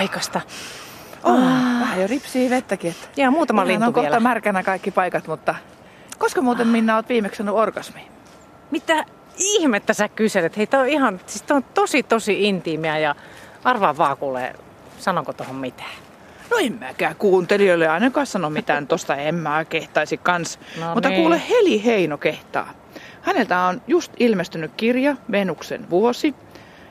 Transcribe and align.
raikasta. 0.00 0.40
On, 1.22 1.42
ah. 1.42 1.80
vähän 1.80 2.00
jo 2.00 2.06
ripsii 2.06 2.50
vettäkin. 2.50 2.90
Että 2.90 3.20
ja 3.20 3.30
muutama 3.30 3.66
lintu 3.66 3.86
on 3.86 3.94
vielä. 3.94 4.08
kohta 4.08 4.20
märkänä 4.20 4.62
kaikki 4.62 4.90
paikat, 4.90 5.26
mutta 5.26 5.54
koska 6.18 6.42
muuten 6.42 6.68
Minna 6.68 6.96
oot 6.96 7.08
viimeksi 7.08 7.36
sanonut 7.38 7.60
orgasmi? 7.60 8.00
Mitä 8.70 9.04
ihmettä 9.36 9.92
sä 9.92 10.08
kyselet? 10.08 10.56
Hei, 10.56 10.66
tää 10.66 10.80
on 10.80 10.88
ihan, 10.88 11.20
siis 11.26 11.42
tää 11.42 11.56
on 11.56 11.64
tosi 11.74 12.02
tosi 12.02 12.48
intiimiä 12.48 12.98
ja 12.98 13.14
arvaa 13.64 13.96
vaan 13.96 14.16
kuulee, 14.16 14.54
sanonko 14.98 15.32
tuohon 15.32 15.56
mitään. 15.56 15.90
No 16.50 16.56
en 16.56 16.78
mäkään 16.80 17.16
kuuntelijoille 17.16 17.88
ainakaan 17.88 18.26
sano 18.26 18.50
mitään, 18.50 18.86
tosta 18.86 19.16
en 19.16 19.34
mä 19.34 19.64
kehtaisi 19.64 20.16
kans. 20.16 20.58
No 20.80 20.94
Mutta 20.94 21.08
niin. 21.08 21.20
kuule 21.20 21.42
Heli 21.48 21.84
Heino 21.84 22.18
kehtaa. 22.18 22.68
Häneltä 23.22 23.60
on 23.60 23.82
just 23.86 24.12
ilmestynyt 24.18 24.72
kirja 24.76 25.16
Venuksen 25.30 25.90
vuosi. 25.90 26.34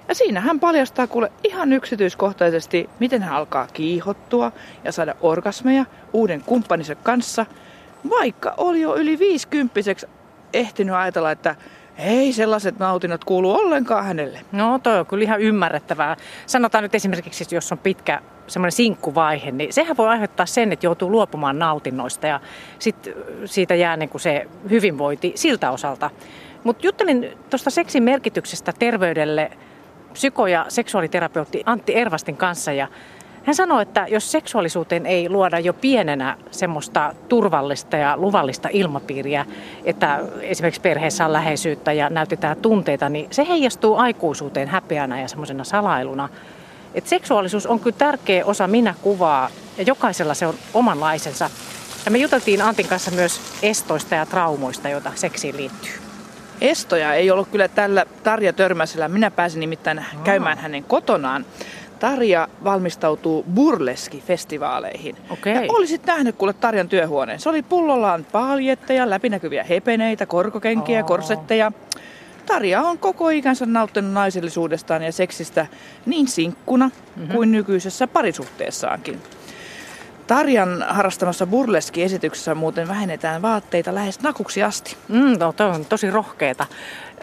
Ja 0.10 0.16
siinä 0.16 0.42
hän 0.42 0.60
paljastaa 0.60 1.08
kuule 1.08 1.32
ihan 1.44 1.74
yksityiskohtaisesti, 1.74 2.90
miten 3.00 3.22
hän 3.22 3.34
alkaa 3.34 3.68
kiihottua 3.74 4.52
ja 4.84 4.92
saada 4.92 5.16
orgasmeja 5.22 5.86
uuden 6.14 6.42
kumppaninsa 6.46 6.96
kanssa, 6.96 7.46
vaikka 8.10 8.54
oli 8.58 8.82
jo 8.82 8.96
yli 8.96 9.20
viisikymppiseksi 9.20 10.08
ehtinyt 10.54 10.96
ajatella, 10.96 11.32
että 11.32 11.56
ei 11.98 12.34
sellaiset 12.34 12.80
nautinnot 12.80 13.26
kuulu 13.26 13.52
ollenkaan 13.52 14.06
hänelle. 14.06 14.40
No 14.52 14.80
toi 14.80 15.00
on 15.00 15.06
kyllä 15.06 15.24
ihan 15.24 15.42
ymmärrettävää. 15.42 16.18
Sanotaan 16.46 16.84
nyt 16.84 16.96
esimerkiksi, 16.96 17.56
jos 17.56 17.72
on 17.72 17.78
pitkä 17.78 18.22
semmoinen 18.48 18.72
sinkkuvaihe, 18.72 19.52
niin 19.52 19.74
sehän 19.74 19.98
voi 19.98 20.08
aiheuttaa 20.08 20.46
sen, 20.46 20.72
että 20.72 20.86
joutuu 20.86 21.12
luopumaan 21.12 21.60
nautinnoista 21.60 22.28
ja 22.28 22.40
sit 22.80 23.10
siitä 23.46 23.76
jää 23.76 23.98
niin 23.98 24.10
kuin 24.10 24.22
se 24.22 24.48
hyvinvointi 24.70 25.32
siltä 25.36 25.72
osalta. 25.72 26.10
Mutta 26.64 26.86
juttelin 26.86 27.38
tuosta 27.50 27.70
seksin 27.70 28.04
merkityksestä 28.04 28.74
terveydelle 28.80 29.52
psyko- 30.14 30.48
ja 30.48 30.66
seksuaaliterapeutti 30.70 31.64
Antti 31.66 31.96
Ervastin 31.96 32.38
kanssa 32.38 32.72
ja 32.72 32.88
hän 33.44 33.56
sanoi, 33.56 33.82
että 33.82 34.06
jos 34.10 34.32
seksuaalisuuteen 34.32 35.06
ei 35.06 35.30
luoda 35.30 35.60
jo 35.60 35.74
pienenä 35.74 36.38
semmoista 36.52 37.14
turvallista 37.30 37.98
ja 37.98 38.18
luvallista 38.18 38.70
ilmapiiriä, 38.72 39.46
että 39.86 40.20
esimerkiksi 40.42 40.82
perheessä 40.82 41.26
on 41.26 41.34
läheisyyttä 41.34 41.94
ja 41.94 42.10
näytetään 42.10 42.58
tunteita, 42.58 43.10
niin 43.10 43.28
se 43.32 43.48
heijastuu 43.48 43.96
aikuisuuteen 43.96 44.68
häpeänä 44.68 45.22
ja 45.22 45.28
semmoisena 45.28 45.64
salailuna. 45.64 46.30
Et 46.96 47.08
seksuaalisuus 47.08 47.66
on 47.66 47.80
kyllä 47.80 47.98
tärkeä 47.98 48.46
osa 48.46 48.68
minä-kuvaa 48.68 49.50
ja 49.78 49.84
jokaisella 49.84 50.34
se 50.34 50.48
on 50.48 50.56
omanlaisensa. 50.74 51.50
Ja 52.06 52.12
me 52.12 52.18
juteltiin 52.18 52.62
Antin 52.62 52.88
kanssa 52.88 53.12
myös 53.12 53.42
estoista 53.64 54.16
ja 54.16 54.26
traumoista, 54.26 54.90
joita 54.90 55.12
seksiin 55.16 55.58
liittyy. 55.58 56.09
Estoja 56.62 57.14
ei 57.14 57.32
ollut 57.32 57.48
kyllä 57.48 57.68
tällä 57.68 58.06
Tarja 58.24 58.54
Törmäsellä. 58.54 59.08
Minä 59.08 59.32
pääsin 59.32 59.60
nimittäin 59.60 60.06
käymään 60.24 60.58
hänen 60.58 60.84
kotonaan. 60.84 61.46
Tarja 62.00 62.48
valmistautuu 62.64 63.46
burleski-festivaaleihin. 63.54 65.16
Okei. 65.30 65.54
Ja 65.54 65.62
olisit 65.70 66.06
nähnyt 66.06 66.36
kuule 66.36 66.54
Tarjan 66.54 66.90
työhuoneen. 66.90 67.40
Se 67.40 67.50
oli 67.50 67.62
pullollaan 67.62 68.26
paljetteja, 68.32 69.10
läpinäkyviä 69.10 69.64
hepeneitä, 69.64 70.26
korkokenkiä, 70.26 71.00
Oo. 71.00 71.08
korsetteja. 71.08 71.72
Tarja 72.46 72.82
on 72.82 72.98
koko 72.98 73.30
ikänsä 73.30 73.66
nauttinut 73.66 74.12
naisellisuudestaan 74.12 75.04
ja 75.04 75.12
seksistä 75.12 75.68
niin 76.06 76.28
sinkkuna 76.28 76.86
mm-hmm. 77.16 77.34
kuin 77.34 77.52
nykyisessä 77.52 78.08
parisuhteessaankin. 78.08 79.22
Tarjan 80.30 80.86
harrastamassa 80.90 81.48
burleski-esityksessä 81.48 82.56
muuten 82.56 82.88
vähennetään 82.88 83.42
vaatteita 83.42 83.96
lähes 83.96 84.20
nakuksi 84.20 84.64
asti. 84.64 84.98
Mm, 85.08 85.40
no, 85.40 85.54
toi 85.54 85.70
on 85.70 85.86
tosi 85.86 86.12
rohkeeta. 86.12 86.66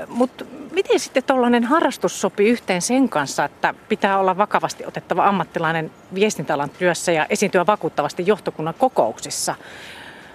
Mutta 0.08 0.44
miten 0.72 1.00
sitten 1.00 1.24
tuollainen 1.24 1.64
harrastus 1.64 2.20
sopii 2.20 2.48
yhteen 2.48 2.82
sen 2.82 3.08
kanssa, 3.08 3.44
että 3.44 3.74
pitää 3.88 4.18
olla 4.18 4.36
vakavasti 4.36 4.86
otettava 4.86 5.26
ammattilainen 5.26 5.90
viestintäalan 6.14 6.70
työssä 6.70 7.12
ja 7.12 7.26
esiintyä 7.30 7.66
vakuuttavasti 7.66 8.22
johtokunnan 8.26 8.74
kokouksissa? 8.78 9.54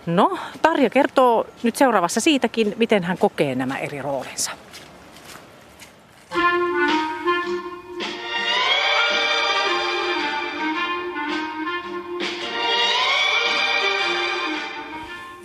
No, 0.06 0.38
Tarja 0.62 0.90
kertoo 0.90 1.48
nyt 1.64 1.76
seuraavassa 1.76 2.20
siitäkin, 2.20 2.74
miten 2.78 3.04
hän 3.04 3.18
kokee 3.18 3.56
nämä 3.56 3.78
eri 3.78 4.02
roolinsa. 4.02 4.52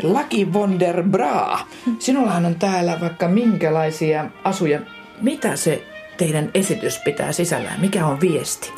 Lucky 0.03 0.45
Wonder 0.53 1.03
Bra. 1.03 1.59
Sinullahan 1.99 2.47
on 2.47 2.55
täällä 2.55 3.01
vaikka 3.01 3.29
minkälaisia 3.29 4.25
asuja. 4.45 4.81
Mitä 5.23 5.57
se 5.57 5.83
teidän 6.17 6.51
esitys 6.55 6.99
pitää 7.05 7.33
sisällään? 7.33 7.81
Mikä 7.81 8.07
on 8.07 8.21
viesti? 8.21 8.73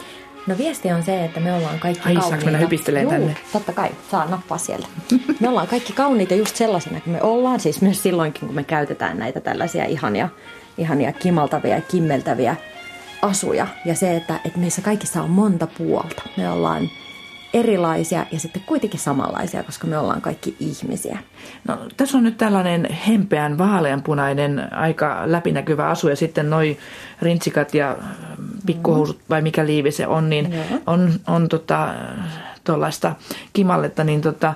No 0.47 0.59
viesti 0.59 0.93
on 0.93 1.03
se, 1.03 1.25
että 1.25 1.41
me 1.41 1.53
ollaan 1.53 1.79
kaikki 1.79 2.09
Ai, 2.09 2.15
kauniita. 2.17 2.45
mennä 2.45 3.01
Juu, 3.03 3.11
tänne? 3.11 3.37
totta 3.53 3.73
kai, 3.73 3.89
saa 4.11 4.27
nappaa 4.27 4.59
siellä. 4.59 4.87
Me 5.41 5.49
ollaan 5.49 5.69
kaikki 5.69 5.93
kauniita 5.93 6.35
just 6.35 6.57
sellaisena 6.57 7.01
kuin 7.01 7.13
me 7.15 7.23
ollaan, 7.23 7.61
siis 7.61 7.81
myös 7.81 8.03
silloinkin, 8.03 8.47
kun 8.47 8.55
me 8.55 8.65
käytetään 8.65 9.19
näitä 9.19 9.41
tällaisia 9.41 9.85
ihania, 9.85 10.29
ihania 10.79 11.13
kimaltavia 11.13 11.75
ja 11.75 11.81
kimmeltäviä 11.81 12.57
asuja. 13.23 13.67
Ja 13.85 13.95
se, 13.95 14.17
että, 14.17 14.41
että 14.45 14.59
meissä 14.59 14.83
kaikissa 14.83 15.23
on 15.23 15.31
monta 15.31 15.67
puolta. 15.67 16.23
Me 16.37 16.51
ollaan 16.51 16.89
erilaisia 17.53 18.27
ja 18.33 18.41
sitten 18.41 18.63
kuitenkin 18.67 19.01
samanlaisia, 19.01 19.63
koska 19.63 19.87
me 19.87 19.99
ollaan 19.99 20.21
kaikki 20.21 20.57
ihmisiä. 20.61 21.19
No, 21.69 21.79
tässä 21.97 22.19
on 22.19 22.25
nyt 22.25 22.39
tällainen 22.39 22.93
hempeän 22.93 23.59
vaaleanpunainen, 23.59 24.73
aika 24.73 25.23
läpinäkyvä 25.27 25.89
asu 25.89 26.09
ja 26.09 26.17
sitten 26.17 26.51
noi 26.51 26.77
rintsikat 27.23 27.75
ja 27.75 27.97
pikkuhousut 28.67 29.21
vai 29.31 29.43
mikä 29.43 29.67
liivi 29.67 29.91
se 29.91 30.07
on, 30.07 30.31
niin 30.31 30.53
Joo. 30.53 30.65
on, 30.87 31.13
on 31.27 31.49
tota, 31.49 31.95
tuollaista 32.65 33.15
kimalletta, 33.53 34.05
niin 34.05 34.21
tota, 34.21 34.55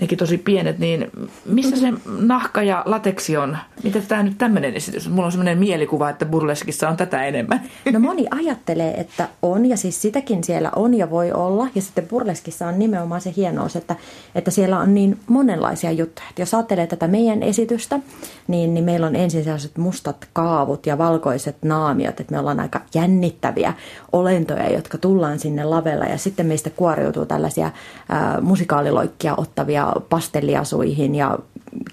nekin 0.00 0.18
tosi 0.18 0.38
pienet, 0.38 0.78
niin 0.78 1.10
missä 1.44 1.76
se 1.76 1.92
nahka 2.20 2.62
ja 2.62 2.82
lateksi 2.86 3.36
on? 3.36 3.58
Miten 3.82 4.02
tämä 4.08 4.22
nyt 4.22 4.38
tämmöinen 4.38 4.74
esitys? 4.74 5.08
Mulla 5.08 5.26
on 5.26 5.32
semmoinen 5.32 5.58
mielikuva, 5.58 6.10
että 6.10 6.26
burleskissa 6.26 6.88
on 6.88 6.96
tätä 6.96 7.24
enemmän. 7.24 7.60
No 7.92 8.00
moni 8.00 8.26
ajattelee, 8.30 8.94
että 8.94 9.28
on 9.42 9.66
ja 9.66 9.76
siis 9.76 10.02
sitäkin 10.02 10.44
siellä 10.44 10.70
on 10.76 10.94
ja 10.94 11.10
voi 11.10 11.32
olla. 11.32 11.68
Ja 11.74 11.82
sitten 11.82 12.08
burleskissa 12.08 12.66
on 12.66 12.78
nimenomaan 12.78 13.20
se 13.20 13.32
hienous, 13.36 13.76
että, 13.76 13.96
että 14.34 14.50
siellä 14.50 14.78
on 14.78 14.94
niin 14.94 15.18
monenlaisia 15.26 15.92
juttuja. 15.92 16.26
Et 16.30 16.38
jos 16.38 16.54
ajattelee 16.54 16.86
tätä 16.86 17.08
meidän 17.08 17.42
esitystä, 17.42 18.00
niin, 18.48 18.74
niin 18.74 18.84
meillä 18.84 19.06
on 19.06 19.16
ensin 19.16 19.44
sellaiset 19.44 19.78
mustat 19.78 20.28
kaavut 20.32 20.86
ja 20.86 20.98
valkoiset 20.98 21.56
naamiot. 21.62 22.20
Että 22.20 22.32
me 22.32 22.38
ollaan 22.38 22.60
aika 22.60 22.80
jännittäviä 22.94 23.74
olentoja, 24.12 24.72
jotka 24.72 24.98
tullaan 24.98 25.38
sinne 25.38 25.64
lavella. 25.64 26.04
Ja 26.04 26.18
sitten 26.18 26.46
meistä 26.46 26.70
kuoriutuu 26.70 27.26
tällaisia 27.26 27.70
ää, 28.08 28.40
musikaaliloikkia 28.40 29.34
ottavia 29.36 29.85
pastelliasuihin 30.08 31.14
ja 31.14 31.38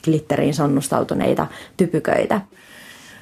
glitteriin 0.03 0.53
sonnustautuneita 0.53 1.47
typyköitä. 1.77 2.41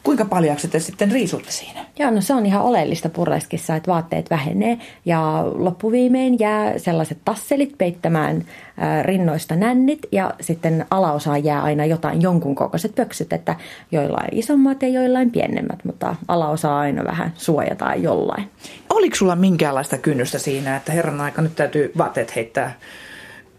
Kuinka 0.03 0.25
paljaaksi 0.25 0.67
te 0.67 0.79
sitten 0.79 1.11
riisutte 1.11 1.51
siinä? 1.51 1.85
Joo, 1.99 2.11
no 2.11 2.21
se 2.21 2.33
on 2.33 2.45
ihan 2.45 2.61
oleellista 2.61 3.09
purleskissa, 3.09 3.75
että 3.75 3.91
vaatteet 3.91 4.29
vähenee 4.29 4.77
ja 5.05 5.43
loppuviimein 5.55 6.39
jää 6.39 6.77
sellaiset 6.77 7.17
tasselit 7.25 7.77
peittämään 7.77 8.45
ää, 8.77 9.03
rinnoista 9.03 9.55
nännit 9.55 9.99
ja 10.11 10.33
sitten 10.41 10.85
alaosaan 10.91 11.43
jää 11.43 11.61
aina 11.61 11.85
jotain 11.85 12.21
jonkun 12.21 12.55
kokoiset 12.55 12.95
pöksyt, 12.95 13.33
että 13.33 13.55
joillain 13.91 14.29
isommat 14.31 14.81
ja 14.81 14.87
joillain 14.87 15.31
pienemmät, 15.31 15.85
mutta 15.85 16.15
alaosaa 16.27 16.79
aina 16.79 17.03
vähän 17.03 17.33
suojataan 17.35 18.03
jollain. 18.03 18.49
Oliko 18.89 19.15
sulla 19.15 19.35
minkäänlaista 19.35 19.97
kynnystä 19.97 20.39
siinä, 20.39 20.75
että 20.75 20.91
herran 20.91 21.21
aika 21.21 21.41
nyt 21.41 21.55
täytyy 21.55 21.91
vaatteet 21.97 22.35
heittää 22.35 22.73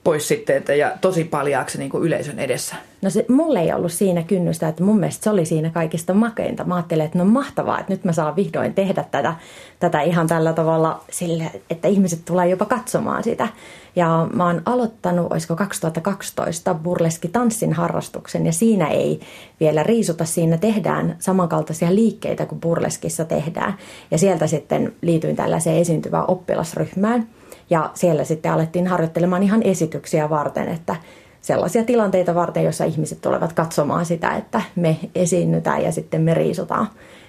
pois 0.05 0.29
sitten 0.29 0.57
että, 0.57 0.75
ja 0.75 0.93
tosi 1.01 1.25
paljaaksi 1.25 1.79
niin 1.79 1.91
kuin 1.91 2.05
yleisön 2.05 2.39
edessä? 2.39 2.77
No 3.03 3.11
se, 3.11 3.25
mulle 3.29 3.61
ei 3.61 3.73
ollut 3.73 3.93
siinä 3.93 4.23
kynnystä, 4.23 4.69
että 4.69 4.85
mun 4.85 4.99
mielestä 4.99 5.25
se 5.25 5.31
oli 5.31 5.47
siinä 5.47 5.71
kaikista 5.71 6.15
makeinta. 6.15 6.65
Mä 6.65 6.75
ajattelin, 6.75 7.05
että 7.05 7.19
no 7.19 7.25
mahtavaa, 7.25 7.81
että 7.81 7.93
nyt 7.93 8.05
mä 8.05 8.13
saan 8.13 8.37
vihdoin 8.37 8.75
tehdä 8.75 9.05
tätä, 9.11 9.35
tätä 9.81 10.01
ihan 10.01 10.27
tällä 10.27 10.53
tavalla 10.53 11.05
sille, 11.11 11.45
että 11.71 11.89
ihmiset 11.89 12.25
tulee 12.25 12.49
jopa 12.49 12.65
katsomaan 12.65 13.25
sitä. 13.25 13.49
Ja 13.97 14.29
mä 14.35 14.47
oon 14.47 14.63
aloittanut, 14.65 15.33
olisiko 15.33 15.57
2012, 15.57 16.75
burleski 16.75 17.29
tanssin 17.29 17.73
harrastuksen 17.73 18.47
ja 18.47 18.53
siinä 18.53 18.87
ei 18.87 19.21
vielä 19.61 19.83
riisuta, 19.83 20.25
siinä 20.25 20.59
tehdään 20.59 21.17
samankaltaisia 21.19 21.95
liikkeitä 21.95 22.47
kuin 22.47 22.61
burleskissa 22.61 23.25
tehdään. 23.25 23.75
Ja 24.11 24.19
sieltä 24.19 24.47
sitten 24.47 24.93
liityin 25.03 25.37
tällaiseen 25.37 25.77
esiintyvään 25.77 26.25
oppilasryhmään 26.29 27.27
ja 27.73 27.91
siellä 27.95 28.25
sitten 28.25 28.53
alettiin 28.53 28.87
harjoittelemaan 28.87 29.43
ihan 29.43 29.63
esityksiä 29.63 30.31
varten, 30.31 30.69
että 30.69 30.97
sellaisia 31.41 31.85
tilanteita 31.85 32.35
varten, 32.35 32.65
joissa 32.65 32.85
ihmiset 32.85 33.21
tulevat 33.21 33.53
katsomaan 33.53 34.07
sitä, 34.07 34.37
että 34.37 34.63
me 34.77 34.99
esiinnytään 35.15 35.83
ja 35.83 35.93
sitten 35.93 36.23
me 36.23 36.35
riisutaan. 36.35 36.89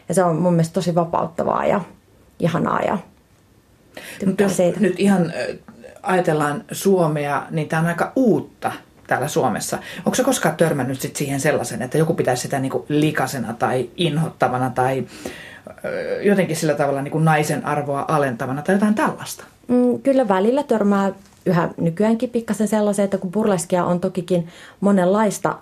Ja 0.10 0.14
se 0.14 0.24
on 0.24 0.36
mun 0.36 0.54
mielestä 0.54 0.74
tosi 0.74 0.96
vapauttavaa 0.96 1.66
ja 1.66 1.82
ihanaa 2.40 2.82
ja 2.82 2.98
Mutta 4.26 4.44
jos 4.44 4.58
siitä. 4.58 4.80
nyt 4.80 5.00
ihan 5.00 5.34
ajatellaan 6.04 6.64
Suomea, 6.72 7.44
niin 7.52 7.70
tämä 7.70 7.82
on 7.82 7.88
aika 7.88 8.12
uutta 8.16 8.72
täällä 9.08 9.28
Suomessa. 9.28 9.78
Onko 10.06 10.16
se 10.16 10.24
koskaan 10.24 10.56
törmännyt 10.56 11.02
sit 11.02 11.16
siihen 11.16 11.40
sellaisen, 11.40 11.82
että 11.82 11.98
joku 11.98 12.14
pitäisi 12.14 12.42
sitä 12.42 12.60
niinku 12.60 12.86
likasena 12.90 13.54
tai 13.54 13.90
inhottavana 13.98 14.70
tai 14.70 15.06
jotenkin 16.22 16.56
sillä 16.56 16.74
tavalla 16.74 17.02
niinku 17.02 17.20
naisen 17.20 17.66
arvoa 17.66 18.06
alentavana 18.08 18.62
tai 18.62 18.76
jotain 18.76 18.96
tällaista? 18.96 19.44
Mm, 19.68 20.02
kyllä 20.02 20.28
välillä 20.28 20.64
törmää 20.64 21.12
yhä 21.46 21.70
nykyäänkin 21.78 22.30
pikkasen 22.30 22.68
sellaisen, 22.68 23.06
että 23.06 23.18
kun 23.18 23.32
burleskia 23.32 23.86
on 23.86 24.00
tokikin 24.00 24.48
monenlaista 24.80 25.58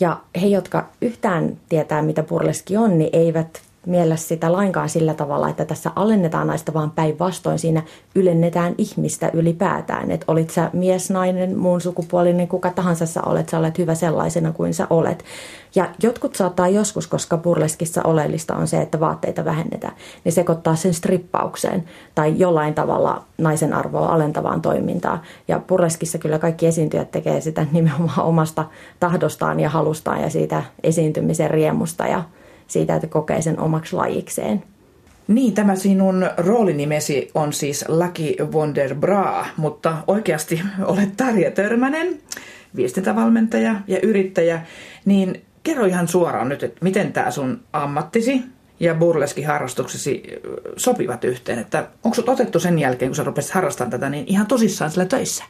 ja 0.00 0.20
he, 0.42 0.46
jotka 0.46 0.88
yhtään 1.02 1.56
tietää, 1.68 2.02
mitä 2.02 2.22
burleski 2.22 2.76
on, 2.76 2.98
niin 2.98 3.10
eivät 3.12 3.62
miellä 3.86 4.16
sitä 4.16 4.52
lainkaan 4.52 4.88
sillä 4.88 5.14
tavalla, 5.14 5.48
että 5.48 5.64
tässä 5.64 5.90
alennetaan 5.96 6.46
naista, 6.46 6.74
vaan 6.74 6.90
päinvastoin 6.90 7.58
siinä 7.58 7.82
ylennetään 8.14 8.74
ihmistä 8.78 9.30
ylipäätään. 9.32 10.10
Että 10.10 10.24
olit 10.28 10.50
sä 10.50 10.70
mies, 10.72 11.10
nainen, 11.10 11.58
muun 11.58 11.80
sukupuolinen, 11.80 12.48
kuka 12.48 12.70
tahansa 12.70 13.06
sä 13.06 13.22
olet, 13.26 13.48
sä 13.48 13.58
olet 13.58 13.78
hyvä 13.78 13.94
sellaisena 13.94 14.52
kuin 14.52 14.74
sä 14.74 14.86
olet. 14.90 15.24
Ja 15.74 15.88
jotkut 16.02 16.34
saattaa 16.34 16.68
joskus, 16.68 17.06
koska 17.06 17.36
burleskissa 17.36 18.02
oleellista 18.04 18.56
on 18.56 18.68
se, 18.68 18.80
että 18.80 19.00
vaatteita 19.00 19.44
vähennetään, 19.44 19.94
niin 20.24 20.32
sekoittaa 20.32 20.76
sen 20.76 20.94
strippaukseen 20.94 21.84
tai 22.14 22.34
jollain 22.38 22.74
tavalla 22.74 23.24
naisen 23.38 23.74
arvoa 23.74 24.08
alentavaan 24.08 24.62
toimintaan. 24.62 25.20
Ja 25.48 25.58
burleskissa 25.58 26.18
kyllä 26.18 26.38
kaikki 26.38 26.66
esiintyjät 26.66 27.10
tekee 27.10 27.40
sitä 27.40 27.66
nimenomaan 27.72 28.26
omasta 28.26 28.64
tahdostaan 29.00 29.60
ja 29.60 29.68
halustaan 29.68 30.20
ja 30.20 30.30
siitä 30.30 30.62
esiintymisen 30.82 31.50
riemusta 31.50 32.06
ja 32.06 32.22
siitä, 32.72 32.94
että 32.94 33.06
kokee 33.06 33.42
sen 33.42 33.60
omaksi 33.60 33.96
lajikseen. 33.96 34.62
Niin, 35.28 35.54
tämä 35.54 35.76
sinun 35.76 36.30
roolinimesi 36.36 37.30
on 37.34 37.52
siis 37.52 37.84
Lucky 37.88 38.44
Wonder 38.44 38.94
Bra, 38.94 39.46
mutta 39.56 39.96
oikeasti 40.06 40.62
olet 40.84 41.16
Tarja 41.16 41.50
Törmänen, 41.50 42.18
viestintävalmentaja 42.76 43.76
ja 43.86 43.98
yrittäjä. 44.02 44.62
Niin 45.04 45.42
kerro 45.62 45.84
ihan 45.84 46.08
suoraan 46.08 46.48
nyt, 46.48 46.62
että 46.62 46.78
miten 46.82 47.12
tämä 47.12 47.30
sun 47.30 47.60
ammattisi 47.72 48.42
ja 48.80 48.94
burleski 48.94 49.42
harrastuksesi 49.42 50.22
sopivat 50.76 51.24
yhteen. 51.24 51.58
Että 51.58 51.88
onko 52.04 52.14
sut 52.14 52.28
otettu 52.28 52.60
sen 52.60 52.78
jälkeen, 52.78 53.08
kun 53.08 53.16
sä 53.16 53.24
rupesit 53.24 53.52
harrastamaan 53.52 53.90
tätä, 53.90 54.10
niin 54.10 54.24
ihan 54.26 54.46
tosissaan 54.46 54.90
sillä 54.90 55.04
töissä? 55.04 55.44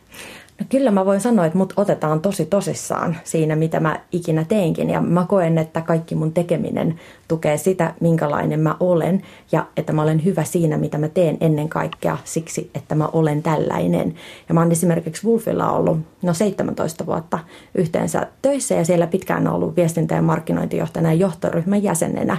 No 0.62 0.66
kyllä 0.68 0.90
mä 0.90 1.06
voin 1.06 1.20
sanoa, 1.20 1.46
että 1.46 1.58
mut 1.58 1.72
otetaan 1.76 2.20
tosi 2.20 2.46
tosissaan 2.46 3.16
siinä, 3.24 3.56
mitä 3.56 3.80
mä 3.80 4.00
ikinä 4.12 4.44
teenkin. 4.44 4.90
Ja 4.90 5.00
mä 5.00 5.26
koen, 5.28 5.58
että 5.58 5.80
kaikki 5.80 6.14
mun 6.14 6.32
tekeminen 6.32 7.00
tukee 7.28 7.56
sitä, 7.56 7.94
minkälainen 8.00 8.60
mä 8.60 8.76
olen. 8.80 9.22
Ja 9.52 9.66
että 9.76 9.92
mä 9.92 10.02
olen 10.02 10.24
hyvä 10.24 10.44
siinä, 10.44 10.78
mitä 10.78 10.98
mä 10.98 11.08
teen 11.08 11.36
ennen 11.40 11.68
kaikkea 11.68 12.18
siksi, 12.24 12.70
että 12.74 12.94
mä 12.94 13.08
olen 13.12 13.42
tällainen. 13.42 14.14
Ja 14.48 14.54
mä 14.54 14.60
oon 14.60 14.72
esimerkiksi 14.72 15.26
Wolfilla 15.26 15.72
ollut 15.72 15.98
no 16.22 16.34
17 16.34 17.06
vuotta 17.06 17.38
yhteensä 17.74 18.26
töissä 18.42 18.74
ja 18.74 18.84
siellä 18.84 19.06
pitkään 19.06 19.48
ollut 19.48 19.76
viestintä- 19.76 20.14
ja 20.14 20.22
markkinointijohtajana 20.22 21.12
ja 21.12 21.18
johtoryhmän 21.18 21.82
jäsenenä. 21.82 22.36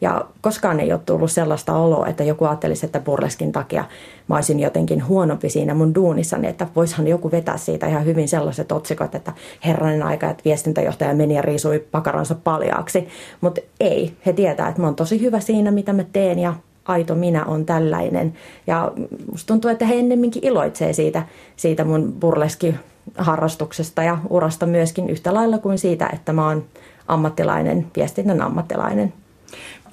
Ja 0.00 0.24
koskaan 0.40 0.80
ei 0.80 0.92
ole 0.92 1.00
tullut 1.06 1.30
sellaista 1.30 1.72
oloa, 1.72 2.06
että 2.06 2.24
joku 2.24 2.44
ajattelisi, 2.44 2.86
että 2.86 3.00
burleskin 3.00 3.52
takia 3.52 3.84
mä 4.28 4.34
olisin 4.34 4.60
jotenkin 4.60 5.06
huonompi 5.06 5.50
siinä 5.50 5.74
mun 5.74 5.94
duunissani, 5.94 6.48
että 6.48 6.66
voishan 6.76 7.08
joku 7.08 7.30
vetää 7.30 7.56
siitä 7.56 7.86
ihan 7.86 8.04
hyvin 8.04 8.28
sellaiset 8.28 8.72
otsikot, 8.72 9.14
että 9.14 9.32
herranen 9.64 10.02
aika, 10.02 10.30
että 10.30 10.44
viestintäjohtaja 10.44 11.14
meni 11.14 11.34
ja 11.34 11.42
riisui 11.42 11.78
pakaransa 11.90 12.34
paljaaksi. 12.34 13.08
Mutta 13.40 13.60
ei, 13.80 14.16
he 14.26 14.32
tietää, 14.32 14.68
että 14.68 14.80
mä 14.80 14.86
oon 14.86 14.96
tosi 14.96 15.20
hyvä 15.20 15.40
siinä, 15.40 15.70
mitä 15.70 15.92
mä 15.92 16.04
teen 16.12 16.38
ja 16.38 16.54
aito 16.84 17.14
minä 17.14 17.44
on 17.44 17.66
tällainen. 17.66 18.34
Ja 18.66 18.92
musta 19.30 19.46
tuntuu, 19.46 19.70
että 19.70 19.86
he 19.86 19.94
ennemminkin 19.94 20.46
iloitsee 20.46 20.92
siitä, 20.92 21.22
siitä 21.56 21.84
mun 21.84 22.12
burleski 22.20 22.74
harrastuksesta 23.18 24.02
ja 24.02 24.18
urasta 24.30 24.66
myöskin 24.66 25.10
yhtä 25.10 25.34
lailla 25.34 25.58
kuin 25.58 25.78
siitä, 25.78 26.10
että 26.12 26.32
mä 26.32 26.46
oon 26.46 26.64
ammattilainen, 27.08 27.86
viestinnän 27.96 28.42
ammattilainen. 28.42 29.12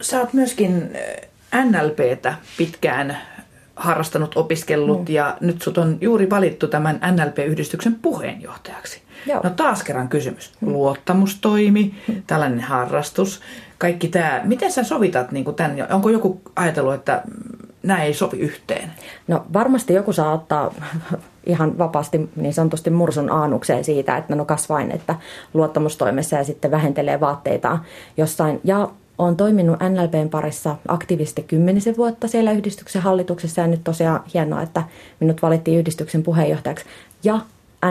Sä 0.03 0.19
oot 0.19 0.33
myöskin 0.33 0.89
äh, 1.53 1.65
NLPtä 1.65 2.33
pitkään 2.57 3.17
harrastanut, 3.75 4.37
opiskellut 4.37 4.99
mm. 4.99 5.13
ja 5.13 5.37
nyt 5.41 5.61
sut 5.61 5.77
on 5.77 5.97
juuri 6.01 6.29
valittu 6.29 6.67
tämän 6.67 6.99
NLP-yhdistyksen 7.11 7.95
puheenjohtajaksi. 8.01 9.01
Joo. 9.25 9.41
No 9.43 9.49
taas 9.49 9.83
kerran 9.83 10.09
kysymys. 10.09 10.51
Mm. 10.61 10.73
Luottamustoimi, 10.73 11.95
mm. 12.07 12.23
tällainen 12.27 12.61
harrastus, 12.61 13.41
kaikki 13.77 14.07
tämä. 14.07 14.41
Miten 14.43 14.71
sä 14.71 14.83
sovitat 14.83 15.31
niin 15.31 15.45
kuin 15.45 15.55
tämän? 15.55 15.87
Onko 15.91 16.09
joku 16.09 16.41
ajatellut, 16.55 16.93
että 16.93 17.23
nämä 17.83 18.03
ei 18.03 18.13
sovi 18.13 18.37
yhteen? 18.37 18.91
No 19.27 19.45
varmasti 19.53 19.93
joku 19.93 20.13
saa 20.13 20.33
ottaa 20.33 20.73
ihan 21.45 21.77
vapaasti 21.77 22.29
niin 22.35 22.53
sanotusti 22.53 22.89
mursun 22.89 23.31
aanukseen 23.31 23.83
siitä, 23.83 24.17
että 24.17 24.35
no 24.35 24.45
kasvain, 24.45 24.91
että 24.91 25.15
luottamustoimessa 25.53 26.35
ja 26.35 26.43
sitten 26.43 26.71
vähentelee 26.71 27.19
vaatteita 27.19 27.79
jossain. 28.17 28.61
Ja 28.63 28.89
olen 29.17 29.35
toiminut 29.35 29.77
NLPn 29.79 30.29
parissa 30.29 30.75
aktiivisesti 30.87 31.43
kymmenisen 31.43 31.97
vuotta 31.97 32.27
siellä 32.27 32.51
yhdistyksen 32.51 33.01
hallituksessa 33.01 33.61
ja 33.61 33.67
nyt 33.67 33.83
tosiaan 33.83 34.23
hienoa, 34.33 34.61
että 34.61 34.83
minut 35.19 35.41
valittiin 35.41 35.79
yhdistyksen 35.79 36.23
puheenjohtajaksi. 36.23 36.85
Ja 37.23 37.39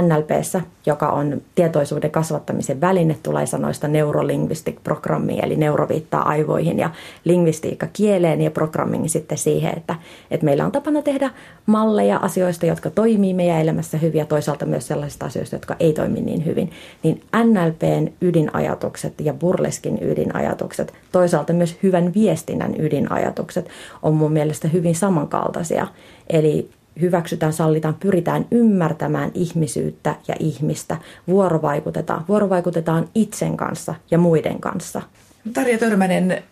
NLPssä, 0.00 0.60
joka 0.86 1.08
on 1.08 1.42
tietoisuuden 1.54 2.10
kasvattamisen 2.10 2.80
väline, 2.80 3.16
tulee 3.22 3.46
sanoista 3.46 3.88
neurolinguistic 3.88 4.76
programmi, 4.84 5.38
eli 5.42 5.56
neuro 5.56 5.88
viittaa 5.88 6.28
aivoihin 6.28 6.78
ja 6.78 6.90
lingvistiikka 7.24 7.86
kieleen 7.92 8.40
ja 8.40 8.50
programming 8.50 9.08
sitten 9.08 9.38
siihen, 9.38 9.76
että, 9.76 9.94
että 10.30 10.44
meillä 10.44 10.64
on 10.64 10.72
tapana 10.72 11.02
tehdä 11.02 11.30
malleja 11.66 12.16
asioista, 12.16 12.66
jotka 12.66 12.90
toimii 12.90 13.34
meidän 13.34 13.60
elämässä 13.60 13.98
hyvin 13.98 14.18
ja 14.18 14.26
toisaalta 14.26 14.66
myös 14.66 14.86
sellaisista 14.86 15.26
asioista, 15.26 15.56
jotka 15.56 15.76
ei 15.80 15.92
toimi 15.92 16.20
niin 16.20 16.44
hyvin. 16.44 16.70
Niin 17.02 17.22
NLPn 17.36 18.08
ydinajatukset 18.20 19.20
ja 19.20 19.34
burleskin 19.34 19.98
ydinajatukset, 20.02 20.92
toisaalta 21.12 21.52
myös 21.52 21.76
hyvän 21.82 22.14
viestinnän 22.14 22.74
ydinajatukset 22.78 23.68
on 24.02 24.14
mun 24.14 24.32
mielestä 24.32 24.68
hyvin 24.68 24.94
samankaltaisia. 24.94 25.86
Eli 26.30 26.70
hyväksytään, 27.00 27.52
sallitaan, 27.52 27.94
pyritään 27.94 28.46
ymmärtämään 28.50 29.30
ihmisyyttä 29.34 30.14
ja 30.28 30.34
ihmistä, 30.38 30.96
vuorovaikutetaan, 31.28 32.24
vuorovaikutetaan 32.28 33.08
itsen 33.14 33.56
kanssa 33.56 33.94
ja 34.10 34.18
muiden 34.18 34.60
kanssa. 34.60 35.02
Tarja 35.52 35.78
Törmänen, 35.78 36.42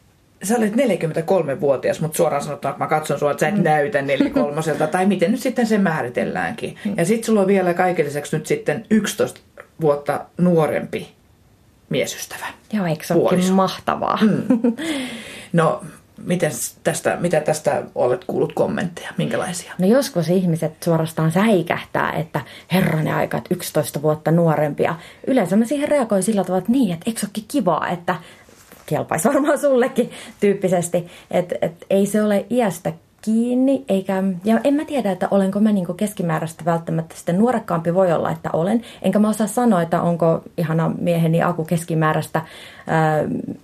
sä 0.42 0.56
olet 0.56 0.72
43-vuotias, 0.72 2.00
mutta 2.00 2.16
suoraan 2.16 2.42
sanottuna, 2.42 2.70
että 2.70 2.84
mä 2.84 2.88
katson 2.88 3.18
sua, 3.18 3.30
että 3.30 3.40
sä 3.40 3.48
et 3.48 3.56
mm. 3.56 3.62
näytä 3.62 4.02
43 4.02 4.62
tai 4.90 5.06
miten 5.06 5.30
nyt 5.30 5.40
sitten 5.40 5.66
se 5.66 5.78
määritelläänkin. 5.78 6.76
Mm. 6.84 6.94
Ja 6.96 7.04
sitten 7.04 7.26
sulla 7.26 7.40
on 7.40 7.46
vielä 7.46 7.74
kaiken 7.74 8.06
lisäksi 8.06 8.36
nyt 8.36 8.46
sitten 8.46 8.86
11 8.90 9.40
vuotta 9.80 10.24
nuorempi 10.38 11.08
miesystävä. 11.88 12.46
Joo, 12.72 12.86
eikö 12.86 13.04
se 13.04 13.14
mahtavaa? 13.52 14.18
Mm. 14.22 14.42
No, 15.52 15.84
Miten 16.24 16.50
tästä, 16.84 17.16
mitä 17.20 17.40
tästä 17.40 17.82
olet 17.94 18.24
kuullut 18.24 18.52
kommentteja? 18.52 19.10
Minkälaisia? 19.18 19.72
No 19.78 19.86
joskus 19.86 20.28
ihmiset 20.28 20.82
suorastaan 20.82 21.32
säikähtää, 21.32 22.12
että 22.12 22.40
herranen 22.72 23.14
aika, 23.14 23.38
että 23.38 23.54
11 23.54 24.02
vuotta 24.02 24.30
nuorempia. 24.30 24.94
Yleensä 25.26 25.56
mä 25.56 25.64
siihen 25.64 25.88
reagoin 25.88 26.22
sillä 26.22 26.44
tavalla, 26.44 26.58
että 26.58 26.72
niin, 26.72 26.92
että 26.92 27.10
eikö 27.10 27.20
olekin 27.26 27.44
kivaa, 27.48 27.88
että 27.88 28.14
kelpaisi 28.86 29.28
varmaan 29.28 29.58
sullekin 29.58 30.10
tyyppisesti. 30.40 31.06
Että 31.30 31.54
et 31.62 31.86
ei 31.90 32.06
se 32.06 32.22
ole 32.22 32.46
iästä 32.50 32.92
kiinni, 33.22 33.84
eikä, 33.88 34.22
ja 34.44 34.60
en 34.64 34.74
mä 34.74 34.84
tiedä, 34.84 35.12
että 35.12 35.28
olenko 35.30 35.60
mä 35.60 35.72
niin 35.72 35.96
keskimääräistä 35.96 36.64
välttämättä 36.64 37.14
sitten 37.16 37.38
nuorekkaampi 37.38 37.94
voi 37.94 38.12
olla, 38.12 38.30
että 38.30 38.50
olen. 38.52 38.82
Enkä 39.02 39.18
mä 39.18 39.28
osaa 39.28 39.46
sanoa, 39.46 39.82
että 39.82 40.02
onko 40.02 40.42
ihana 40.56 40.92
mieheni 40.98 41.42
Aku 41.42 41.64
keskimääräistä 41.64 42.42
ää, 42.86 43.22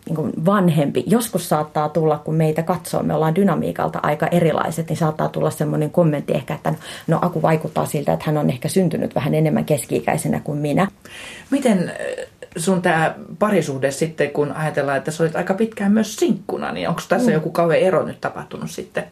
niin 0.08 0.44
vanhempi. 0.46 1.04
Joskus 1.06 1.48
saattaa 1.48 1.88
tulla, 1.88 2.18
kun 2.18 2.34
meitä 2.34 2.62
katsoo, 2.62 3.02
me 3.02 3.14
ollaan 3.14 3.34
dynamiikalta 3.34 4.00
aika 4.02 4.26
erilaiset, 4.26 4.88
niin 4.88 4.96
saattaa 4.96 5.28
tulla 5.28 5.50
semmoinen 5.50 5.90
kommentti 5.90 6.32
ehkä, 6.32 6.54
että 6.54 6.74
no 7.06 7.18
Aku 7.22 7.42
vaikuttaa 7.42 7.86
siltä, 7.86 8.12
että 8.12 8.24
hän 8.26 8.38
on 8.38 8.50
ehkä 8.50 8.68
syntynyt 8.68 9.14
vähän 9.14 9.34
enemmän 9.34 9.64
keski-ikäisenä 9.64 10.40
kuin 10.40 10.58
minä. 10.58 10.88
Miten 11.50 11.92
sun 12.56 12.82
tämä 12.82 13.14
parisuhde 13.38 13.90
sitten, 13.90 14.30
kun 14.30 14.52
ajatellaan, 14.52 14.98
että 14.98 15.10
sä 15.10 15.22
olit 15.22 15.36
aika 15.36 15.54
pitkään 15.54 15.92
myös 15.92 16.16
sinkkuna, 16.16 16.72
niin 16.72 16.88
onko 16.88 17.02
tässä 17.08 17.30
mm. 17.30 17.34
joku 17.34 17.50
kauhean 17.50 17.82
ero 17.82 18.02
nyt 18.02 18.20
tapahtunut 18.20 18.70
sitten? 18.70 19.04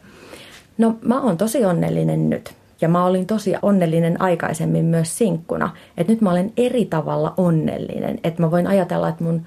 No 0.77 0.97
mä 1.01 1.21
oon 1.21 1.37
tosi 1.37 1.65
onnellinen 1.65 2.29
nyt. 2.29 2.53
Ja 2.81 2.89
mä 2.89 3.05
olin 3.05 3.25
tosi 3.25 3.53
onnellinen 3.61 4.21
aikaisemmin 4.21 4.85
myös 4.85 5.17
sinkkuna. 5.17 5.69
Että 5.97 6.13
nyt 6.13 6.21
mä 6.21 6.31
olen 6.31 6.53
eri 6.57 6.85
tavalla 6.85 7.33
onnellinen. 7.37 8.19
Että 8.23 8.41
mä 8.41 8.51
voin 8.51 8.67
ajatella, 8.67 9.09
että 9.09 9.23
mun 9.23 9.45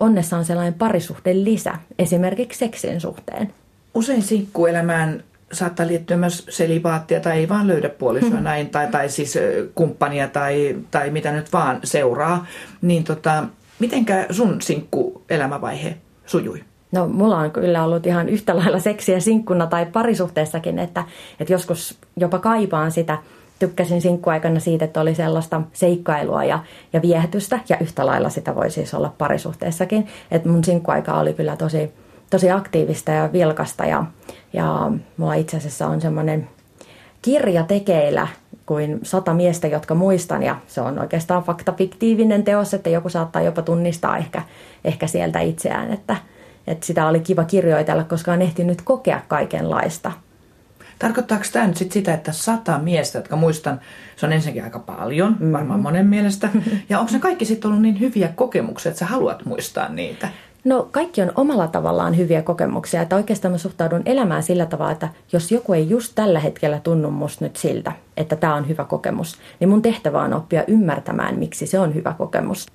onnessa 0.00 0.36
on 0.36 0.44
sellainen 0.44 0.74
parisuhde 0.74 1.34
lisä. 1.34 1.72
Esimerkiksi 1.98 2.58
seksin 2.58 3.00
suhteen. 3.00 3.52
Usein 3.94 4.22
sinkkuelämään 4.22 5.24
saattaa 5.52 5.86
liittyä 5.86 6.16
myös 6.16 6.46
selibaattia 6.48 7.20
tai 7.20 7.38
ei 7.38 7.48
vaan 7.48 7.66
löydä 7.66 7.88
puolisoa 7.88 8.30
hmm. 8.30 8.42
näin, 8.42 8.70
tai, 8.70 8.88
tai 8.88 9.08
siis 9.08 9.38
kumppania 9.74 10.28
tai, 10.28 10.76
tai 10.90 11.10
mitä 11.10 11.32
nyt 11.32 11.52
vaan 11.52 11.80
seuraa. 11.84 12.46
Niin 12.82 13.04
tota, 13.04 13.44
mitenkä 13.78 14.26
sun 14.30 14.62
sinkkuelämävaihe 14.62 15.96
sujui? 16.26 16.64
No 16.92 17.08
mulla 17.08 17.38
on 17.38 17.50
kyllä 17.50 17.84
ollut 17.84 18.06
ihan 18.06 18.28
yhtä 18.28 18.56
lailla 18.56 18.78
seksiä 18.78 19.20
sinkkuna 19.20 19.66
tai 19.66 19.86
parisuhteessakin, 19.86 20.78
että, 20.78 21.04
että 21.40 21.52
joskus 21.52 21.98
jopa 22.16 22.38
kaipaan 22.38 22.92
sitä. 22.92 23.18
Tykkäsin 23.58 24.02
sinkkuaikana 24.02 24.60
siitä, 24.60 24.84
että 24.84 25.00
oli 25.00 25.14
sellaista 25.14 25.62
seikkailua 25.72 26.44
ja, 26.44 26.58
ja 26.92 27.02
viehätystä 27.02 27.60
ja 27.68 27.76
yhtä 27.80 28.06
lailla 28.06 28.28
sitä 28.28 28.54
voi 28.54 28.70
siis 28.70 28.94
olla 28.94 29.12
parisuhteessakin. 29.18 30.06
Että 30.30 30.48
mun 30.48 30.64
sinkkuaika 30.64 31.14
oli 31.14 31.32
kyllä 31.32 31.56
tosi, 31.56 31.92
tosi 32.30 32.50
aktiivista 32.50 33.12
ja 33.12 33.32
vilkasta 33.32 33.86
ja, 33.86 34.04
ja 34.52 34.92
mulla 35.16 35.34
itse 35.34 35.56
asiassa 35.56 35.86
on 35.86 36.00
semmoinen 36.00 36.48
kirja 37.22 37.62
tekeillä 37.62 38.28
kuin 38.66 39.00
sata 39.02 39.34
miestä, 39.34 39.66
jotka 39.66 39.94
muistan. 39.94 40.42
Ja 40.42 40.56
se 40.66 40.80
on 40.80 40.98
oikeastaan 40.98 41.42
faktafiktiivinen 41.42 42.44
teos, 42.44 42.74
että 42.74 42.90
joku 42.90 43.08
saattaa 43.08 43.42
jopa 43.42 43.62
tunnistaa 43.62 44.18
ehkä, 44.18 44.42
ehkä 44.84 45.06
sieltä 45.06 45.40
itseään, 45.40 45.92
että, 45.92 46.16
että 46.66 46.86
sitä 46.86 47.06
oli 47.06 47.20
kiva 47.20 47.44
kirjoitella, 47.44 48.04
koska 48.04 48.32
on 48.32 48.42
ehtinyt 48.42 48.82
kokea 48.82 49.20
kaikenlaista. 49.28 50.12
Tarkoittaako 50.98 51.44
tämä 51.52 51.66
nyt 51.66 51.76
sit 51.76 51.92
sitä, 51.92 52.14
että 52.14 52.32
sata 52.32 52.78
miestä, 52.78 53.18
jotka 53.18 53.36
muistan, 53.36 53.80
se 54.16 54.26
on 54.26 54.32
ensinnäkin 54.32 54.64
aika 54.64 54.78
paljon, 54.78 55.36
mm. 55.40 55.52
varmaan 55.52 55.80
monen 55.80 56.06
mielestä. 56.06 56.48
Ja 56.88 57.00
onko 57.00 57.12
ne 57.12 57.18
kaikki 57.18 57.44
sitten 57.44 57.68
ollut 57.68 57.82
niin 57.82 58.00
hyviä 58.00 58.28
kokemuksia, 58.28 58.90
että 58.90 58.98
sä 58.98 59.06
haluat 59.06 59.44
muistaa 59.44 59.88
niitä? 59.88 60.28
No 60.64 60.88
kaikki 60.90 61.22
on 61.22 61.32
omalla 61.34 61.68
tavallaan 61.68 62.16
hyviä 62.16 62.42
kokemuksia, 62.42 63.02
että 63.02 63.16
oikeastaan 63.16 63.52
mä 63.52 63.58
suhtaudun 63.58 64.02
elämään 64.04 64.42
sillä 64.42 64.66
tavalla, 64.66 64.92
että 64.92 65.08
jos 65.32 65.52
joku 65.52 65.72
ei 65.72 65.90
just 65.90 66.12
tällä 66.14 66.40
hetkellä 66.40 66.80
tunnu 66.80 67.10
musta 67.10 67.44
nyt 67.44 67.56
siltä, 67.56 67.92
että 68.16 68.36
tämä 68.36 68.54
on 68.54 68.68
hyvä 68.68 68.84
kokemus, 68.84 69.38
niin 69.60 69.68
mun 69.68 69.82
tehtävä 69.82 70.22
on 70.22 70.34
oppia 70.34 70.64
ymmärtämään, 70.66 71.38
miksi 71.38 71.66
se 71.66 71.78
on 71.78 71.94
hyvä 71.94 72.14
kokemus. 72.18 72.66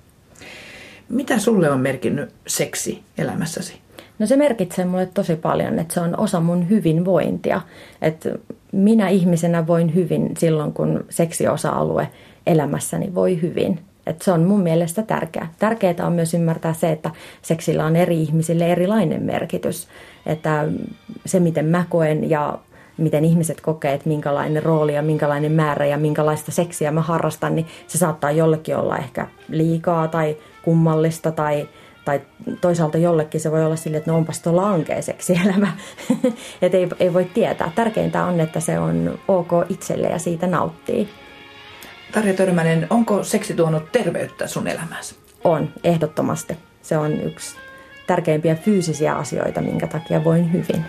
Mitä 1.08 1.38
sulle 1.38 1.70
on 1.70 1.80
merkinnyt 1.80 2.30
seksi 2.46 3.02
elämässäsi? 3.18 3.80
No 4.18 4.26
se 4.26 4.36
merkitsee 4.36 4.84
mulle 4.84 5.06
tosi 5.06 5.36
paljon, 5.36 5.78
että 5.78 5.94
se 5.94 6.00
on 6.00 6.18
osa 6.18 6.40
mun 6.40 6.68
hyvinvointia. 6.68 7.60
Että 8.02 8.30
minä 8.72 9.08
ihmisenä 9.08 9.66
voin 9.66 9.94
hyvin 9.94 10.30
silloin, 10.38 10.72
kun 10.72 11.04
seksiosa-alue 11.10 12.08
elämässäni 12.46 13.14
voi 13.14 13.42
hyvin. 13.42 13.80
Et 14.06 14.22
se 14.22 14.32
on 14.32 14.44
mun 14.44 14.60
mielestä 14.60 15.02
tärkeää. 15.02 15.52
Tärkeää 15.58 16.06
on 16.06 16.12
myös 16.12 16.34
ymmärtää 16.34 16.72
se, 16.72 16.92
että 16.92 17.10
seksillä 17.42 17.86
on 17.86 17.96
eri 17.96 18.22
ihmisille 18.22 18.72
erilainen 18.72 19.22
merkitys. 19.22 19.88
Että 20.26 20.68
se, 21.26 21.40
miten 21.40 21.66
mä 21.66 21.84
koen 21.88 22.30
ja 22.30 22.58
miten 22.96 23.24
ihmiset 23.24 23.60
kokee, 23.60 23.92
että 23.92 24.08
minkälainen 24.08 24.62
rooli 24.62 24.94
ja 24.94 25.02
minkälainen 25.02 25.52
määrä 25.52 25.86
ja 25.86 25.98
minkälaista 25.98 26.52
seksiä 26.52 26.90
mä 26.90 27.00
harrastan, 27.00 27.54
niin 27.54 27.66
se 27.86 27.98
saattaa 27.98 28.30
jollekin 28.30 28.76
olla 28.76 28.96
ehkä 28.96 29.26
liikaa 29.48 30.08
tai 30.08 30.36
kummallista 30.66 31.32
tai, 31.32 31.68
tai 32.04 32.20
toisaalta 32.60 32.98
jollekin 32.98 33.40
se 33.40 33.50
voi 33.50 33.64
olla 33.64 33.76
sille, 33.76 33.96
että 33.96 34.10
no 34.10 34.16
onpas 34.16 34.42
tuolla 34.42 34.70
ankea 34.70 35.02
seksielämä. 35.02 35.72
että 36.62 36.78
ei, 36.78 36.88
ei 37.00 37.14
voi 37.14 37.24
tietää. 37.24 37.72
Tärkeintä 37.74 38.24
on, 38.24 38.40
että 38.40 38.60
se 38.60 38.78
on 38.78 39.18
ok 39.28 39.50
itselle 39.68 40.08
ja 40.08 40.18
siitä 40.18 40.46
nauttii. 40.46 41.08
Tarja 42.12 42.34
Törmänen, 42.34 42.86
onko 42.90 43.24
seksi 43.24 43.54
tuonut 43.54 43.92
terveyttä 43.92 44.46
sun 44.46 44.68
elämääsi? 44.68 45.16
On, 45.44 45.68
ehdottomasti. 45.84 46.56
Se 46.82 46.98
on 46.98 47.20
yksi 47.20 47.56
tärkeimpiä 48.06 48.54
fyysisiä 48.54 49.16
asioita, 49.16 49.60
minkä 49.60 49.86
takia 49.86 50.24
voin 50.24 50.52
hyvin. 50.52 50.84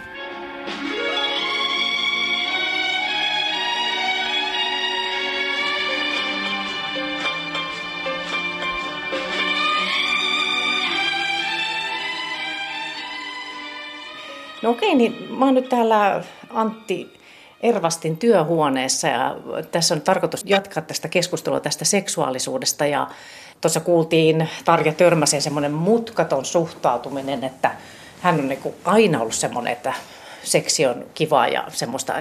No 14.68 14.72
okei, 14.72 14.96
niin 14.96 15.28
mä 15.30 15.46
oon 15.46 15.54
nyt 15.54 15.70
täällä 15.70 16.24
Antti 16.50 17.14
Ervastin 17.62 18.18
työhuoneessa 18.18 19.08
ja 19.08 19.36
tässä 19.72 19.96
on 19.96 20.02
tarkoitus 20.02 20.42
jatkaa 20.46 20.84
tästä 20.84 21.08
keskustelua 21.08 21.60
tästä 21.60 21.86
seksuaalisuudesta. 21.86 22.86
Ja 22.86 23.08
tuossa 23.62 23.80
kuultiin 23.80 24.50
Tarja 24.66 24.94
Törmäsen 24.94 25.42
semmoinen 25.42 25.72
mutkaton 25.72 26.46
suhtautuminen, 26.46 27.44
että 27.44 27.72
hän 28.22 28.40
on 28.40 28.48
niin 28.48 28.76
aina 28.86 29.22
ollut 29.22 29.34
semmoinen, 29.34 29.74
että 29.74 29.94
seksi 30.44 30.86
on 30.86 31.06
kivaa 31.14 31.48
ja 31.48 31.64
semmoista 31.68 32.14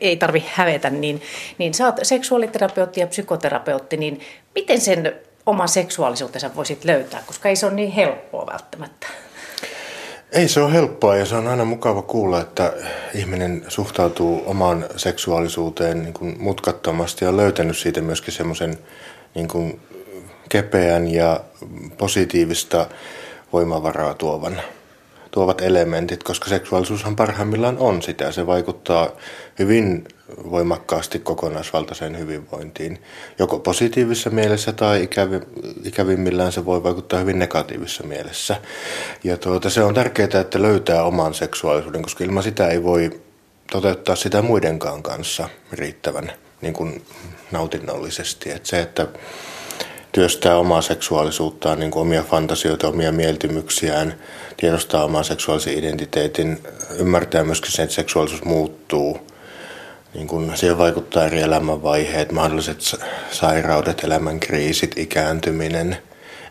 ei 0.00 0.16
tarvi 0.16 0.44
hävetä, 0.54 0.90
niin, 0.90 1.22
niin 1.58 1.74
sä 1.74 1.86
oot 1.86 1.96
seksuaaliterapeutti 2.02 3.00
ja 3.00 3.06
psykoterapeutti, 3.06 3.96
niin 3.96 4.20
miten 4.54 4.80
sen 4.80 5.14
oman 5.46 5.68
seksuaalisuutensa 5.68 6.50
voisit 6.56 6.84
löytää, 6.84 7.22
koska 7.26 7.48
ei 7.48 7.56
se 7.56 7.66
ole 7.66 7.74
niin 7.74 7.92
helppoa 7.92 8.46
välttämättä? 8.46 9.06
Ei 10.32 10.48
se 10.48 10.60
ole 10.60 10.72
helppoa 10.72 11.16
ja 11.16 11.26
se 11.26 11.34
on 11.34 11.46
aina 11.46 11.64
mukava 11.64 12.02
kuulla, 12.02 12.40
että 12.40 12.72
ihminen 13.14 13.64
suhtautuu 13.68 14.42
omaan 14.46 14.86
seksuaalisuuteen 14.96 16.02
niin 16.02 16.14
kuin 16.14 16.36
mutkattomasti 16.38 17.24
ja 17.24 17.28
on 17.28 17.36
löytänyt 17.36 17.78
siitä 17.78 18.00
myöskin 18.00 18.34
semmoisen 18.34 18.78
niin 19.34 19.48
kuin 19.48 19.80
kepeän 20.48 21.08
ja 21.08 21.40
positiivista 21.98 22.86
voimavaraa 23.52 24.14
tuovan 24.14 24.60
tuovat 25.30 25.60
elementit, 25.60 26.22
koska 26.22 26.48
seksuaalisuushan 26.48 27.16
parhaimmillaan 27.16 27.78
on 27.78 28.02
sitä. 28.02 28.32
Se 28.32 28.46
vaikuttaa 28.46 29.08
hyvin 29.58 30.08
voimakkaasti 30.50 31.18
kokonaisvaltaiseen 31.18 32.18
hyvinvointiin. 32.18 33.02
Joko 33.38 33.58
positiivisessa 33.58 34.30
mielessä 34.30 34.72
tai 34.72 35.02
ikävi, 35.02 35.40
ikävimmillään 35.84 36.52
se 36.52 36.64
voi 36.64 36.82
vaikuttaa 36.82 37.20
hyvin 37.20 37.38
negatiivisessa 37.38 38.06
mielessä. 38.06 38.60
Ja 39.24 39.36
tuota, 39.36 39.70
se 39.70 39.82
on 39.82 39.94
tärkeää, 39.94 40.40
että 40.40 40.62
löytää 40.62 41.02
oman 41.02 41.34
seksuaalisuuden, 41.34 42.02
koska 42.02 42.24
ilman 42.24 42.42
sitä 42.42 42.68
ei 42.68 42.82
voi 42.82 43.20
toteuttaa 43.72 44.16
sitä 44.16 44.42
muidenkaan 44.42 45.02
kanssa 45.02 45.48
riittävän 45.72 46.32
niin 46.62 46.74
kuin 46.74 47.04
nautinnollisesti. 47.52 48.50
Et 48.50 48.66
se, 48.66 48.80
että 48.80 49.06
työstää 50.12 50.56
omaa 50.56 50.82
seksuaalisuuttaan, 50.82 51.80
niin 51.80 51.90
kuin 51.90 52.00
omia 52.00 52.22
fantasioita, 52.22 52.88
omia 52.88 53.12
mieltymyksiään, 53.12 54.14
tiedostaa 54.56 55.04
oman 55.04 55.24
seksuaalisen 55.24 55.78
identiteetin, 55.78 56.62
ymmärtää 56.98 57.44
myöskin 57.44 57.72
sen, 57.72 57.82
että 57.82 57.94
seksuaalisuus 57.94 58.44
muuttuu. 58.44 59.20
Niin 60.18 60.28
kuin 60.28 60.56
siihen 60.56 60.78
vaikuttaa 60.78 61.24
eri 61.24 61.40
elämänvaiheet, 61.40 62.32
mahdolliset 62.32 62.80
sairaudet, 63.30 64.04
elämänkriisit, 64.04 64.98
ikääntyminen. 64.98 65.96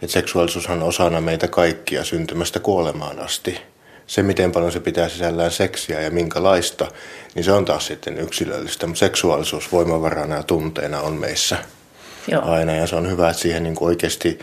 Että 0.02 0.14
seksuaalisuus 0.14 0.68
on 0.68 0.84
osana 0.84 1.22
meitä 1.22 1.48
kaikkia 1.48 2.04
syntymästä 2.04 2.60
kuolemaan 2.60 3.20
asti. 3.20 3.62
Se, 4.08 4.24
miten 4.24 4.52
paljon 4.52 4.72
se 4.72 4.80
pitää 4.80 5.10
sisällään 5.10 5.52
seksiä 5.52 6.02
ja 6.02 6.12
minkälaista, 6.12 6.92
niin 7.36 7.44
se 7.44 7.52
on 7.52 7.66
taas 7.66 7.88
sitten 7.88 8.18
yksilöllistä. 8.18 8.88
Mutta 8.88 9.00
seksuaalisuus 9.00 9.72
voimavarana 9.72 10.36
ja 10.36 10.44
tunteena 10.44 11.02
on 11.02 11.14
meissä 11.14 11.58
Joo. 12.28 12.52
aina 12.52 12.76
ja 12.76 12.88
se 12.88 12.96
on 12.96 13.12
hyvä, 13.12 13.30
että 13.30 13.42
siihen 13.42 13.64
niin 13.64 13.76
oikeasti 13.80 14.40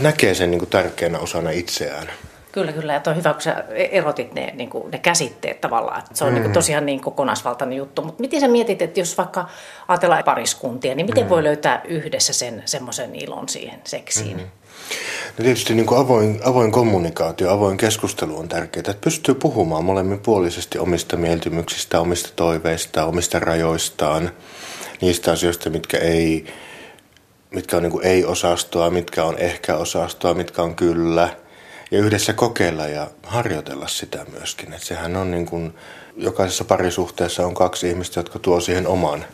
näkee 0.00 0.34
sen 0.34 0.50
niin 0.50 0.66
tärkeänä 0.66 1.18
osana 1.18 1.50
itseään. 1.50 2.10
Kyllä, 2.52 2.72
kyllä. 2.72 2.92
Ja 2.92 3.00
on 3.06 3.16
hyvä, 3.16 3.32
kun 3.32 3.42
sä 3.42 3.64
erotit 3.74 4.34
ne, 4.34 4.52
niin 4.56 4.70
kuin, 4.70 4.90
ne 4.90 4.98
käsitteet 4.98 5.60
tavallaan. 5.60 5.98
Että 5.98 6.10
se 6.14 6.24
on 6.24 6.30
mm. 6.30 6.34
niin 6.34 6.42
kuin, 6.42 6.52
tosiaan 6.52 6.86
niin 6.86 7.00
kokonaisvaltainen 7.00 7.78
juttu. 7.78 8.02
Mutta 8.02 8.20
miten 8.20 8.40
sä 8.40 8.48
mietit, 8.48 8.82
että 8.82 9.00
jos 9.00 9.18
vaikka 9.18 9.48
ajatellaan 9.88 10.24
pariskuntia, 10.24 10.94
niin 10.94 11.06
miten 11.06 11.24
mm. 11.24 11.30
voi 11.30 11.42
löytää 11.42 11.80
yhdessä 11.84 12.32
sen 12.32 12.62
semmoisen 12.64 13.14
ilon 13.14 13.48
siihen 13.48 13.80
seksiin? 13.84 14.36
Mm. 14.36 14.42
No 15.38 15.44
tietysti 15.44 15.74
niin 15.74 15.86
kuin 15.86 16.00
avoin, 16.00 16.40
avoin 16.44 16.72
kommunikaatio, 16.72 17.50
avoin 17.50 17.76
keskustelu 17.76 18.38
on 18.38 18.48
tärkeää, 18.48 18.80
että 18.80 19.04
pystyy 19.04 19.34
puhumaan 19.34 19.84
molemminpuolisesti 19.84 20.78
omista 20.78 21.16
mieltymyksistä, 21.16 22.00
omista 22.00 22.30
toiveista, 22.36 23.04
omista 23.04 23.38
rajoistaan, 23.38 24.30
niistä 25.00 25.32
asioista, 25.32 25.70
mitkä 25.70 25.98
ei 25.98 26.46
mitkä 27.54 27.76
on 27.76 27.82
niin 27.82 27.92
ei-osastoa, 28.02 28.90
mitkä 28.90 29.24
on 29.24 29.38
ehkä-osastoa, 29.38 30.34
mitkä 30.34 30.62
on 30.62 30.74
kyllä. 30.74 31.28
Ja 31.92 31.98
yhdessä 31.98 32.32
kokeilla 32.32 32.86
ja 32.86 33.10
harjoitella 33.22 33.88
sitä 33.88 34.26
myöskin. 34.32 34.72
Että 34.72 34.86
sehän 34.86 35.16
on 35.16 35.30
niin 35.30 35.46
kuin, 35.46 35.74
jokaisessa 36.16 36.64
parisuhteessa 36.64 37.46
on 37.46 37.54
kaksi 37.54 37.88
ihmistä, 37.88 38.20
jotka 38.20 38.38
tuo 38.38 38.60
siihen 38.60 38.86
oman, 38.86 39.24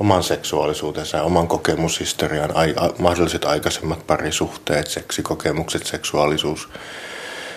oman 0.00 0.22
seksuaalisuutensa 0.22 1.16
ja 1.16 1.22
oman 1.22 1.48
kokemushistorian, 1.48 2.56
ai, 2.56 2.74
a, 2.76 2.90
mahdolliset 2.98 3.44
aikaisemmat 3.44 4.06
parisuhteet, 4.06 4.86
seksikokemukset, 4.86 5.86
seksuaalisuus, 5.86 6.68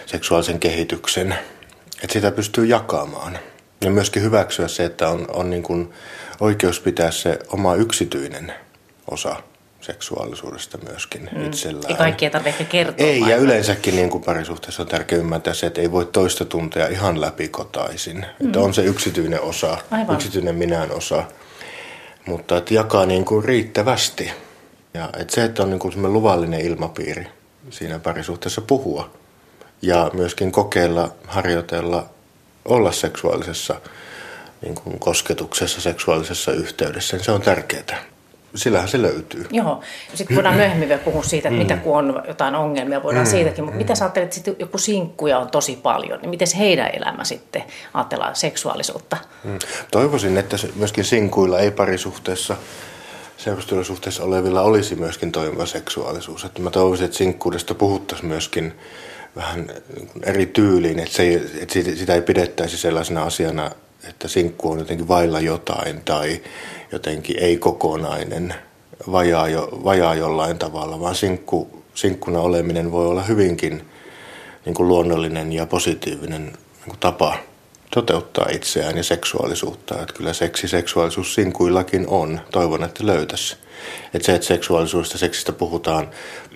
seksuaalisen 0.05 0.59
kehityksen. 0.59 1.35
Että 2.03 2.13
sitä 2.13 2.31
pystyy 2.31 2.65
jakamaan. 2.65 3.39
Ja 3.81 3.91
myöskin 3.91 4.23
hyväksyä 4.23 4.67
se, 4.67 4.85
että 4.85 5.09
on, 5.09 5.25
on 5.33 5.49
niin 5.49 5.63
kuin 5.63 5.93
oikeus 6.39 6.79
pitää 6.79 7.11
se 7.11 7.39
oma 7.47 7.75
yksityinen 7.75 8.53
osa 9.11 9.35
seksuaalisuudesta 9.87 10.77
myöskin 10.77 11.29
mm. 11.35 11.45
itsellään. 11.45 11.91
Ei 11.91 11.95
kaikkia 11.95 12.29
tarvitse 12.29 12.63
kertoa. 12.63 13.07
Ei, 13.07 13.19
ja 13.19 13.37
yleensäkin 13.37 13.95
niin 13.95 14.09
kuin 14.09 14.23
parisuhteessa 14.23 14.83
on 14.83 14.87
tärkeää 14.87 15.19
ymmärtää 15.19 15.53
se, 15.53 15.67
että 15.67 15.81
ei 15.81 15.91
voi 15.91 16.05
toista 16.05 16.45
tuntea 16.45 16.87
ihan 16.87 17.21
läpikotaisin. 17.21 18.17
Mm. 18.17 18.45
Että 18.45 18.59
on 18.59 18.73
se 18.73 18.83
yksityinen 18.83 19.41
osa, 19.41 19.77
Aivan. 19.91 20.15
yksityinen 20.15 20.55
minän 20.55 20.91
osa, 20.91 21.23
mutta 22.25 22.57
että 22.57 22.73
jakaa 22.73 23.05
niin 23.05 23.25
kuin 23.25 23.45
riittävästi. 23.45 24.31
Ja 24.93 25.09
että 25.19 25.35
se, 25.35 25.43
että 25.43 25.63
on 25.63 25.69
niin 25.69 25.79
kuin 25.79 26.13
luvallinen 26.13 26.61
ilmapiiri 26.61 27.27
siinä 27.69 27.99
parisuhteessa 27.99 28.61
puhua 28.61 29.11
ja 29.81 30.11
myöskin 30.13 30.51
kokeilla, 30.51 31.11
harjoitella, 31.27 32.09
olla 32.65 32.91
seksuaalisessa 32.91 33.81
niin 34.61 34.75
kuin 34.75 34.99
kosketuksessa, 34.99 35.81
seksuaalisessa 35.81 36.51
yhteydessä, 36.51 37.17
niin 37.17 37.25
se 37.25 37.31
on 37.31 37.41
tärkeää. 37.41 38.16
Sillähän 38.55 38.89
se 38.89 39.01
löytyy. 39.01 39.45
Joo. 39.51 39.81
Sitten 40.13 40.35
voidaan 40.35 40.55
myöhemmin 40.61 40.89
vielä 40.89 41.01
puhua 41.01 41.23
siitä, 41.23 41.49
että 41.49 41.57
mm. 41.57 41.63
mitä 41.63 41.77
kun 41.77 41.97
on 41.97 42.23
jotain 42.27 42.55
ongelmia, 42.55 43.03
voidaan 43.03 43.25
mm. 43.25 43.31
siitäkin. 43.31 43.63
Mutta 43.63 43.75
mm. 43.75 43.77
mitä 43.77 43.95
sä 43.95 44.05
ajattelet, 44.05 44.25
että 44.25 44.35
sitten 44.35 44.55
joku 44.59 44.77
sinkkuja 44.77 45.39
on 45.39 45.49
tosi 45.49 45.75
paljon, 45.75 46.19
niin 46.21 46.29
miten 46.29 46.47
heidän 46.57 46.89
elämä 46.93 47.23
sitten 47.23 47.63
ajatellaan 47.93 48.35
seksuaalisuutta? 48.35 49.17
Mm. 49.43 49.59
Toivoisin, 49.91 50.37
että 50.37 50.57
myöskin 50.75 51.03
sinkuilla 51.03 51.59
ei 51.59 51.71
parisuhteessa 51.71 52.57
seurustelusuhteessa 53.37 54.23
olevilla 54.23 54.61
olisi 54.61 54.95
myöskin 54.95 55.31
toimiva 55.31 55.65
seksuaalisuus. 55.65 56.45
Että 56.45 56.61
mä 56.61 56.69
toivoisin, 56.69 57.05
että 57.05 57.17
sinkkuudesta 57.17 57.75
puhuttaisiin 57.75 58.27
myöskin 58.27 58.73
vähän 59.35 59.71
eri 60.23 60.45
tyyliin, 60.45 60.99
että, 60.99 61.13
se 61.13 61.23
ei, 61.23 61.35
että 61.61 61.73
sitä 61.73 62.15
ei 62.15 62.21
pidettäisi 62.21 62.77
sellaisena 62.77 63.23
asiana, 63.23 63.71
että 64.09 64.27
sinkku 64.27 64.71
on 64.71 64.79
jotenkin 64.79 65.07
vailla 65.07 65.39
jotain 65.39 66.01
tai 66.05 66.41
jotenkin 66.91 67.39
ei-kokonainen, 67.39 68.55
vajaa, 69.11 69.47
jo, 69.47 69.69
vajaa 69.83 70.15
jollain 70.15 70.57
tavalla, 70.57 70.99
vaan 70.99 71.15
sinkku, 71.15 71.83
sinkkuna 71.95 72.39
oleminen 72.39 72.91
voi 72.91 73.07
olla 73.07 73.23
hyvinkin 73.23 73.85
niin 74.65 74.73
kuin 74.73 74.87
luonnollinen 74.87 75.53
ja 75.53 75.65
positiivinen 75.65 76.45
niin 76.45 76.55
kuin 76.85 76.99
tapa 76.99 77.37
toteuttaa 77.91 78.47
itseään 78.51 78.97
ja 78.97 79.03
seksuaalisuutta. 79.03 80.01
Että 80.01 80.13
kyllä 80.13 80.33
seksi, 80.33 80.67
seksuaalisuus 80.67 81.35
sinkuillakin 81.35 82.07
on. 82.07 82.39
Toivon, 82.51 82.83
että 82.83 83.05
löytäisi. 83.05 83.57
Että 84.13 84.25
se, 84.25 84.35
että 84.35 84.47
seksuaalisuudesta 84.47 85.17
seksistä 85.17 85.51
puhutaan 85.51 86.09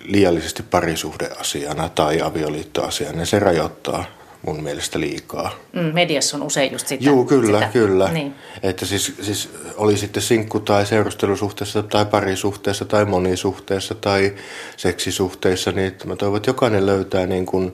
liiallisesti 0.04 0.62
parisuhdeasiana 0.62 1.88
tai 1.88 2.20
avioliittoasiana, 2.20 3.16
niin 3.16 3.26
se 3.26 3.38
rajoittaa 3.38 4.04
mun 4.46 4.62
mielestä 4.62 5.00
liikaa. 5.00 5.54
Mm, 5.72 5.80
mediassa 5.80 6.36
on 6.36 6.42
usein 6.42 6.72
just 6.72 6.86
sitä. 6.86 7.04
Joo, 7.04 7.24
kyllä, 7.24 7.58
sitä. 7.58 7.72
kyllä. 7.72 8.12
Niin. 8.12 8.34
Että 8.62 8.86
siis, 8.86 9.14
siis 9.22 9.50
oli 9.76 9.96
sitten 9.96 10.22
sinkku 10.22 10.60
tai 10.60 10.86
seurustelusuhteessa 10.86 11.82
tai 11.82 12.06
parisuhteessa 12.06 12.84
tai 12.84 13.04
monisuhteessa 13.04 13.94
tai 13.94 14.34
seksisuhteissa, 14.76 15.72
niin 15.72 15.92
mä 16.04 16.16
toivon, 16.16 16.36
että 16.36 16.50
jokainen 16.50 16.86
löytää 16.86 17.26
niin 17.26 17.46
kuin 17.46 17.72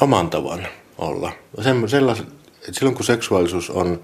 oman 0.00 0.30
tavan 0.30 0.66
olla. 0.98 1.32
Sellais, 1.86 2.20
että 2.20 2.72
silloin 2.72 2.96
kun 2.96 3.04
seksuaalisuus 3.04 3.70
on, 3.70 4.00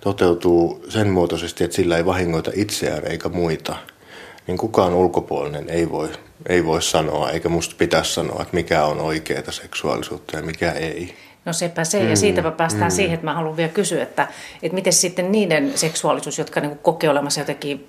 toteutuu 0.00 0.84
sen 0.88 1.10
muotoisesti, 1.10 1.64
että 1.64 1.76
sillä 1.76 1.96
ei 1.96 2.06
vahingoita 2.06 2.50
itseään 2.54 3.06
eikä 3.06 3.28
muita, 3.28 3.76
niin 4.46 4.58
kukaan 4.58 4.94
ulkopuolinen 4.94 5.68
ei 5.68 5.90
voi 5.90 6.08
ei 6.48 6.64
voi 6.64 6.82
sanoa, 6.82 7.30
eikä 7.30 7.48
musta 7.48 7.74
pitäisi 7.78 8.14
sanoa, 8.14 8.42
että 8.42 8.54
mikä 8.54 8.84
on 8.84 9.00
oikeaa 9.00 9.52
seksuaalisuutta 9.52 10.36
ja 10.36 10.42
mikä 10.42 10.72
ei. 10.72 11.14
No 11.44 11.52
sepä 11.52 11.84
se, 11.84 12.02
mm, 12.02 12.10
ja 12.10 12.16
siitäpä 12.16 12.50
päästään 12.50 12.92
mm. 12.92 12.96
siihen, 12.96 13.14
että 13.14 13.26
mä 13.26 13.34
haluan 13.34 13.56
vielä 13.56 13.72
kysyä, 13.72 14.02
että, 14.02 14.28
että 14.62 14.74
miten 14.74 14.92
sitten 14.92 15.32
niiden 15.32 15.72
seksuaalisuus, 15.74 16.38
jotka 16.38 16.60
niin 16.60 16.78
kokee 16.78 17.10
olemassa 17.10 17.40
jotenkin 17.40 17.88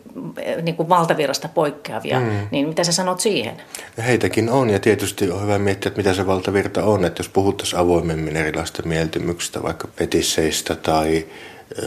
niin 0.62 0.76
kuin 0.76 0.90
valtavirrasta 0.90 1.48
poikkeavia, 1.48 2.20
mm. 2.20 2.48
niin 2.52 2.68
mitä 2.68 2.84
sä 2.84 2.92
sanot 2.92 3.20
siihen? 3.20 3.62
Heitäkin 4.06 4.50
on, 4.50 4.70
ja 4.70 4.80
tietysti 4.80 5.32
on 5.32 5.42
hyvä 5.42 5.60
miettiä, 5.60 5.88
että 5.88 5.98
mitä 5.98 6.14
se 6.14 6.28
valtavirta 6.28 6.84
on, 6.84 7.06
että 7.06 7.20
jos 7.20 7.30
puhuttaisiin 7.30 7.80
avoimemmin 7.80 8.38
erilaista 8.38 8.84
mieltymyksistä, 8.86 9.64
vaikka 9.64 9.88
petisseistä 9.96 10.76
tai 10.76 11.26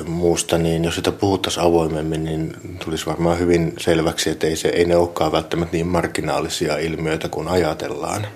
muusta, 0.05 0.59
niin 0.59 0.85
jos 0.85 0.95
sitä 0.95 1.13
puhuttaisiin 1.13 1.67
avoimemmin, 1.67 2.25
niin 2.25 2.57
tulisi 2.85 3.07
varmaan 3.07 3.39
hyvin 3.39 3.73
selväksi, 3.79 4.31
että 4.31 4.47
ei, 4.47 4.57
se, 4.57 4.69
ei 4.69 4.85
ne 4.85 4.97
olekaan 4.97 5.33
välttämättä 5.33 5.77
niin 5.77 5.87
marginaalisia 5.87 6.79
ilmiöitä 6.79 7.29
kuin 7.29 7.49
ajatellaan. 7.49 8.27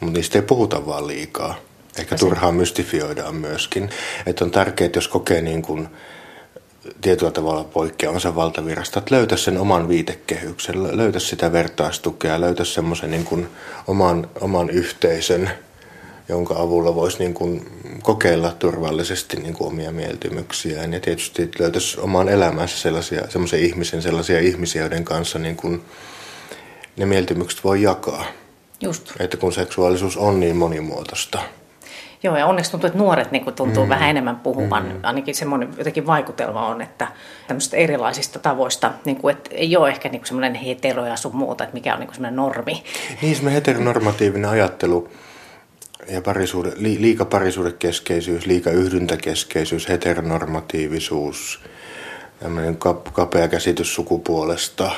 Mutta 0.00 0.18
niistä 0.18 0.38
ei 0.38 0.42
puhuta 0.42 0.86
vaan 0.86 1.06
liikaa. 1.06 1.54
Ehkä 1.98 2.16
turhaan 2.16 2.54
mystifioidaan 2.54 3.34
myöskin. 3.34 3.90
Että 4.26 4.44
on 4.44 4.50
tärkeää, 4.50 4.86
että 4.86 4.96
jos 4.96 5.08
kokee 5.08 5.42
niin 5.42 5.62
kuin 5.62 5.88
tietyllä 7.00 7.32
tavalla 7.32 7.64
poikkeamansa 7.64 8.34
valtavirrasta, 8.34 8.98
että 8.98 9.14
löytäisi 9.14 9.44
sen 9.44 9.58
oman 9.58 9.88
viitekehyksen, 9.88 10.96
löytäisi 10.96 11.26
sitä 11.26 11.52
vertaistukea, 11.52 12.40
löytäisi 12.40 12.72
semmoisen 12.72 13.10
niin 13.10 13.24
kuin 13.24 13.48
oman, 13.86 14.28
oman 14.40 14.70
yhteisön, 14.70 15.50
jonka 16.28 16.54
avulla 16.54 16.94
voisi 16.94 17.18
niin 17.18 17.34
kuin 17.34 17.68
kokeilla 18.02 18.52
turvallisesti 18.58 19.36
niin 19.36 19.54
kuin 19.54 19.68
omia 19.68 19.92
mieltymyksiään 19.92 20.92
ja 20.92 21.00
tietysti 21.00 21.50
löytäisi 21.58 22.00
omaan 22.00 22.28
elämäänsä 22.28 22.78
sellaisia, 22.78 23.28
semmoisen 23.28 23.60
ihmisen, 23.60 24.02
sellaisia 24.02 24.40
ihmisiä, 24.40 24.82
joiden 24.82 25.04
kanssa 25.04 25.38
niin 25.38 25.56
kuin 25.56 25.82
ne 26.96 27.06
mieltymykset 27.06 27.64
voi 27.64 27.82
jakaa. 27.82 28.24
Just. 28.80 29.12
Että 29.20 29.36
kun 29.36 29.52
seksuaalisuus 29.52 30.16
on 30.16 30.40
niin 30.40 30.56
monimuotoista. 30.56 31.38
Joo, 32.22 32.36
ja 32.36 32.46
onneksi 32.46 32.70
tuntuu, 32.70 32.86
että 32.86 32.98
nuoret 32.98 33.32
niin 33.32 33.54
tuntuu 33.56 33.84
mm. 33.84 33.88
vähän 33.88 34.10
enemmän 34.10 34.36
puhuvan. 34.36 34.84
Mm. 34.84 35.00
Ainakin 35.02 35.34
semmoinen 35.34 35.68
jotenkin 35.78 36.06
vaikutelma 36.06 36.66
on, 36.66 36.82
että 36.82 37.08
tämmöisistä 37.48 37.76
erilaisista 37.76 38.38
tavoista, 38.38 38.92
niin 39.04 39.16
kuin, 39.16 39.36
että 39.36 39.50
ei 39.54 39.76
ole 39.76 39.88
ehkä 39.88 40.08
niin 40.08 40.26
semmoinen 40.26 40.54
hetero 40.54 41.06
ja 41.06 41.16
sun 41.16 41.36
muuta, 41.36 41.64
että 41.64 41.74
mikä 41.74 41.94
on 41.94 42.00
niin 42.00 42.14
semmoinen 42.14 42.36
normi. 42.36 42.82
Niin, 43.22 43.34
semmoinen 43.34 43.54
heteronormatiivinen 43.54 44.50
ajattelu 44.50 45.08
ja 46.08 46.22
parisuude, 46.22 46.72
li, 46.76 47.00
liika 47.00 47.24
parisuudekeskeisyys, 47.24 48.46
liika 48.46 48.70
yhdyntäkeskeisyys, 48.70 49.88
heteronormatiivisuus, 49.88 51.60
tämmöinen 52.40 52.78
kapea 53.12 53.48
käsitys 53.48 53.94
sukupuolesta, 53.94 54.90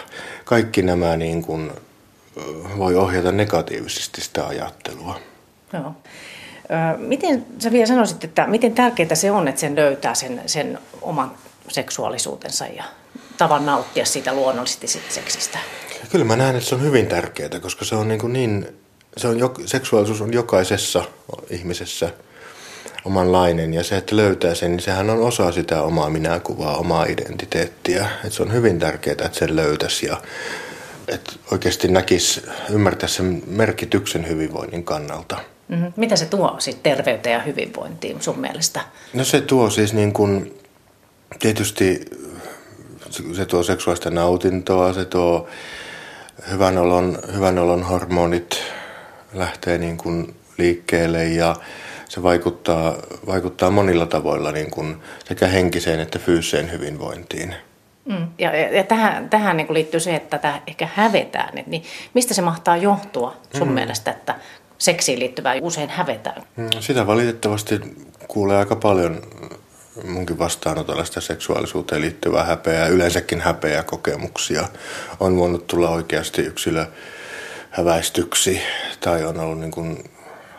kaikki 0.44 0.82
nämä 0.82 1.16
niin 1.16 1.42
kuin, 1.42 1.70
voi 2.78 2.96
ohjata 2.96 3.32
negatiivisesti 3.32 4.20
sitä 4.20 4.46
ajattelua. 4.46 5.20
Joo. 5.72 5.92
Miten 6.98 7.46
sä 7.58 7.72
vielä 7.72 7.86
sanoisit, 7.86 8.24
että 8.24 8.46
miten 8.46 8.74
tärkeää 8.74 9.14
se 9.14 9.30
on, 9.30 9.48
että 9.48 9.60
sen 9.60 9.76
löytää 9.76 10.14
sen, 10.14 10.42
sen 10.46 10.78
oman 11.02 11.30
seksuaalisuutensa 11.68 12.66
ja 12.66 12.84
tavan 13.38 13.66
nauttia 13.66 14.04
siitä 14.04 14.34
luonnollisesti 14.34 14.86
seksistä? 15.08 15.58
Kyllä 16.10 16.24
mä 16.24 16.36
näen, 16.36 16.56
että 16.56 16.68
se 16.68 16.74
on 16.74 16.82
hyvin 16.82 17.06
tärkeää, 17.06 17.60
koska 17.62 17.84
se 17.84 17.94
on 17.94 18.08
niin, 18.08 18.20
kuin 18.20 18.32
niin 18.32 18.78
se 19.16 19.28
on, 19.28 19.36
seksuaalisuus 19.66 20.20
on 20.20 20.32
jokaisessa 20.32 21.04
ihmisessä 21.50 22.10
omanlainen 23.04 23.74
ja 23.74 23.84
se, 23.84 23.96
että 23.96 24.16
löytää 24.16 24.54
sen, 24.54 24.70
niin 24.70 24.80
sehän 24.80 25.10
on 25.10 25.22
osa 25.22 25.52
sitä 25.52 25.82
omaa 25.82 26.10
minäkuvaa, 26.10 26.76
omaa 26.76 27.04
identiteettiä. 27.04 28.08
Et 28.24 28.32
se 28.32 28.42
on 28.42 28.52
hyvin 28.52 28.78
tärkeää, 28.78 29.16
että 29.24 29.38
sen 29.38 29.56
löytäisi 29.56 30.06
ja 30.06 30.20
että 31.08 31.32
oikeasti 31.52 31.88
näkisi, 31.88 32.42
ymmärtäisi 32.70 33.14
sen 33.14 33.42
merkityksen 33.46 34.28
hyvinvoinnin 34.28 34.84
kannalta. 34.84 35.38
Mm-hmm. 35.68 35.92
Mitä 35.96 36.16
se 36.16 36.26
tuo 36.26 36.56
sitten 36.58 36.96
terveyteen 36.96 37.32
ja 37.32 37.40
hyvinvointiin 37.42 38.22
sun 38.22 38.38
mielestä? 38.38 38.80
No 39.14 39.24
se 39.24 39.40
tuo 39.40 39.70
siis 39.70 39.94
niin 39.94 40.12
kuin, 40.12 40.58
tietysti 41.38 42.00
se 43.36 43.46
tuo 43.46 43.62
seksuaalista 43.62 44.10
nautintoa, 44.10 44.92
se 44.92 45.04
tuo 45.04 45.48
hyvän 46.50 46.78
olon, 46.78 47.18
hyvän 47.34 47.58
olon 47.58 47.82
hormonit, 47.82 48.62
lähtee 49.32 49.78
niin 49.78 49.96
kuin 49.96 50.34
liikkeelle 50.58 51.24
ja 51.24 51.56
se 52.08 52.22
vaikuttaa, 52.22 52.94
vaikuttaa 53.26 53.70
monilla 53.70 54.06
tavoilla 54.06 54.52
niin 54.52 54.70
kuin 54.70 54.96
sekä 55.24 55.46
henkiseen 55.46 56.00
että 56.00 56.18
fyysiseen 56.18 56.72
hyvinvointiin. 56.72 57.54
Mm. 58.04 58.28
Ja, 58.38 58.56
ja, 58.56 58.76
ja 58.76 58.84
tähän, 58.84 59.30
tähän 59.30 59.56
niin 59.56 59.66
kuin 59.66 59.74
liittyy 59.74 60.00
se, 60.00 60.14
että 60.14 60.38
tätä 60.38 60.60
ehkä 60.66 60.88
hävetään. 60.94 61.54
Niin 61.66 61.82
mistä 62.14 62.34
se 62.34 62.42
mahtaa 62.42 62.76
johtua 62.76 63.36
sun 63.56 63.68
mm. 63.68 63.74
mielestä, 63.74 64.10
että 64.10 64.34
seksiin 64.78 65.18
liittyvää 65.18 65.54
usein 65.62 65.90
hävetään? 65.90 66.42
Mm, 66.56 66.68
sitä 66.80 67.06
valitettavasti 67.06 67.80
kuulee 68.28 68.56
aika 68.56 68.76
paljon 68.76 69.22
munkin 70.04 70.38
vastaanotolla 70.38 71.04
sitä 71.04 71.20
seksuaalisuuteen 71.20 72.00
liittyvää 72.00 72.44
häpeää, 72.44 72.86
yleensäkin 72.86 73.40
häpeää 73.40 73.82
kokemuksia. 73.82 74.68
On 75.20 75.36
voinut 75.36 75.66
tulla 75.66 75.88
oikeasti 75.88 76.42
yksilö 76.42 76.86
häväistyksi 77.70 78.60
tai 79.00 79.24
on 79.24 79.40
ollut 79.40 79.60
niin 79.60 79.70
kuin 79.70 80.04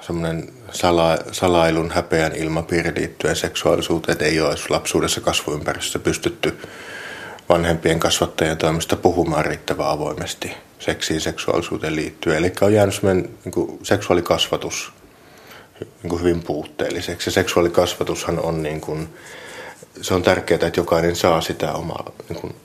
semmoinen 0.02 0.54
sala, 0.72 1.18
salailun 1.32 1.92
häpeän 1.92 2.36
ilmapiiri 2.36 2.94
liittyen 2.96 3.36
seksuaalisuuteen, 3.36 4.12
että 4.12 4.26
ei 4.26 4.42
ole 4.42 4.56
lapsuudessa 4.70 5.22
kasvuympäristössä 5.22 6.00
pystytty 6.00 6.58
vanhempien 7.50 8.00
kasvattajien 8.00 8.58
toimesta 8.58 8.96
puhumaan 8.96 9.46
riittävän 9.46 9.88
avoimesti 9.88 10.52
seksiin 10.80 11.22
seksuaalisuuteen 11.22 11.96
liittyen. 11.96 12.38
Eli 12.38 12.54
on 12.62 12.74
jäänyt 12.74 12.96
semmoinen 12.96 13.30
niin 13.46 13.52
kuin 13.52 13.80
seksuaalikasvatus 13.84 14.92
niin 15.80 16.10
kuin 16.10 16.22
hyvin 16.22 16.42
puutteelliseksi. 16.42 17.28
Ja 17.28 17.32
seksuaalikasvatushan 17.32 18.40
on, 18.40 18.64
niin 18.64 18.82
kuin, 18.82 19.10
se 20.02 20.14
on 20.14 20.24
tärkeää, 20.24 20.68
että 20.68 20.80
jokainen 20.80 21.16
saa 21.16 21.42
sitä 21.42 21.74
omaa 21.74 22.12
niin 22.30 22.42
kuin, 22.42 22.56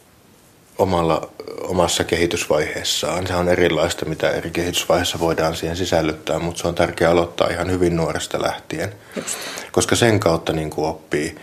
omalla, 0.79 1.29
omassa 1.63 2.05
kehitysvaiheessaan. 2.05 3.27
Se 3.27 3.35
on 3.35 3.49
erilaista, 3.49 4.05
mitä 4.05 4.31
eri 4.31 4.51
kehitysvaiheessa 4.51 5.21
voidaan 5.21 5.57
siihen 5.57 5.77
sisällyttää, 5.77 6.39
mutta 6.39 6.61
se 6.61 6.69
on 6.69 6.75
tärkeää 6.75 7.11
aloittaa 7.11 7.49
ihan 7.51 7.71
hyvin 7.71 7.97
nuoresta 7.97 8.43
lähtien. 8.43 8.93
Just. 9.17 9.37
Koska 9.73 9.97
sen 9.97 10.21
kautta 10.21 10.53
niin 10.53 10.71
kuin 10.71 10.89
oppii, 10.89 11.37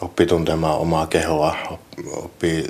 oppii 0.00 0.26
tuntemaan 0.26 0.78
omaa 0.78 1.06
kehoa, 1.06 1.56
oppii, 2.12 2.64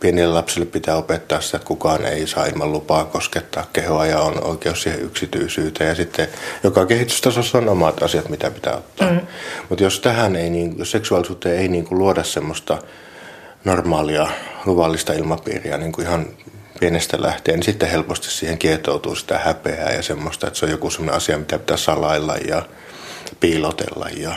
pienille 0.00 0.34
lapsille 0.34 0.66
pitää 0.66 0.96
opettaa 0.96 1.40
sitä, 1.40 1.56
että 1.56 1.68
kukaan 1.68 2.04
ei 2.04 2.26
saa 2.26 2.46
ilman 2.46 2.72
lupaa 2.72 3.04
koskettaa 3.04 3.66
kehoa 3.72 4.06
ja 4.06 4.20
on 4.20 4.44
oikeus 4.44 4.82
siihen 4.82 5.00
yksityisyyteen. 5.00 5.88
Ja 5.88 5.94
sitten 5.94 6.28
joka 6.62 6.86
kehitystasossa 6.86 7.58
on 7.58 7.68
omat 7.68 8.02
asiat, 8.02 8.28
mitä 8.28 8.50
pitää 8.50 8.76
ottaa. 8.76 9.10
Mm. 9.10 9.20
Mutta 9.68 9.84
jos 9.84 10.00
tähän 10.00 10.36
ei, 10.36 10.50
niin, 10.50 10.74
jos 10.78 10.90
seksuaalisuuteen 10.90 11.58
ei 11.58 11.68
niin 11.68 11.84
kuin 11.84 11.98
luoda 11.98 12.24
semmoista 12.24 12.78
normaalia, 13.66 14.28
luvallista 14.66 15.12
ilmapiiriä 15.12 15.76
niin 15.76 15.92
kuin 15.92 16.06
ihan 16.06 16.26
pienestä 16.80 17.22
lähtien, 17.22 17.56
niin 17.56 17.64
sitten 17.64 17.90
helposti 17.90 18.30
siihen 18.30 18.58
kietoutuu 18.58 19.14
sitä 19.14 19.38
häpeää 19.38 19.92
ja 19.92 20.02
semmoista, 20.02 20.46
että 20.46 20.58
se 20.58 20.64
on 20.64 20.70
joku 20.70 20.90
semmoinen 20.90 21.16
asia, 21.16 21.38
mitä 21.38 21.58
pitää 21.58 21.76
salailla 21.76 22.36
ja 22.48 22.62
piilotella. 23.40 24.08
Ja 24.16 24.34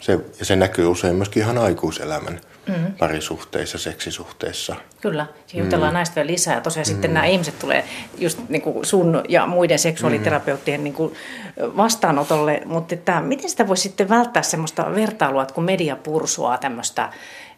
se, 0.00 0.18
ja 0.38 0.44
se 0.44 0.56
näkyy 0.56 0.86
usein 0.86 1.14
myöskin 1.14 1.42
ihan 1.42 1.58
aikuiselämän 1.58 2.40
mm. 2.68 2.94
parisuhteissa, 2.98 3.78
seksisuhteissa. 3.78 4.76
Kyllä, 5.00 5.26
jutellaan 5.54 5.92
mm. 5.92 5.94
näistä 5.94 6.14
vielä 6.14 6.30
lisää. 6.30 6.60
Tosiaan 6.60 6.86
mm. 6.86 6.92
sitten 6.92 7.14
nämä 7.14 7.26
ihmiset 7.26 7.58
tulee 7.58 7.84
just 8.18 8.38
niin 8.48 8.62
kuin 8.62 8.84
sun 8.84 9.22
ja 9.28 9.46
muiden 9.46 9.78
seksuaaliterapeuttien 9.78 10.80
mm. 10.80 10.84
niin 10.84 10.94
kuin 10.94 11.14
vastaanotolle, 11.56 12.62
mutta 12.64 12.94
että 12.94 13.20
miten 13.20 13.50
sitä 13.50 13.68
voi 13.68 13.76
sitten 13.76 14.08
välttää 14.08 14.42
semmoista 14.42 14.94
vertailua, 14.94 15.42
että 15.42 15.54
kun 15.54 15.64
media 15.64 15.96
pursuaa 15.96 16.58
tämmöistä, 16.58 17.12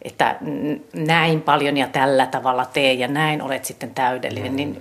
että 0.05 0.35
näin 0.93 1.41
paljon 1.41 1.77
ja 1.77 1.87
tällä 1.87 2.25
tavalla 2.25 2.65
tee 2.65 2.93
ja 2.93 3.07
näin 3.07 3.41
olet 3.41 3.65
sitten 3.65 3.93
täydellinen, 3.93 4.51
mm. 4.51 4.55
niin 4.55 4.79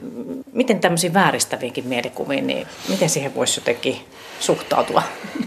miten 0.53 0.81
tämmöisiin 0.81 1.15
vääristäviinkin 1.15 1.87
mielikuviin, 1.87 2.47
niin 2.47 2.67
miten 2.89 3.11
siihen 3.11 3.35
voisi 3.35 3.61
jotenkin 3.61 3.97
suhtautua? 4.41 5.03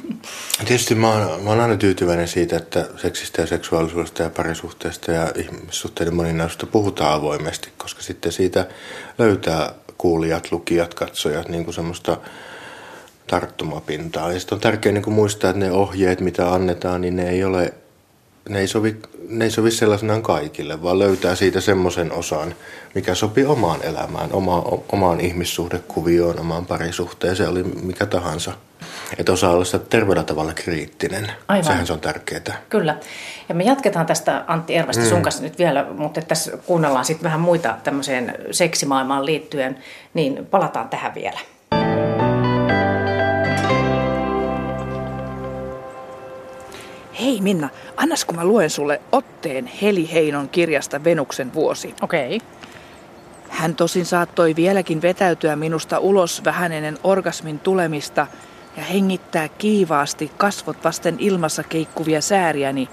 Tietysti 0.68 0.96
mä 0.96 1.12
oon, 1.12 1.44
mä 1.44 1.50
oon 1.50 1.60
aina 1.60 1.78
tyytyväinen 1.78 2.28
siitä, 2.28 2.58
että 2.58 2.86
seksistä 2.98 3.42
ja 3.42 3.48
seksuaalisuudesta 3.48 4.24
ja 4.24 4.30
parisuhteesta 4.30 5.12
ja 5.12 5.32
ihmissuhteiden 5.36 6.16
moninaisuudesta 6.16 6.66
puhutaan 6.66 7.14
avoimesti, 7.14 7.70
koska 7.78 8.02
sitten 8.02 8.32
siitä 8.32 8.68
löytää 9.18 9.72
kuulijat, 9.98 10.52
lukijat, 10.52 10.94
katsojat 10.94 11.50
niin 11.50 11.64
kuin 11.64 11.74
semmoista 11.76 12.18
tarttumapintaa. 13.28 14.32
Ja 14.32 14.40
sitten 14.40 14.56
on 14.56 14.62
tärkeää 14.62 14.94
niin 14.94 15.04
kuin 15.04 15.14
muistaa, 15.14 15.50
että 15.50 15.60
ne 15.60 15.72
ohjeet, 15.72 16.22
mitä 16.22 16.54
annetaan, 16.54 17.02
niin 17.02 17.16
ne 17.16 17.30
ei 17.30 17.44
ole 17.44 17.74
ne 18.50 18.60
ei, 18.60 18.68
sovi, 18.68 18.96
ne 19.30 19.46
ei 19.46 19.52
sovi 19.52 19.72
sellaisenaan 19.72 20.24
kaikille, 20.24 20.84
vaan 20.84 21.00
löytää 21.00 21.36
siitä 21.36 21.62
semmoisen 21.62 22.12
osan, 22.12 22.56
mikä 22.96 23.16
sopii 23.16 23.46
omaan 23.46 23.84
elämään, 23.84 24.34
oma, 24.34 24.64
omaan 24.92 25.20
ihmissuhdekuvioon, 25.20 26.40
omaan 26.40 26.66
parisuhteeseen, 26.66 27.50
oli 27.50 27.64
mikä 27.64 28.06
tahansa. 28.06 28.54
Että 29.18 29.32
osaa 29.32 29.52
olla 29.52 29.66
sitä 29.66 29.80
terveellä 29.80 30.24
tavalla 30.24 30.54
kriittinen. 30.54 31.32
Aivan. 31.48 31.66
Sehän 31.66 31.88
se 31.88 31.94
on 31.94 32.00
tärkeää. 32.00 32.62
Kyllä. 32.70 32.98
Ja 33.50 33.56
me 33.56 33.64
jatketaan 33.64 34.06
tästä 34.06 34.44
Antti 34.48 34.76
Ervasta 34.76 35.04
mm. 35.04 35.10
sun 35.10 35.22
kanssa 35.22 35.44
nyt 35.44 35.58
vielä, 35.58 35.86
mutta 35.98 36.22
tässä 36.22 36.58
kuunnellaan 36.58 37.06
sitten 37.06 37.24
vähän 37.24 37.40
muita 37.40 37.78
tämmöiseen 37.84 38.36
seksimaailmaan 38.52 39.26
liittyen, 39.26 39.78
niin 40.14 40.46
palataan 40.46 40.90
tähän 40.90 41.16
vielä. 41.16 41.40
Hei 47.20 47.42
Minna, 47.42 47.70
annas 47.98 48.26
kun 48.26 48.36
mä 48.36 48.46
luen 48.46 48.70
sulle 48.70 49.02
otteen 49.12 49.72
Heli 49.82 50.10
Heinon 50.14 50.50
kirjasta 50.50 51.04
Venuksen 51.04 51.54
vuosi. 51.54 51.94
Okei. 52.02 52.36
Okay. 52.36 52.48
Hän 53.50 53.76
tosin 53.76 54.06
saattoi 54.06 54.56
vieläkin 54.56 55.02
vetäytyä 55.02 55.56
minusta 55.56 56.00
ulos 56.00 56.42
vähän 56.46 56.72
ennen 56.72 56.98
orgasmin 57.04 57.60
tulemista 57.60 58.28
ja 58.78 58.84
hengittää 58.84 59.48
kiivaasti 59.48 60.32
kasvot 60.38 60.84
vasten 60.84 61.16
ilmassa 61.20 61.64
keikkuvia 61.64 62.22
sääriäni. 62.22 62.90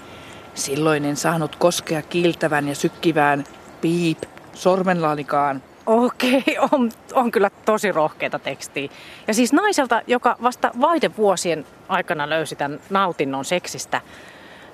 Silloin 0.53 1.05
en 1.05 1.15
saanut 1.15 1.55
koskea 1.55 2.01
kiiltävän 2.01 2.67
ja 2.67 2.75
sykkivään 2.75 3.43
piip 3.81 4.23
sormenlaanikaan. 4.53 5.61
Okei, 5.85 6.43
on, 6.71 6.91
on 7.13 7.31
kyllä 7.31 7.49
tosi 7.65 7.91
rohkeita 7.91 8.39
tekstiä. 8.39 8.89
Ja 9.27 9.33
siis 9.33 9.53
naiselta, 9.53 10.01
joka 10.07 10.37
vasta 10.43 10.71
vaihdevuosien 10.81 11.65
aikana 11.89 12.29
löysi 12.29 12.55
tämän 12.55 12.79
nautinnon 12.89 13.45
seksistä. 13.45 14.01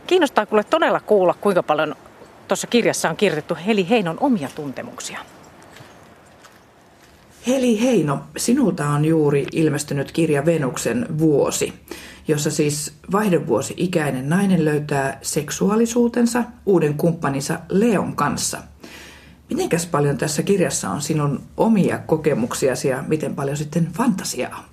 Kiinnostaa 0.08 0.46
kuule 0.46 0.64
todella 0.64 1.00
kuulla, 1.00 1.36
kuinka 1.42 1.64
paljon 1.64 1.96
tuossa 2.48 2.68
kirjassa 2.68 3.10
on 3.10 3.16
kirjoitettu 3.16 3.58
Heli 3.68 3.90
Heinon 3.90 4.18
omia 4.20 4.50
tuntemuksia. 4.56 5.20
Heli 7.48 7.82
Heino, 7.82 8.20
sinulta 8.38 8.88
on 8.90 9.06
juuri 9.06 9.46
ilmestynyt 9.52 10.12
kirja 10.12 10.46
Venuksen 10.46 11.06
vuosi, 11.20 11.74
jossa 12.28 12.52
siis 12.52 12.94
vaihdevuosi 13.12 13.74
ikäinen 13.78 14.30
nainen 14.30 14.66
löytää 14.66 15.20
seksuaalisuutensa 15.22 16.44
uuden 16.66 16.94
kumppaninsa 16.94 17.60
Leon 17.70 18.16
kanssa– 18.16 18.58
Mitenkäs 19.52 19.86
paljon 19.86 20.18
tässä 20.18 20.44
kirjassa 20.44 20.90
on 20.90 21.02
sinun 21.02 21.42
omia 21.58 21.98
kokemuksiasi 21.98 22.88
ja 22.88 23.04
miten 23.08 23.36
paljon 23.36 23.58
sitten 23.58 23.88
fantasiaa? 23.94 24.66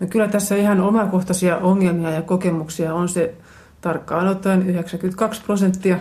No 0.00 0.06
kyllä 0.06 0.28
tässä 0.28 0.56
ihan 0.56 0.80
omakohtaisia 0.80 1.56
ongelmia 1.56 2.10
ja 2.10 2.22
kokemuksia 2.22 2.94
on 2.94 3.08
se 3.08 3.34
tarkkaan 3.80 4.28
ottaen 4.28 4.68
92 4.68 5.42
prosenttia 5.42 5.98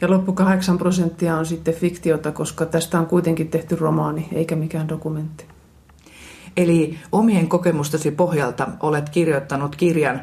ja 0.00 0.10
loppu 0.10 0.32
8 0.32 0.78
prosenttia 0.78 1.36
on 1.36 1.46
sitten 1.46 1.74
fiktiota, 1.74 2.32
koska 2.32 2.66
tästä 2.66 2.98
on 2.98 3.06
kuitenkin 3.06 3.48
tehty 3.48 3.76
romaani 3.76 4.28
eikä 4.32 4.56
mikään 4.56 4.88
dokumentti. 4.88 5.44
Eli 6.56 6.98
omien 7.12 7.48
kokemustasi 7.48 8.10
pohjalta 8.10 8.68
olet 8.80 9.08
kirjoittanut 9.08 9.76
kirjan, 9.76 10.20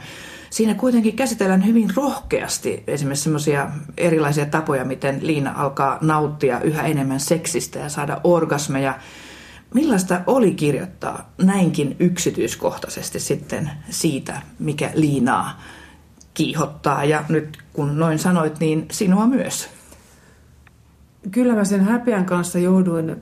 Siinä 0.53 0.73
kuitenkin 0.73 1.15
käsitellään 1.15 1.65
hyvin 1.65 1.89
rohkeasti 1.95 2.83
esimerkiksi 2.87 3.23
sellaisia 3.23 3.69
erilaisia 3.97 4.45
tapoja, 4.45 4.85
miten 4.85 5.19
Liina 5.21 5.53
alkaa 5.55 5.97
nauttia 6.01 6.59
yhä 6.59 6.83
enemmän 6.83 7.19
seksistä 7.19 7.79
ja 7.79 7.89
saada 7.89 8.21
orgasmeja. 8.23 8.99
Millaista 9.73 10.21
oli 10.27 10.51
kirjoittaa 10.51 11.33
näinkin 11.43 11.95
yksityiskohtaisesti 11.99 13.19
sitten 13.19 13.69
siitä, 13.89 14.41
mikä 14.59 14.91
Liinaa 14.93 15.61
kiihottaa 16.33 17.03
ja 17.05 17.23
nyt 17.29 17.57
kun 17.73 17.99
noin 17.99 18.19
sanoit, 18.19 18.59
niin 18.59 18.85
sinua 18.91 19.27
myös? 19.27 19.69
Kyllä 21.31 21.55
mä 21.55 21.65
sen 21.65 21.81
häpeän 21.81 22.25
kanssa 22.25 22.59
jouduin 22.59 23.15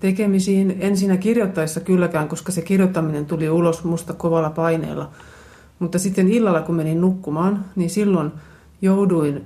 tekemisiin. 0.00 0.76
En 0.80 0.96
siinä 0.96 1.16
kirjoittaessa 1.16 1.80
kylläkään, 1.80 2.28
koska 2.28 2.52
se 2.52 2.62
kirjoittaminen 2.62 3.26
tuli 3.26 3.50
ulos 3.50 3.84
musta 3.84 4.12
kovalla 4.12 4.50
paineella– 4.50 5.10
mutta 5.80 5.98
sitten 5.98 6.28
illalla, 6.28 6.60
kun 6.60 6.74
menin 6.74 7.00
nukkumaan, 7.00 7.64
niin 7.76 7.90
silloin 7.90 8.32
jouduin 8.82 9.44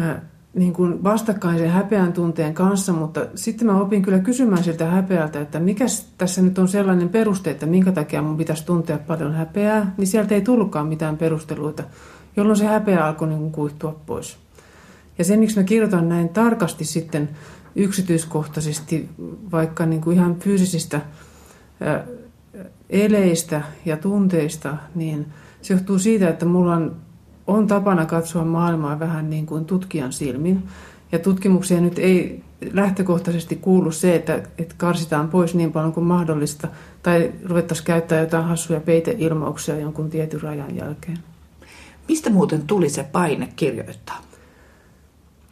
äh, 0.00 0.16
niin 0.54 0.72
kuin 0.72 1.04
vastakkaisen 1.04 1.70
häpeän 1.70 2.12
tunteen 2.12 2.54
kanssa, 2.54 2.92
mutta 2.92 3.26
sitten 3.34 3.66
mä 3.66 3.80
opin 3.80 4.02
kyllä 4.02 4.18
kysymään 4.18 4.64
siltä 4.64 4.86
häpeältä, 4.86 5.40
että 5.40 5.60
mikä 5.60 5.84
tässä 6.18 6.42
nyt 6.42 6.58
on 6.58 6.68
sellainen 6.68 7.08
peruste, 7.08 7.50
että 7.50 7.66
minkä 7.66 7.92
takia 7.92 8.22
mun 8.22 8.36
pitäisi 8.36 8.66
tuntea 8.66 8.98
paljon 8.98 9.34
häpeää, 9.34 9.94
niin 9.96 10.06
sieltä 10.06 10.34
ei 10.34 10.40
tullutkaan 10.40 10.86
mitään 10.86 11.16
perusteluita, 11.16 11.82
jolloin 12.36 12.58
se 12.58 12.66
häpeä 12.66 13.06
alkoi 13.06 13.28
niin 13.28 13.40
kuin 13.40 13.52
kuihtua 13.52 14.00
pois. 14.06 14.36
Ja 15.18 15.24
se, 15.24 15.36
miksi 15.36 15.60
mä 15.60 15.64
kirjoitan 15.64 16.08
näin 16.08 16.28
tarkasti 16.28 16.84
sitten 16.84 17.28
yksityiskohtaisesti, 17.76 19.08
vaikka 19.52 19.86
niin 19.86 20.00
kuin 20.00 20.16
ihan 20.16 20.36
fyysisistä 20.36 20.96
äh, 20.96 22.00
eleistä 22.90 23.62
ja 23.84 23.96
tunteista, 23.96 24.76
niin 24.94 25.26
se 25.62 25.74
johtuu 25.74 25.98
siitä, 25.98 26.28
että 26.28 26.46
mulla 26.46 26.74
on, 26.74 26.96
on 27.46 27.66
tapana 27.66 28.06
katsoa 28.06 28.44
maailmaa 28.44 28.98
vähän 28.98 29.30
niin 29.30 29.46
kuin 29.46 29.64
tutkijan 29.64 30.12
silmin. 30.12 30.62
Ja 31.12 31.18
tutkimuksia 31.18 31.80
nyt 31.80 31.98
ei 31.98 32.42
lähtökohtaisesti 32.72 33.56
kuulu 33.56 33.92
se, 33.92 34.14
että, 34.14 34.42
että 34.58 34.74
karsitaan 34.78 35.28
pois 35.28 35.54
niin 35.54 35.72
paljon 35.72 35.92
kuin 35.92 36.06
mahdollista, 36.06 36.68
tai 37.02 37.32
ruvettaisiin 37.44 37.86
käyttää 37.86 38.20
jotain 38.20 38.44
hassuja 38.44 38.80
peiteilmauksia 38.80 39.78
jonkun 39.78 40.10
tietyn 40.10 40.42
rajan 40.42 40.76
jälkeen. 40.76 41.18
Mistä 42.08 42.30
muuten 42.30 42.62
tuli 42.62 42.88
se 42.88 43.02
paine 43.02 43.48
kirjoittaa? 43.56 44.22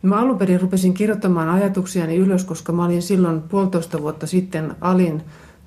Mä 0.02 0.20
alun 0.20 0.38
perin 0.38 0.60
rupesin 0.60 0.94
kirjoittamaan 0.94 1.48
ajatuksiani 1.48 2.16
ylös, 2.16 2.44
koska 2.44 2.72
mä 2.72 2.84
olin 2.84 3.02
silloin 3.02 3.42
puolitoista 3.42 4.02
vuotta 4.02 4.26
sitten 4.26 4.76
Alin 4.80 5.22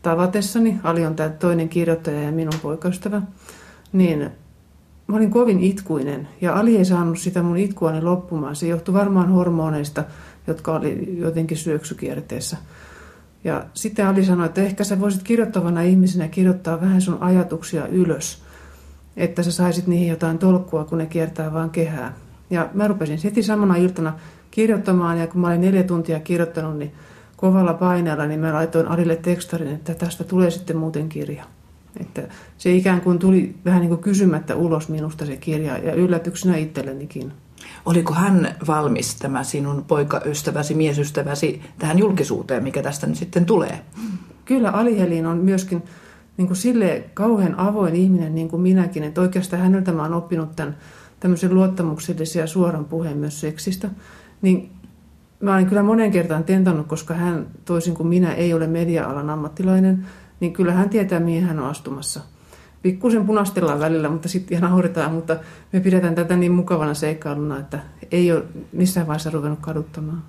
tavatessani, 0.05 0.79
Ali 0.83 1.05
on 1.05 1.15
tämä 1.15 1.29
toinen 1.29 1.69
kirjoittaja 1.69 2.21
ja 2.21 2.31
minun 2.31 2.59
poikaystävä, 2.61 3.21
niin 3.93 4.29
mä 5.07 5.15
olin 5.15 5.31
kovin 5.31 5.59
itkuinen 5.59 6.27
ja 6.41 6.59
Ali 6.59 6.77
ei 6.77 6.85
saanut 6.85 7.19
sitä 7.19 7.43
mun 7.43 7.57
itkuani 7.57 8.01
loppumaan. 8.01 8.55
Se 8.55 8.67
johtui 8.67 8.93
varmaan 8.93 9.29
hormoneista, 9.29 10.03
jotka 10.47 10.75
oli 10.75 11.19
jotenkin 11.19 11.57
syöksykierteessä. 11.57 12.57
Ja 13.43 13.65
sitten 13.73 14.07
Ali 14.07 14.25
sanoi, 14.25 14.45
että 14.45 14.61
ehkä 14.61 14.83
sä 14.83 14.99
voisit 14.99 15.23
kirjoittavana 15.23 15.81
ihmisenä 15.81 16.27
kirjoittaa 16.27 16.81
vähän 16.81 17.01
sun 17.01 17.23
ajatuksia 17.23 17.87
ylös, 17.87 18.43
että 19.17 19.43
sä 19.43 19.51
saisit 19.51 19.87
niihin 19.87 20.07
jotain 20.07 20.37
tolkkua, 20.37 20.85
kun 20.85 20.97
ne 20.97 21.05
kiertää 21.05 21.53
vaan 21.53 21.69
kehää. 21.69 22.13
Ja 22.49 22.69
mä 22.73 22.87
rupesin 22.87 23.19
heti 23.23 23.43
samana 23.43 23.75
iltana 23.75 24.13
kirjoittamaan 24.51 25.19
ja 25.19 25.27
kun 25.27 25.41
mä 25.41 25.47
olin 25.47 25.61
neljä 25.61 25.83
tuntia 25.83 26.19
kirjoittanut, 26.19 26.77
niin 26.77 26.91
kovalla 27.35 27.73
paineella, 27.73 28.25
niin 28.25 28.39
mä 28.39 28.53
laitoin 28.53 28.87
Alille 28.87 29.15
tekstarin, 29.15 29.67
että 29.67 29.93
tästä 29.93 30.23
tulee 30.23 30.51
sitten 30.51 30.77
muuten 30.77 31.09
kirja. 31.09 31.43
Että 31.99 32.21
se 32.57 32.71
ikään 32.71 33.01
kuin 33.01 33.19
tuli 33.19 33.55
vähän 33.65 33.81
niin 33.81 33.89
kuin 33.89 34.01
kysymättä 34.01 34.55
ulos 34.55 34.89
minusta 34.89 35.25
se 35.25 35.37
kirja 35.37 35.77
ja 35.77 35.93
yllätyksenä 35.93 36.57
itsellenikin. 36.57 37.31
Oliko 37.85 38.13
hän 38.13 38.55
valmis, 38.67 39.15
tämä 39.15 39.43
sinun 39.43 39.85
poikaystäväsi, 39.87 40.73
miesystäväsi, 40.73 41.61
tähän 41.79 41.99
julkisuuteen, 41.99 42.63
mikä 42.63 42.81
tästä 42.81 43.07
nyt 43.07 43.17
sitten 43.17 43.45
tulee? 43.45 43.81
Kyllä 44.45 44.71
Alihelin 44.71 45.25
on 45.25 45.37
myöskin 45.37 45.83
niin 46.37 46.47
kuin 46.47 46.57
sille 46.57 47.03
kauhean 47.13 47.59
avoin 47.59 47.95
ihminen 47.95 48.35
niin 48.35 48.49
kuin 48.49 48.61
minäkin, 48.61 49.03
että 49.03 49.21
oikeastaan 49.21 49.61
häneltä 49.61 49.91
mä 49.91 50.01
oon 50.01 50.13
oppinut 50.13 50.55
tämän 50.55 50.77
tämmöisen 51.19 51.53
luottamuksellisen 51.53 52.39
ja 52.39 52.47
suoran 52.47 52.85
puheen 52.85 53.17
myös 53.17 53.41
seksistä 53.41 53.89
Niin 54.41 54.71
mä 55.39 55.53
olen 55.53 55.65
kyllä 55.65 55.83
monen 55.83 56.11
kertaan 56.11 56.43
tentannut, 56.43 56.87
koska 56.87 57.13
hän 57.13 57.47
toisin 57.65 57.93
kuin 57.93 58.07
minä 58.07 58.33
ei 58.33 58.53
ole 58.53 58.67
media-alan 58.67 59.29
ammattilainen, 59.29 60.05
niin 60.39 60.53
kyllä 60.53 60.71
hän 60.71 60.89
tietää, 60.89 61.19
mihin 61.19 61.43
hän 61.43 61.59
on 61.59 61.69
astumassa. 61.69 62.21
Pikkusen 62.81 63.25
punastellaan 63.25 63.79
välillä, 63.79 64.09
mutta 64.09 64.29
sitten 64.29 64.57
ihan 64.57 64.69
nauretaan, 64.71 65.13
mutta 65.13 65.37
me 65.73 65.79
pidetään 65.79 66.15
tätä 66.15 66.35
niin 66.35 66.51
mukavana 66.51 66.93
seikkailuna, 66.93 67.59
että 67.59 67.79
ei 68.11 68.31
ole 68.31 68.43
missään 68.71 69.07
vaiheessa 69.07 69.29
ruvennut 69.29 69.59
kaduttamaan. 69.59 70.23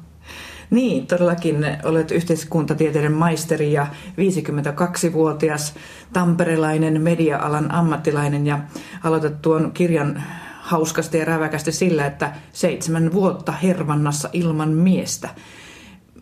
Niin, 0.71 1.07
todellakin 1.07 1.57
olet 1.85 2.11
yhteiskuntatieteiden 2.11 3.12
maisteri 3.12 3.73
ja 3.73 3.87
52-vuotias 4.11 5.75
tamperelainen 6.12 7.03
media-alan 7.03 7.71
ammattilainen 7.71 8.47
ja 8.47 8.59
aloitat 9.05 9.42
tuon 9.42 9.73
kirjan 9.73 10.23
hauskasti 10.66 11.18
ja 11.18 11.24
räväkästi 11.24 11.72
sillä, 11.72 12.07
että 12.07 12.33
seitsemän 12.52 13.12
vuotta 13.12 13.52
hervannassa 13.52 14.29
ilman 14.33 14.68
miestä. 14.68 15.29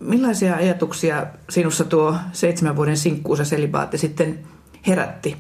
Millaisia 0.01 0.57
ajatuksia 0.57 1.27
sinussa 1.51 1.85
tuo 1.85 2.17
seitsemän 2.33 2.77
vuoden 2.77 2.97
sinkkuusa 2.97 3.45
selibaatti 3.45 3.99
sitten 3.99 4.39
herätti? 4.87 5.37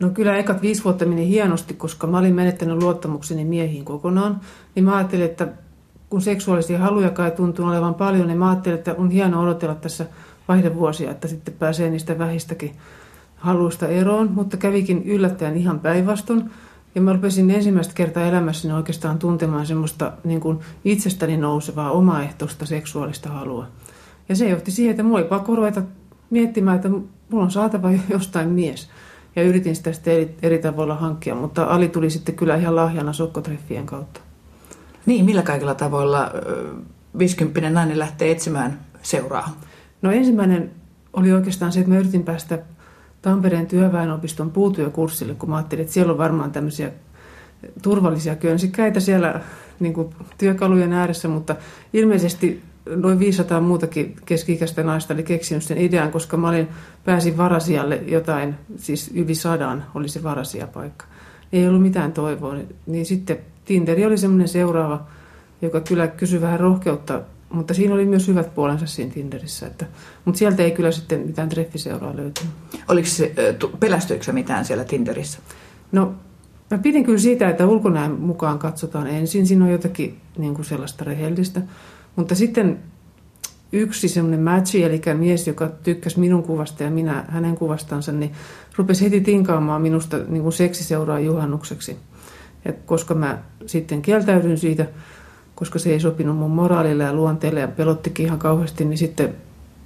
No 0.00 0.10
kyllä 0.10 0.36
ekat 0.36 0.62
viisi 0.62 0.84
vuotta 0.84 1.04
meni 1.04 1.28
hienosti, 1.28 1.74
koska 1.74 2.06
mä 2.06 2.18
olin 2.18 2.34
menettänyt 2.34 2.82
luottamukseni 2.82 3.44
miehiin 3.44 3.84
kokonaan. 3.84 4.40
Niin 4.74 4.84
mä 4.84 4.96
ajattelin, 4.96 5.24
että 5.24 5.48
kun 6.10 6.22
seksuaalisia 6.22 6.78
haluja 6.78 7.10
kai 7.10 7.30
tuntuu 7.30 7.66
olevan 7.66 7.94
paljon, 7.94 8.26
niin 8.26 8.38
mä 8.38 8.50
ajattelin, 8.50 8.78
että 8.78 8.94
on 8.98 9.10
hienoa 9.10 9.42
odotella 9.42 9.74
tässä 9.74 10.06
vaihdevuosia, 10.48 11.10
että 11.10 11.28
sitten 11.28 11.54
pääsee 11.54 11.90
niistä 11.90 12.18
vähistäkin 12.18 12.76
haluista 13.36 13.88
eroon. 13.88 14.30
Mutta 14.32 14.56
kävikin 14.56 15.02
yllättäen 15.02 15.56
ihan 15.56 15.80
päinvastoin. 15.80 16.50
Ja 16.94 17.00
mä 17.00 17.12
rupesin 17.12 17.50
ensimmäistä 17.50 17.94
kertaa 17.94 18.26
elämässäni 18.26 18.74
oikeastaan 18.74 19.18
tuntemaan 19.18 19.66
semmoista 19.66 20.12
niin 20.24 20.40
kuin 20.40 20.58
itsestäni 20.84 21.36
nousevaa 21.36 21.90
omaehtoista 21.90 22.66
seksuaalista 22.66 23.28
halua. 23.28 23.66
Ja 24.28 24.36
se 24.36 24.48
johti 24.48 24.70
siihen, 24.70 24.90
että 24.90 25.02
mulla 25.02 25.18
oli 25.18 25.28
pakko 25.28 25.56
ruveta 25.56 25.82
miettimään, 26.30 26.76
että 26.76 26.88
mulla 26.88 27.44
on 27.44 27.50
saatava 27.50 27.90
jostain 28.10 28.48
mies. 28.48 28.90
Ja 29.36 29.42
yritin 29.42 29.76
sitä 29.76 29.92
sitten 29.92 30.14
eri, 30.14 30.36
eri 30.42 30.58
tavoilla 30.58 30.94
hankkia, 30.94 31.34
mutta 31.34 31.64
Ali 31.64 31.88
tuli 31.88 32.10
sitten 32.10 32.34
kyllä 32.34 32.56
ihan 32.56 32.76
lahjana 32.76 33.12
sokkotreffien 33.12 33.86
kautta. 33.86 34.20
Niin, 35.06 35.24
millä 35.24 35.42
kaikilla 35.42 35.74
tavoilla 35.74 36.30
50 37.18 37.70
nainen 37.70 37.98
lähtee 37.98 38.30
etsimään 38.30 38.80
seuraa? 39.02 39.60
No 40.02 40.12
ensimmäinen 40.12 40.70
oli 41.12 41.32
oikeastaan 41.32 41.72
se, 41.72 41.80
että 41.80 41.92
mä 41.92 41.98
yritin 41.98 42.22
päästä 42.22 42.58
Tampereen 43.22 43.66
työväenopiston 43.66 44.50
puutyökurssille, 44.50 45.34
kun 45.34 45.50
mä 45.50 45.56
ajattelin, 45.56 45.82
että 45.82 45.94
siellä 45.94 46.12
on 46.12 46.18
varmaan 46.18 46.52
tämmöisiä 46.52 46.90
turvallisia 47.82 48.36
könsikäitä 48.36 49.00
siellä 49.00 49.40
niin 49.80 49.94
kuin 49.94 50.14
työkalujen 50.38 50.92
ääressä, 50.92 51.28
mutta 51.28 51.56
ilmeisesti 51.92 52.62
noin 52.96 53.18
500 53.18 53.60
muutakin 53.60 54.16
keski-ikäistä 54.26 54.82
naista 54.82 55.14
oli 55.14 55.22
keksinyt 55.22 55.62
sen 55.62 55.78
idean, 55.78 56.12
koska 56.12 56.36
mä 56.36 56.48
olin, 56.48 56.68
pääsin 57.04 57.36
varasijalle 57.36 58.02
jotain, 58.06 58.54
siis 58.76 59.10
yli 59.14 59.34
sadan 59.34 59.84
oli 59.94 60.08
se 60.08 60.22
varasijapaikka. 60.22 61.04
Ei 61.52 61.68
ollut 61.68 61.82
mitään 61.82 62.12
toivoa, 62.12 62.56
niin 62.86 63.06
sitten 63.06 63.38
Tinderi 63.64 64.06
oli 64.06 64.18
semmoinen 64.18 64.48
seuraava, 64.48 65.06
joka 65.62 65.80
kyllä 65.80 66.08
kysyi 66.08 66.40
vähän 66.40 66.60
rohkeutta, 66.60 67.20
mutta 67.50 67.74
siinä 67.74 67.94
oli 67.94 68.06
myös 68.06 68.28
hyvät 68.28 68.54
puolensa 68.54 68.86
siinä 68.86 69.14
Tinderissä. 69.14 69.66
Että, 69.66 69.86
mutta 70.24 70.38
sieltä 70.38 70.62
ei 70.62 70.70
kyllä 70.70 70.90
sitten 70.90 71.20
mitään 71.20 71.48
treffiseuraa 71.48 72.16
löytynyt. 72.16 72.52
Oliko 72.88 73.08
se, 73.08 73.34
pelästyykö 73.80 74.32
mitään 74.32 74.64
siellä 74.64 74.84
Tinderissä? 74.84 75.38
No 75.92 76.14
mä 76.70 76.78
pidin 76.78 77.04
kyllä 77.04 77.18
siitä, 77.18 77.48
että 77.48 77.66
ulkonäön 77.66 78.12
mukaan 78.12 78.58
katsotaan 78.58 79.06
ensin. 79.06 79.46
Siinä 79.46 79.64
on 79.64 79.70
jotakin 79.70 80.20
niin 80.38 80.54
kuin 80.54 80.64
sellaista 80.64 81.04
rehellistä. 81.04 81.62
Mutta 82.16 82.34
sitten 82.34 82.78
yksi 83.72 84.08
semmoinen 84.08 84.40
matchi, 84.40 84.84
eli 84.84 85.00
mies, 85.14 85.46
joka 85.46 85.68
tykkäsi 85.68 86.20
minun 86.20 86.42
kuvasta 86.42 86.82
ja 86.82 86.90
minä 86.90 87.24
hänen 87.28 87.56
kuvastansa, 87.56 88.12
niin 88.12 88.32
rupesi 88.76 89.04
heti 89.04 89.20
tinkaamaan 89.20 89.82
minusta 89.82 90.18
niin 90.28 90.42
kuin 90.42 90.52
seksiseuraa 90.52 91.20
juhannukseksi. 91.20 91.96
Ja 92.64 92.72
koska 92.72 93.14
mä 93.14 93.42
sitten 93.66 94.02
kieltäydyin 94.02 94.58
siitä, 94.58 94.86
koska 95.58 95.78
se 95.78 95.90
ei 95.90 96.00
sopinut 96.00 96.36
mun 96.36 96.50
moraalille 96.50 97.04
ja 97.04 97.12
luonteelle 97.12 97.60
ja 97.60 97.68
pelottikin 97.68 98.26
ihan 98.26 98.38
kauheasti, 98.38 98.84
niin 98.84 98.98
sitten 98.98 99.34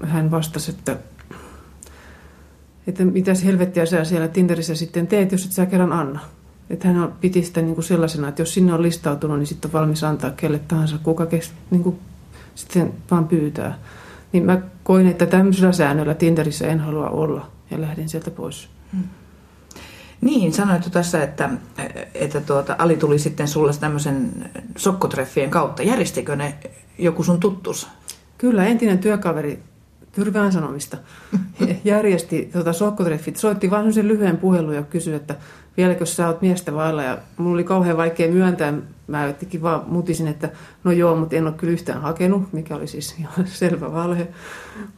hän 0.03 0.31
vastasi, 0.31 0.71
että, 0.71 0.97
että 2.87 3.05
mitäs 3.05 3.45
helvettiä 3.45 3.87
sä 3.87 4.05
siellä 4.05 4.29
Tinderissä 4.29 4.75
sitten 4.75 5.07
teet, 5.07 5.33
jos 5.33 5.45
et 5.45 5.53
sä 5.53 5.67
kerran 5.67 5.93
anna. 5.93 6.21
Että 6.71 6.89
hän 6.89 7.13
piti 7.21 7.43
sitä 7.43 7.63
niin 7.63 7.75
kuin 7.75 7.85
sellaisena, 7.85 8.29
että 8.29 8.43
jos 8.43 8.55
sinne 8.55 8.75
on 8.75 8.83
listautunut, 8.83 9.39
niin 9.39 9.47
sitten 9.47 9.69
on 9.69 9.73
valmis 9.73 10.05
antaa 10.05 10.31
kelle 10.31 10.59
tahansa, 10.59 10.99
kuka 11.03 11.27
kes, 11.27 11.53
niin 11.71 11.83
kuin 11.83 11.99
sitten 12.55 12.93
vaan 13.11 13.29
pyytää. 13.29 13.79
Niin 14.33 14.45
mä 14.45 14.61
koin, 14.85 15.07
että 15.07 15.27
tämmöisellä 15.27 15.73
säännöllä 15.73 16.15
Tinderissä 16.15 16.67
en 16.67 16.81
halua 16.81 17.11
olla 17.11 17.51
ja 17.71 17.81
lähdin 17.81 18.09
sieltä 18.09 18.31
pois. 18.31 18.69
Hmm. 18.93 19.05
Niin, 20.23 20.53
sanoit 20.53 20.89
tässä, 20.93 21.23
että, 21.23 21.51
että 22.15 22.41
tuota, 22.41 22.77
Ali 22.79 22.97
tuli 22.97 23.19
sitten 23.19 23.49
sulle 23.49 23.73
tämmöisen 23.81 24.51
sokkotreffien 24.77 25.51
kautta. 25.51 25.83
Järjestikö 25.83 26.37
ne 26.37 26.55
joku 26.99 27.23
sun 27.23 27.41
tuttus? 27.41 27.89
Kyllä, 28.39 28.67
entinen 28.67 28.99
työkaveri 28.99 29.63
Tyrvään 30.13 30.53
Sanomista 30.53 30.97
järjesti 31.85 32.51
tuota 32.53 32.73
sokkotreffit. 32.73 33.37
Soitti 33.37 33.71
vain 33.71 33.93
sen 33.93 34.09
lyhyen 34.09 34.37
puhelun 34.37 34.75
ja 34.75 34.83
kysyi, 34.83 35.15
että 35.15 35.35
vieläkö 35.77 36.07
sä 36.07 36.27
oot 36.27 36.43
miestä 36.43 36.75
vailla. 36.75 37.03
Ja 37.03 37.19
mulla 37.37 37.55
oli 37.55 37.65
kauhean 37.65 37.97
vaikea 37.97 38.33
myöntää. 38.33 38.73
Mä 39.07 39.27
jotenkin 39.27 39.63
vaan 39.63 39.83
mutisin, 39.87 40.29
että 40.29 40.51
no 40.85 40.93
joo, 40.93 41.17
mutta 41.17 41.37
en 41.37 41.47
ole 41.47 41.55
kyllä 41.57 41.73
yhtään 41.73 42.03
hakenut, 42.03 42.53
mikä 42.53 42.77
oli 42.77 42.87
siis 42.87 43.19
ihan 43.19 43.47
selvä 43.63 43.93
valhe. 43.93 44.29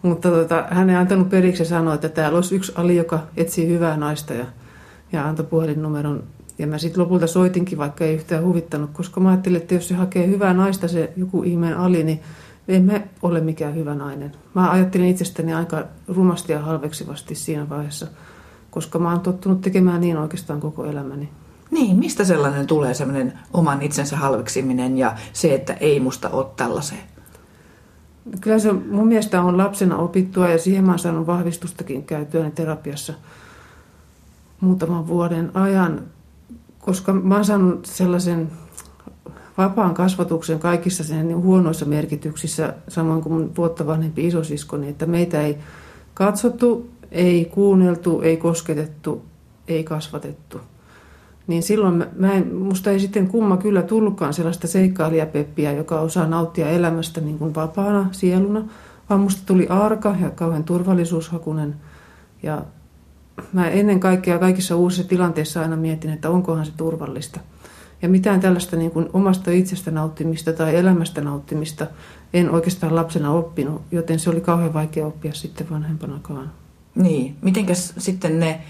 Mutta 0.02 0.28
tuota, 0.28 0.64
hän 0.70 0.90
ei 0.90 0.96
antanut 0.96 1.30
periksi 1.30 1.62
ja 1.62 1.68
sanoi, 1.68 1.94
että 1.94 2.08
täällä 2.08 2.36
olisi 2.36 2.56
yksi 2.56 2.72
Ali, 2.76 2.96
joka 2.96 3.18
etsii 3.36 3.68
hyvää 3.68 3.96
naista 3.96 4.34
ja, 4.34 4.46
ja 5.14 5.28
antoi 5.28 5.46
puhelinnumeron. 5.46 6.22
Ja 6.58 6.66
mä 6.66 6.78
sitten 6.78 7.02
lopulta 7.02 7.26
soitinkin, 7.26 7.78
vaikka 7.78 8.04
ei 8.04 8.14
yhtään 8.14 8.44
huvittanut, 8.44 8.90
koska 8.92 9.20
mä 9.20 9.28
ajattelin, 9.28 9.56
että 9.56 9.74
jos 9.74 9.88
se 9.88 9.94
hakee 9.94 10.26
hyvää 10.26 10.54
naista, 10.54 10.88
se 10.88 11.12
joku 11.16 11.42
ihmeen 11.42 11.76
Ali, 11.76 12.04
niin 12.04 12.20
en 12.68 12.82
mä 12.82 13.00
ole 13.22 13.40
mikään 13.40 13.74
hyvä 13.74 13.94
nainen. 13.94 14.32
Mä 14.54 14.70
ajattelin 14.70 15.08
itsestäni 15.08 15.54
aika 15.54 15.84
rumasti 16.08 16.52
ja 16.52 16.58
halveksivasti 16.58 17.34
siinä 17.34 17.68
vaiheessa, 17.68 18.06
koska 18.70 18.98
mä 18.98 19.10
oon 19.10 19.20
tottunut 19.20 19.60
tekemään 19.60 20.00
niin 20.00 20.16
oikeastaan 20.16 20.60
koko 20.60 20.84
elämäni. 20.84 21.28
Niin, 21.70 21.96
mistä 21.96 22.24
sellainen 22.24 22.66
tulee, 22.66 22.94
sellainen 22.94 23.32
oman 23.52 23.82
itsensä 23.82 24.16
halveksiminen 24.16 24.98
ja 24.98 25.16
se, 25.32 25.54
että 25.54 25.72
ei 25.72 26.00
musta 26.00 26.28
ole 26.28 26.46
tällaiseen? 26.56 27.00
Kyllä 28.40 28.58
se 28.58 28.72
mun 28.72 29.08
mielestä 29.08 29.42
on 29.42 29.58
lapsena 29.58 29.96
opittua 29.96 30.48
ja 30.48 30.58
siihen 30.58 30.84
mä 30.84 30.92
oon 30.92 30.98
saanut 30.98 31.26
vahvistustakin 31.26 32.04
käytyäni 32.04 32.50
terapiassa 32.50 33.14
muutaman 34.64 35.06
vuoden 35.06 35.50
ajan, 35.54 36.00
koska 36.78 37.12
mä 37.12 37.34
oon 37.34 37.44
saanut 37.44 37.86
sellaisen 37.86 38.50
vapaan 39.58 39.94
kasvatuksen 39.94 40.58
kaikissa 40.58 41.04
sen 41.04 41.28
niin 41.28 41.42
huonoissa 41.42 41.86
merkityksissä, 41.86 42.74
samoin 42.88 43.22
kuin 43.22 43.32
mun 43.32 43.52
vuotta 43.56 43.86
vanhempi 43.86 44.26
isosiskoni, 44.26 44.88
että 44.88 45.06
meitä 45.06 45.42
ei 45.42 45.58
katsottu, 46.14 46.90
ei 47.10 47.44
kuunneltu, 47.44 48.20
ei 48.20 48.36
kosketettu, 48.36 49.22
ei 49.68 49.84
kasvatettu. 49.84 50.60
Niin 51.46 51.62
silloin 51.62 52.06
mä 52.16 52.32
en, 52.32 52.54
musta 52.54 52.90
ei 52.90 53.00
sitten 53.00 53.28
kumma 53.28 53.56
kyllä 53.56 53.82
tullutkaan 53.82 54.34
sellaista 54.34 54.66
seikkailijapeppiä, 54.66 55.72
joka 55.72 56.00
osaa 56.00 56.26
nauttia 56.26 56.68
elämästä 56.68 57.20
niin 57.20 57.38
kuin 57.38 57.54
vapaana 57.54 58.08
sieluna, 58.12 58.64
vaan 59.10 59.20
musta 59.20 59.42
tuli 59.46 59.66
arka 59.68 60.16
ja 60.20 60.30
kauhean 60.30 60.64
turvallisuushakunen. 60.64 61.74
Ja 62.42 62.62
mä 63.52 63.68
ennen 63.68 64.00
kaikkea 64.00 64.38
kaikissa 64.38 64.76
uusissa 64.76 65.08
tilanteissa 65.08 65.60
aina 65.60 65.76
mietin, 65.76 66.10
että 66.10 66.30
onkohan 66.30 66.66
se 66.66 66.72
turvallista– 66.76 67.40
ja 68.04 68.08
mitään 68.08 68.40
tällaista 68.40 68.76
niin 68.76 68.90
kuin 68.90 69.08
omasta 69.12 69.50
itsestä 69.50 69.90
nauttimista 69.90 70.52
tai 70.52 70.76
elämästä 70.76 71.20
nauttimista 71.20 71.86
en 72.32 72.50
oikeastaan 72.50 72.94
lapsena 72.94 73.32
oppinut, 73.32 73.82
joten 73.90 74.18
se 74.18 74.30
oli 74.30 74.40
kauhean 74.40 74.74
vaikea 74.74 75.06
oppia 75.06 75.34
sitten 75.34 75.70
vanhempanakaan. 75.70 76.52
Niin, 76.94 77.36
mitenkäs 77.42 77.94
sitten 77.98 78.40
ne 78.40 78.60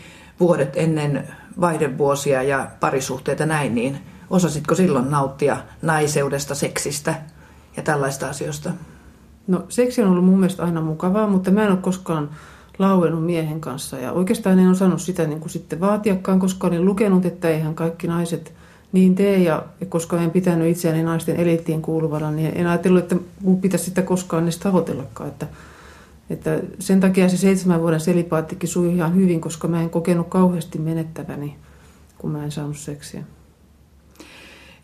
vuodet 0.41 0.77
ennen 0.77 1.29
vaihdevuosia 1.61 2.43
ja 2.43 2.69
parisuhteita 2.81 3.47
näin, 3.47 3.75
niin 3.75 3.99
osasitko 4.31 4.75
silloin 4.75 5.11
nauttia 5.11 5.57
naiseudesta, 5.83 6.55
seksistä 6.55 7.15
ja 7.77 7.83
tällaista 7.83 8.29
asioista? 8.29 8.71
No 9.47 9.65
seksi 9.69 10.03
on 10.03 10.11
ollut 10.11 10.25
mun 10.25 10.39
mielestä 10.39 10.63
aina 10.63 10.81
mukavaa, 10.81 11.27
mutta 11.27 11.51
mä 11.51 11.63
en 11.63 11.71
ole 11.71 11.79
koskaan 11.79 12.31
lauennut 12.79 13.25
miehen 13.25 13.61
kanssa. 13.61 13.99
Ja 13.99 14.13
oikeastaan 14.13 14.59
en 14.59 14.71
osannut 14.71 15.01
sitä 15.03 15.27
niin 15.27 15.41
kuin 15.41 15.51
sitten 15.51 15.81
vaatiakaan, 15.81 16.41
koska 16.41 16.67
olin 16.67 16.85
lukenut, 16.85 17.27
että 17.27 17.49
eihän 17.49 17.75
kaikki 17.75 18.07
naiset– 18.07 18.53
niin 18.95 19.15
tee, 19.15 19.39
ja 19.39 19.65
koska 19.89 20.21
en 20.21 20.31
pitänyt 20.31 20.69
itseäni 20.69 21.03
naisten 21.03 21.37
eliittiin 21.37 21.83
kuuluvana, 21.83 22.31
niin 22.31 22.53
en 22.55 22.67
ajatellut, 22.67 23.03
että 23.03 23.17
mun 23.41 23.61
pitäisi 23.61 23.85
sitä 23.85 24.03
koskaan 24.03 24.43
edes 24.43 24.59
tavoitellakaan. 24.59 25.29
Että, 25.29 25.47
että 26.31 26.61
sen 26.79 27.01
takia 27.01 27.29
se 27.29 27.37
seitsemän 27.37 27.81
vuoden 27.81 28.01
selipaattikin 28.01 28.69
sui 28.69 28.95
ihan 28.95 29.15
hyvin, 29.15 29.41
koska 29.41 29.69
mä 29.69 29.83
en 29.83 29.91
kokenut 29.91 30.29
kauheasti 30.29 30.79
menettäväni, 30.79 31.57
kun 32.19 32.31
mä 32.31 32.45
en 32.45 32.53
saanut 32.53 32.79
seksiä. 32.79 33.25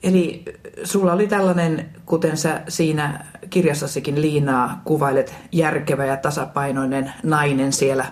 Eli 0.03 0.45
sulla 0.85 1.13
oli 1.13 1.27
tällainen, 1.27 1.91
kuten 2.07 2.37
sä 2.37 2.63
siinä 2.69 3.25
kirjassasikin 3.51 4.23
Liinaa 4.23 4.81
kuvailet, 4.85 5.35
järkevä 5.53 6.05
ja 6.05 6.17
tasapainoinen 6.17 7.13
nainen 7.23 7.73
siellä 7.73 8.05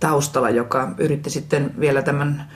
taustalla, 0.00 0.50
joka 0.50 0.94
yritti 0.98 1.30
sitten 1.30 1.74
vielä 1.80 2.02
tämän 2.02 2.48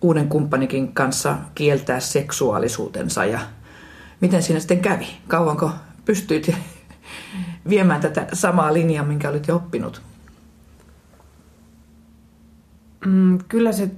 uuden 0.00 0.28
kumppanikin 0.28 0.92
kanssa 0.92 1.36
kieltää 1.54 2.00
seksuaalisuutensa. 2.00 3.24
Ja 3.24 3.40
miten 4.20 4.42
siinä 4.42 4.60
sitten 4.60 4.80
kävi? 4.80 5.06
Kauanko 5.28 5.70
pystyit 6.04 6.50
viemään 7.68 8.00
tätä 8.00 8.26
samaa 8.32 8.72
linjaa, 8.72 9.04
minkä 9.04 9.28
olit 9.28 9.48
jo 9.48 9.56
oppinut? 9.56 10.02
Mm, 13.06 13.38
kyllä 13.48 13.72
se, 13.72 13.90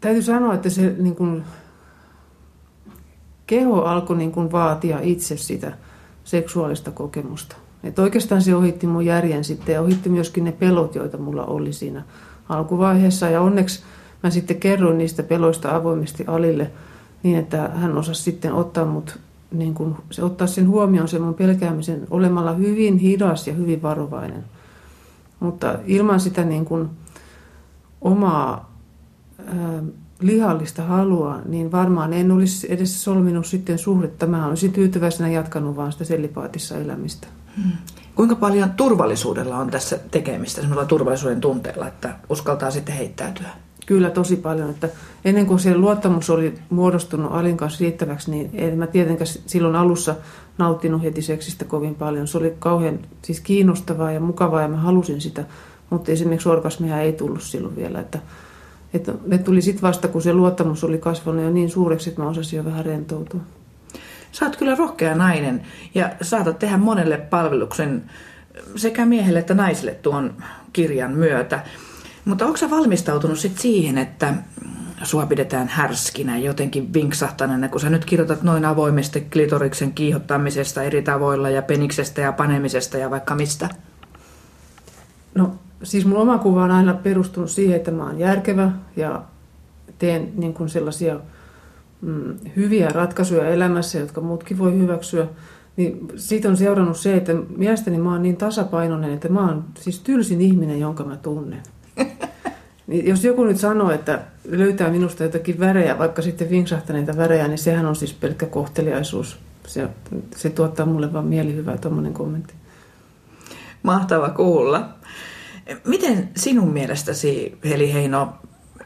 täytyy 0.00 0.22
sanoa, 0.22 0.54
että 0.54 0.70
se 0.70 0.94
niin 0.98 1.16
kuin, 1.16 1.44
keho 3.50 3.82
alkoi 3.82 4.16
niin 4.16 4.32
kuin, 4.32 4.52
vaatia 4.52 4.98
itse 5.02 5.36
sitä 5.36 5.72
seksuaalista 6.24 6.90
kokemusta. 6.90 7.56
Et 7.84 7.98
oikeastaan 7.98 8.42
se 8.42 8.54
ohitti 8.54 8.86
mun 8.86 9.04
järjen 9.04 9.44
sitten 9.44 9.72
ja 9.72 9.80
ohitti 9.80 10.08
myöskin 10.08 10.44
ne 10.44 10.52
pelot, 10.52 10.94
joita 10.94 11.18
mulla 11.18 11.44
oli 11.44 11.72
siinä 11.72 12.02
alkuvaiheessa. 12.48 13.30
Ja 13.30 13.40
onneksi 13.40 13.82
mä 14.22 14.30
sitten 14.30 14.60
kerroin 14.60 14.98
niistä 14.98 15.22
peloista 15.22 15.76
avoimesti 15.76 16.24
Alille 16.26 16.70
niin, 17.22 17.38
että 17.38 17.70
hän 17.74 17.98
osasi 17.98 18.22
sitten 18.22 18.52
ottaa 18.52 18.84
mut 18.84 19.18
niin 19.50 19.74
kun, 19.74 19.96
se 20.10 20.24
ottaa 20.24 20.46
sen 20.46 20.68
huomioon, 20.68 21.08
sen 21.08 21.22
mun 21.22 21.34
pelkäämisen, 21.34 22.06
olemalla 22.10 22.52
hyvin 22.52 22.98
hidas 22.98 23.46
ja 23.46 23.54
hyvin 23.54 23.82
varovainen. 23.82 24.44
Mutta 25.40 25.78
ilman 25.86 26.20
sitä 26.20 26.44
niin 26.44 26.64
kun, 26.64 26.90
omaa 28.00 28.72
ää, 29.46 29.82
lihallista 30.20 30.82
halua, 30.82 31.38
niin 31.44 31.72
varmaan 31.72 32.12
en 32.12 32.30
olisi 32.30 32.72
edes 32.72 33.04
solminut 33.04 33.46
sitten 33.46 33.78
suhdetta. 33.78 34.26
Mä 34.26 34.46
olisin 34.46 34.72
tyytyväisenä 34.72 35.28
jatkanut 35.28 35.76
vaan 35.76 35.92
sitä 35.92 36.04
sellipaatissa 36.04 36.76
elämistä. 36.76 37.26
Hmm. 37.56 37.72
Kuinka 38.14 38.34
paljon 38.34 38.70
turvallisuudella 38.70 39.56
on 39.58 39.70
tässä 39.70 39.98
tekemistä, 40.10 40.60
semmoilla 40.60 40.84
turvallisuuden 40.84 41.40
tunteella, 41.40 41.88
että 41.88 42.16
uskaltaa 42.28 42.70
sitten 42.70 42.94
heittäytyä? 42.94 43.48
Kyllä 43.86 44.10
tosi 44.10 44.36
paljon. 44.36 44.70
Että 44.70 44.88
ennen 45.24 45.46
kuin 45.46 45.58
se 45.58 45.76
luottamus 45.76 46.30
oli 46.30 46.54
muodostunut 46.70 47.32
Alin 47.32 47.56
kanssa 47.56 47.80
riittäväksi, 47.80 48.30
niin 48.30 48.50
en 48.54 48.78
mä 48.78 48.86
tietenkään 48.86 49.28
silloin 49.46 49.76
alussa 49.76 50.14
nauttinut 50.58 51.02
heti 51.02 51.22
seksistä 51.22 51.64
kovin 51.64 51.94
paljon. 51.94 52.28
Se 52.28 52.38
oli 52.38 52.54
kauhean 52.58 52.98
siis 53.22 53.40
kiinnostavaa 53.40 54.12
ja 54.12 54.20
mukavaa 54.20 54.62
ja 54.62 54.68
mä 54.68 54.76
halusin 54.76 55.20
sitä, 55.20 55.44
mutta 55.90 56.12
esimerkiksi 56.12 56.48
orgasmia 56.48 57.00
ei 57.00 57.12
tullut 57.12 57.42
silloin 57.42 57.76
vielä. 57.76 58.00
Että, 58.00 58.18
että 58.94 59.12
ne 59.26 59.38
tuli 59.38 59.62
sitten 59.62 59.82
vasta, 59.82 60.08
kun 60.08 60.22
se 60.22 60.32
luottamus 60.32 60.84
oli 60.84 60.98
kasvanut 60.98 61.44
jo 61.44 61.50
niin 61.50 61.70
suureksi, 61.70 62.10
että 62.10 62.22
mä 62.22 62.28
osasin 62.28 62.56
jo 62.56 62.64
vähän 62.64 62.84
rentoutua. 62.84 63.40
Sä 64.32 64.46
oot 64.46 64.56
kyllä 64.56 64.74
rohkea 64.74 65.14
nainen 65.14 65.62
ja 65.94 66.10
saatat 66.22 66.58
tehdä 66.58 66.76
monelle 66.76 67.16
palveluksen 67.16 68.02
sekä 68.76 69.06
miehelle 69.06 69.38
että 69.38 69.54
naisille 69.54 69.94
tuon 69.94 70.34
kirjan 70.72 71.10
myötä. 71.10 71.64
Mutta 72.24 72.44
onko 72.44 72.56
sä 72.56 72.70
valmistautunut 72.70 73.38
sit 73.38 73.58
siihen, 73.58 73.98
että 73.98 74.34
sua 75.02 75.26
pidetään 75.26 75.68
härskinä 75.68 76.38
jotenkin 76.38 76.94
vinksahtaneena, 76.94 77.68
kun 77.68 77.80
sä 77.80 77.90
nyt 77.90 78.04
kirjoitat 78.04 78.42
noin 78.42 78.64
avoimesti 78.64 79.20
klitoriksen 79.20 79.92
kiihottamisesta 79.92 80.82
eri 80.82 81.02
tavoilla 81.02 81.50
ja 81.50 81.62
peniksestä 81.62 82.20
ja 82.20 82.32
panemisesta 82.32 82.98
ja 82.98 83.10
vaikka 83.10 83.34
mistä? 83.34 83.68
No 85.34 85.54
siis 85.82 86.06
mun 86.06 86.18
oma 86.18 86.38
kuva 86.38 86.64
on 86.64 86.70
aina 86.70 86.94
perustunut 86.94 87.50
siihen, 87.50 87.76
että 87.76 87.90
mä 87.90 88.04
oon 88.04 88.18
järkevä 88.18 88.72
ja 88.96 89.22
teen 89.98 90.32
niin 90.36 90.54
kuin 90.54 90.68
sellaisia 90.68 91.20
mm, 92.00 92.34
hyviä 92.56 92.88
ratkaisuja 92.88 93.48
elämässä, 93.48 93.98
jotka 93.98 94.20
muutkin 94.20 94.58
voi 94.58 94.78
hyväksyä. 94.78 95.26
Niin 95.76 96.08
siitä 96.16 96.48
on 96.48 96.56
seurannut 96.56 96.96
se, 96.96 97.16
että 97.16 97.32
mielestäni 97.56 97.98
mä 97.98 98.12
oon 98.12 98.22
niin 98.22 98.36
tasapainoinen, 98.36 99.12
että 99.12 99.28
mä 99.28 99.46
oon 99.46 99.64
siis 99.80 100.00
tylsin 100.00 100.40
ihminen, 100.40 100.80
jonka 100.80 101.04
mä 101.04 101.16
tunnen. 101.16 101.62
Niin 102.86 103.06
jos 103.06 103.24
joku 103.24 103.44
nyt 103.44 103.56
sanoo, 103.56 103.90
että 103.90 104.20
löytää 104.48 104.90
minusta 104.90 105.22
jotakin 105.22 105.60
värejä, 105.60 105.98
vaikka 105.98 106.22
sitten 106.22 106.50
vinksahtaneita 106.50 107.16
värejä, 107.16 107.48
niin 107.48 107.58
sehän 107.58 107.86
on 107.86 107.96
siis 107.96 108.12
pelkkä 108.12 108.46
kohteliaisuus. 108.46 109.38
Se, 109.66 109.88
se 110.36 110.50
tuottaa 110.50 110.86
mulle 110.86 111.12
vaan 111.12 111.26
mielihyvää 111.26 111.78
tuommoinen 111.78 112.12
kommentti. 112.12 112.54
Mahtava 113.82 114.28
kuulla. 114.28 114.88
Miten 115.84 116.28
sinun 116.36 116.72
mielestäsi, 116.72 117.58
Heli 117.64 117.92
Heino, 117.92 118.32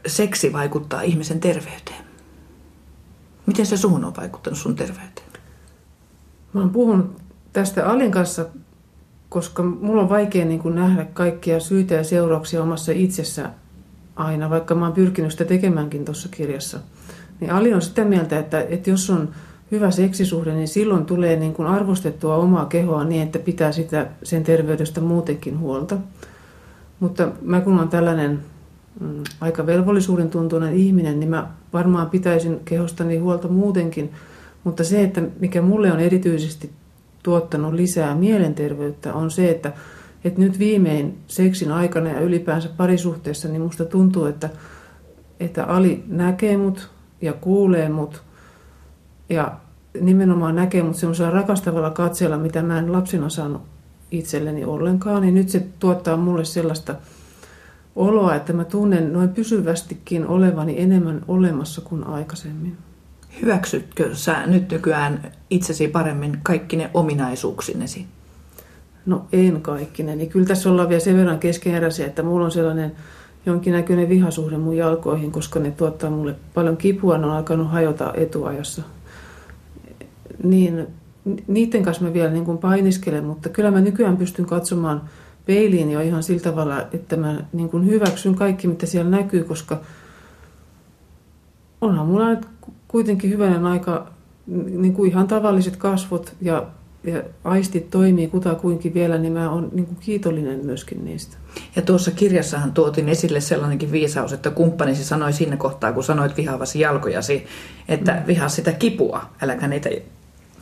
seksi 0.07 0.53
vaikuttaa 0.53 1.03
ihmisen 1.03 1.40
terveyteen? 1.40 2.05
Miten 3.47 3.66
se 3.66 3.77
suhun 3.77 4.05
on 4.05 4.16
vaikuttanut 4.16 4.59
sun 4.59 4.77
terveyteen? 4.77 5.29
Mä 6.53 6.61
oon 6.61 6.70
puhunut 6.70 7.23
tästä 7.53 7.87
Alin 7.87 8.11
kanssa 8.11 8.47
koska 9.35 9.62
mulla 9.62 10.03
on 10.03 10.09
vaikea 10.09 10.44
niin 10.44 10.61
kuin 10.61 10.75
nähdä 10.75 11.05
kaikkia 11.05 11.61
syitä 11.61 11.94
ja 11.94 12.05
seurauksia 12.05 12.62
omassa 12.62 12.92
itsessä 12.92 13.51
aina, 14.16 14.51
vaikka 14.51 14.75
mä 14.75 14.85
oon 14.85 14.94
pyrkinyt 14.94 15.33
sitä 15.33 15.44
tekemäänkin 15.44 16.05
tuossa 16.05 16.29
kirjassa. 16.29 16.79
Niin 17.40 17.51
Ali 17.51 17.75
on 17.75 17.83
sitä 17.83 18.05
mieltä, 18.05 18.38
että, 18.38 18.61
että 18.61 18.90
jos 18.90 19.11
on 19.11 19.29
hyvä 19.70 19.90
seksisuhde, 19.90 20.55
niin 20.55 20.68
silloin 20.68 21.05
tulee 21.05 21.37
niin 21.37 21.55
kuin 21.55 21.68
arvostettua 21.68 22.37
omaa 22.37 22.66
kehoa 22.66 23.05
niin, 23.05 23.23
että 23.23 23.38
pitää 23.38 23.73
sitä 23.73 24.07
sen 24.23 24.44
terveydestä 24.44 25.01
muutenkin 25.01 25.59
huolta. 25.59 25.97
Mutta 27.05 27.29
mä 27.43 27.61
kun 27.61 27.79
olen 27.79 27.88
tällainen 27.88 28.40
mm, 29.01 29.25
aika 29.40 29.67
velvollisuuden 29.67 30.31
tuntuinen 30.31 30.75
ihminen, 30.75 31.21
niin 31.21 31.31
mä 31.31 31.51
varmaan 31.73 32.11
pitäisin 32.11 32.61
kehostani 32.64 33.19
huolta 33.19 33.49
muutenkin. 33.49 34.12
Mutta 34.64 34.85
se, 34.85 35.03
että 35.03 35.23
mikä 35.40 35.62
mulle 35.62 35.93
on 35.93 36.01
erityisesti 36.01 36.71
tuottanut 37.23 37.73
lisää 37.73 38.14
mielenterveyttä, 38.14 39.14
on 39.14 39.31
se, 39.31 39.51
että, 39.51 39.73
että 40.25 40.40
nyt 40.40 40.59
viimein 40.59 41.19
seksin 41.27 41.73
aikana 41.73 42.11
ja 42.11 42.21
ylipäänsä 42.21 42.69
parisuhteessa, 42.77 43.49
niin 43.49 43.62
musta 43.62 43.85
tuntuu, 43.85 44.25
että, 44.25 44.51
että 45.40 45.64
Ali 45.64 46.05
näkee 46.07 46.57
mut 46.57 46.90
ja 47.23 47.33
kuulee 47.33 47.88
mut 47.88 48.23
ja 49.29 49.53
nimenomaan 50.01 50.57
näkee 50.57 50.83
mut 50.83 50.97
semmoisella 50.97 51.31
rakastavalla 51.31 51.90
katseella, 51.90 52.38
mitä 52.38 52.62
mä 52.62 52.79
en 52.79 52.93
lapsena 52.93 53.29
saanut 53.29 53.74
itselleni 54.14 54.64
ollenkaan, 54.64 55.22
niin 55.22 55.35
nyt 55.35 55.48
se 55.48 55.66
tuottaa 55.79 56.16
mulle 56.16 56.44
sellaista 56.44 56.94
oloa, 57.96 58.35
että 58.35 58.53
mä 58.53 58.64
tunnen 58.64 59.12
noin 59.12 59.29
pysyvästikin 59.29 60.27
olevani 60.27 60.81
enemmän 60.81 61.22
olemassa 61.29 61.81
kuin 61.81 62.07
aikaisemmin. 62.07 62.77
Hyväksytkö 63.42 64.14
sä 64.14 64.46
nyt 64.46 64.70
nykyään 64.70 65.33
itsesi 65.50 65.88
paremmin 65.88 66.38
kaikki 66.42 66.77
ne 66.77 66.90
ominaisuuksinesi? 66.94 68.07
No 69.07 69.27
en 69.33 69.62
kaikkine. 69.62 70.16
Niin 70.16 70.31
kyllä 70.31 70.46
tässä 70.46 70.70
ollaan 70.70 70.88
vielä 70.88 71.00
sen 71.00 71.16
verran 71.16 71.38
keskeneräisiä, 71.38 72.07
että 72.07 72.22
mulla 72.22 72.44
on 72.44 72.50
sellainen 72.50 72.92
jonkinnäköinen 73.46 74.09
vihasuhde 74.09 74.59
mun 74.59 74.77
jalkoihin, 74.77 75.33
koska 75.33 75.61
ne 75.61 75.70
tuottaa 75.70 76.11
mulle 76.11 76.35
paljon 76.55 76.77
kipua, 76.77 77.18
ne 77.18 77.27
on 77.27 77.33
alkanut 77.33 77.70
hajota 77.70 78.12
etuajassa. 78.16 78.83
Niin 80.42 80.87
niiden 81.47 81.83
kanssa 81.83 82.05
mä 82.05 82.13
vielä 82.13 82.31
niin 82.31 82.45
kuin 82.45 82.59
painiskelen, 82.59 83.25
mutta 83.25 83.49
kyllä 83.49 83.71
mä 83.71 83.81
nykyään 83.81 84.17
pystyn 84.17 84.47
katsomaan 84.47 85.03
peiliin 85.47 85.91
jo 85.91 86.01
ihan 86.01 86.23
sillä 86.23 86.43
tavalla, 86.43 86.87
että 86.93 87.17
mä 87.17 87.45
niin 87.53 87.69
kuin 87.69 87.87
hyväksyn 87.87 88.35
kaikki, 88.35 88.69
mitä 88.69 88.87
siellä 88.87 89.11
näkyy, 89.11 89.45
koska 89.45 89.81
onhan 91.81 92.07
mulla 92.07 92.31
nyt 92.31 92.47
kuitenkin 92.89 93.31
hyvänen 93.31 93.67
aika 93.67 94.07
niin 94.47 94.93
kuin 94.93 95.11
ihan 95.11 95.29
tavalliset 95.29 95.77
kasvot 95.77 96.35
ja, 96.41 96.67
ja 97.05 97.23
aistit 97.45 97.91
toimii 97.91 98.29
kutakuinkin 98.29 98.95
vielä, 98.95 99.19
niin 99.19 99.33
mä 99.33 99.51
oon 99.51 99.69
niin 99.73 99.87
kuin 99.87 99.97
kiitollinen 100.01 100.67
myöskin 100.67 101.05
niistä. 101.05 101.37
Ja 101.77 101.83
tuossa 101.83 102.11
kirjassahan 102.11 102.73
tuotiin 102.73 103.09
esille 103.09 103.41
sellainenkin 103.41 103.93
viisaus, 103.93 104.33
että 104.33 104.51
kumppanisi 104.51 105.05
sanoi 105.05 105.33
siinä 105.33 105.57
kohtaa, 105.57 105.93
kun 105.93 106.05
sanoit 106.05 106.37
vihaavasi 106.37 106.81
jalkojasi, 106.81 107.47
että 107.89 108.12
mm. 108.12 108.27
vihaa 108.27 108.49
sitä 108.49 108.72
kipua, 108.72 109.22
äläkä 109.43 109.68
niitä 109.68 109.91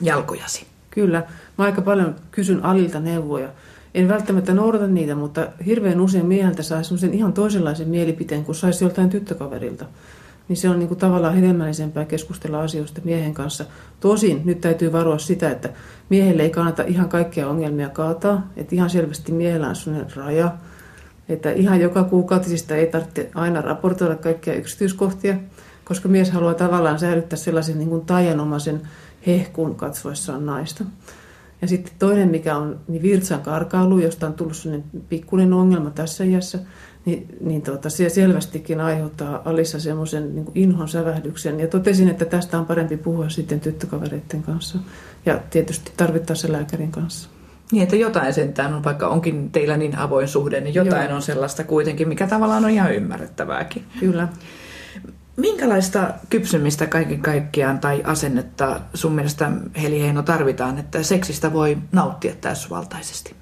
jalkojasi. 0.03 0.67
Kyllä. 0.91 1.23
Mä 1.59 1.65
aika 1.65 1.83
paljon 1.83 2.15
kysyn 2.31 2.65
Alilta 2.65 3.01
neuvoja. 3.01 3.49
En 3.95 4.09
välttämättä 4.09 4.55
noudata 4.55 4.87
niitä, 4.87 5.15
mutta 5.15 5.47
hirveän 5.67 6.01
usein 6.01 6.27
mieheltä 6.27 6.63
saa 6.63 6.81
ihan 7.13 7.33
toisenlaisen 7.33 7.89
mielipiteen 7.89 8.45
kuin 8.45 8.55
saisi 8.55 8.85
joltain 8.85 9.11
tyttökaverilta 9.11 9.85
niin 10.49 10.57
se 10.57 10.71
on 10.71 10.79
niin 10.79 10.89
kuin 10.89 10.99
tavallaan 10.99 11.35
hedelmällisempää 11.35 12.05
keskustella 12.05 12.61
asioista 12.61 13.01
miehen 13.05 13.35
kanssa. 13.35 13.65
Tosin 14.01 14.43
nyt 14.45 14.61
täytyy 14.61 14.93
varoa 14.93 15.19
sitä, 15.19 15.51
että 15.51 15.69
miehelle 16.09 16.43
ei 16.43 16.51
kannata 16.51 16.83
ihan 16.83 17.09
kaikkia 17.09 17.49
ongelmia 17.49 17.89
kaataa, 17.89 18.47
että 18.57 18.75
ihan 18.75 18.91
selvästi 18.91 19.33
miehellä 19.33 19.69
on 19.69 19.77
sellainen 19.77 20.17
raja, 20.17 20.53
että 21.29 21.53
ihan 21.53 21.81
joka 21.81 22.05
kuukautisista 22.05 22.77
ei 22.77 22.87
tarvitse 22.87 23.31
aina 23.35 23.61
raportoida 23.61 24.15
kaikkia 24.15 24.55
yksityiskohtia, 24.55 25.37
koska 25.85 26.09
mies 26.09 26.31
haluaa 26.31 26.55
tavallaan 26.55 26.99
säilyttää 26.99 27.37
sellaisen 27.37 27.79
niin 27.79 27.89
kuin 27.89 28.07
taianomaisen 28.07 28.81
hehkuun 29.27 29.75
katsoessaan 29.75 30.47
naista. 30.47 30.85
Ja 31.63 31.69
sitten 31.69 31.93
toinen, 31.99 32.29
mikä 32.29 32.57
on 32.57 32.81
niin 32.89 33.03
virtsan 33.03 33.43
karkailu, 33.43 33.99
josta 33.99 34.27
on 34.27 34.35
tullut 34.35 34.57
sellainen 34.57 34.89
pikkuinen 35.09 35.53
ongelma 35.53 35.91
tässä 35.91 36.25
iässä, 36.25 36.59
niin, 37.05 37.27
niin 37.41 37.63
tota, 37.63 37.91
se 37.91 38.09
selvästikin 38.09 38.81
aiheuttaa 38.81 39.43
Alissa 39.45 39.81
semmoisen 39.81 40.35
niin 40.35 40.47
inhon 40.55 40.89
sävähdyksen. 40.89 41.61
Ja 41.61 41.69
totesin, 41.69 42.09
että 42.09 42.25
tästä 42.25 42.59
on 42.59 42.67
parempi 42.67 42.97
puhua 42.97 43.29
sitten 43.29 43.61
tyttökavereiden 43.61 44.43
kanssa 44.43 44.79
ja 45.27 45.41
tietysti 45.51 45.93
tarvittaessa 45.97 46.53
lääkärin 46.53 46.91
kanssa. 46.91 47.29
Niin, 47.73 47.83
että 47.83 47.97
jotain 47.97 48.35
sentään 48.35 48.75
on, 48.75 48.85
vaikka 48.85 49.09
onkin 49.09 49.51
teillä 49.51 49.77
niin 49.77 49.99
avoin 49.99 50.29
suhde, 50.29 50.61
niin 50.61 50.75
jotain 50.75 51.09
Joo. 51.09 51.17
on 51.17 51.23
sellaista 51.23 51.65
kuitenkin, 51.65 52.09
mikä 52.09 52.27
tavallaan 52.27 52.65
on 52.65 52.71
ihan 52.71 52.95
ymmärrettävääkin. 52.95 53.85
Kyllä. 54.01 54.29
Minkälaista 55.37 56.15
kypsymistä 56.31 56.87
kaiken 56.87 57.23
kaikkiaan 57.23 57.79
tai 57.79 58.03
asennetta 58.05 58.81
sun 58.95 59.13
mielestä 59.13 59.53
Heli 59.83 60.01
Heino 60.03 60.23
tarvitaan, 60.23 60.79
että 60.79 61.03
seksistä 61.03 61.53
voi 61.53 61.79
nauttia 61.93 62.35
täysvaltaisesti? 62.41 63.35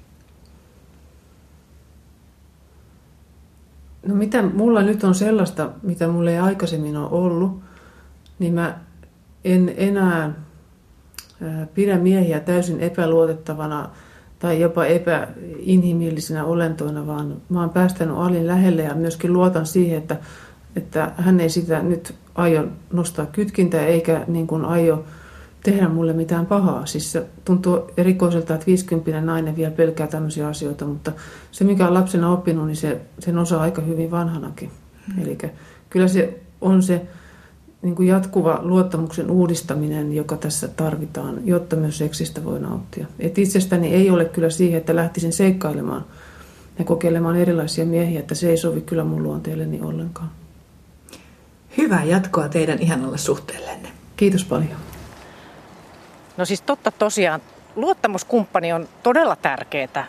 No 4.05 4.15
mitä 4.15 4.41
mulla 4.41 4.81
nyt 4.81 5.03
on 5.03 5.15
sellaista, 5.15 5.69
mitä 5.83 6.07
mulla 6.07 6.31
ei 6.31 6.39
aikaisemmin 6.39 6.97
ole 6.97 7.09
ollut, 7.11 7.61
niin 8.39 8.53
mä 8.53 8.79
en 9.43 9.73
enää 9.77 10.33
pidä 11.73 11.97
miehiä 11.97 12.39
täysin 12.39 12.79
epäluotettavana 12.79 13.89
tai 14.39 14.61
jopa 14.61 14.85
epäinhimillisinä 14.85 16.45
olentoina, 16.45 17.07
vaan 17.07 17.41
mä 17.49 17.59
oon 17.59 17.69
päästänyt 17.69 18.17
Alin 18.17 18.47
lähelle 18.47 18.81
ja 18.83 18.95
myöskin 18.95 19.33
luotan 19.33 19.65
siihen, 19.65 19.97
että, 19.97 20.17
että 20.75 21.11
hän 21.17 21.39
ei 21.39 21.49
sitä 21.49 21.81
nyt 21.81 22.15
aio 22.35 22.67
nostaa 22.93 23.25
kytkintää 23.25 23.85
eikä 23.85 24.25
niin 24.27 24.47
kuin 24.47 24.65
aio 24.65 25.03
tehdä 25.63 25.89
mulle 25.89 26.13
mitään 26.13 26.45
pahaa. 26.45 26.85
Siis 26.85 27.11
se 27.11 27.25
tuntuu 27.45 27.91
erikoiselta, 27.97 28.53
että 28.53 28.65
50 28.65 29.21
nainen 29.21 29.55
vielä 29.55 29.71
pelkää 29.71 30.07
tämmöisiä 30.07 30.47
asioita, 30.47 30.85
mutta 30.85 31.11
se 31.51 31.63
mikä 31.63 31.87
on 31.87 31.93
lapsena 31.93 32.31
oppinut, 32.31 32.67
niin 32.67 32.75
se, 32.75 33.01
sen 33.19 33.37
osaa 33.37 33.61
aika 33.61 33.81
hyvin 33.81 34.11
vanhanakin. 34.11 34.71
Hmm. 35.07 35.23
Eli 35.23 35.37
kyllä 35.89 36.07
se 36.07 36.41
on 36.61 36.83
se 36.83 37.01
niin 37.81 37.95
kuin 37.95 38.07
jatkuva 38.07 38.59
luottamuksen 38.63 39.31
uudistaminen, 39.31 40.13
joka 40.13 40.37
tässä 40.37 40.67
tarvitaan, 40.67 41.41
jotta 41.45 41.75
myös 41.75 41.97
seksistä 41.97 42.43
voi 42.43 42.59
nauttia. 42.59 43.05
Et 43.19 43.37
itsestäni 43.37 43.93
ei 43.93 44.09
ole 44.09 44.25
kyllä 44.25 44.49
siihen, 44.49 44.77
että 44.77 44.95
lähtisin 44.95 45.33
seikkailemaan 45.33 46.05
ja 46.79 46.85
kokeilemaan 46.85 47.35
erilaisia 47.35 47.85
miehiä, 47.85 48.19
että 48.19 48.35
se 48.35 48.49
ei 48.49 48.57
sovi 48.57 48.81
kyllä 48.81 49.03
mun 49.03 49.23
luonteelleni 49.23 49.81
ollenkaan. 49.81 50.29
Hyvää 51.77 52.03
jatkoa 52.03 52.49
teidän 52.49 52.79
ihanalle 52.79 53.17
suhteellenne. 53.17 53.89
Kiitos 54.17 54.45
paljon. 54.45 54.77
No 56.37 56.45
siis 56.45 56.61
totta 56.61 56.91
tosiaan, 56.91 57.41
luottamuskumppani 57.75 58.73
on 58.73 58.89
todella 59.03 59.35
tärkeää. 59.35 60.07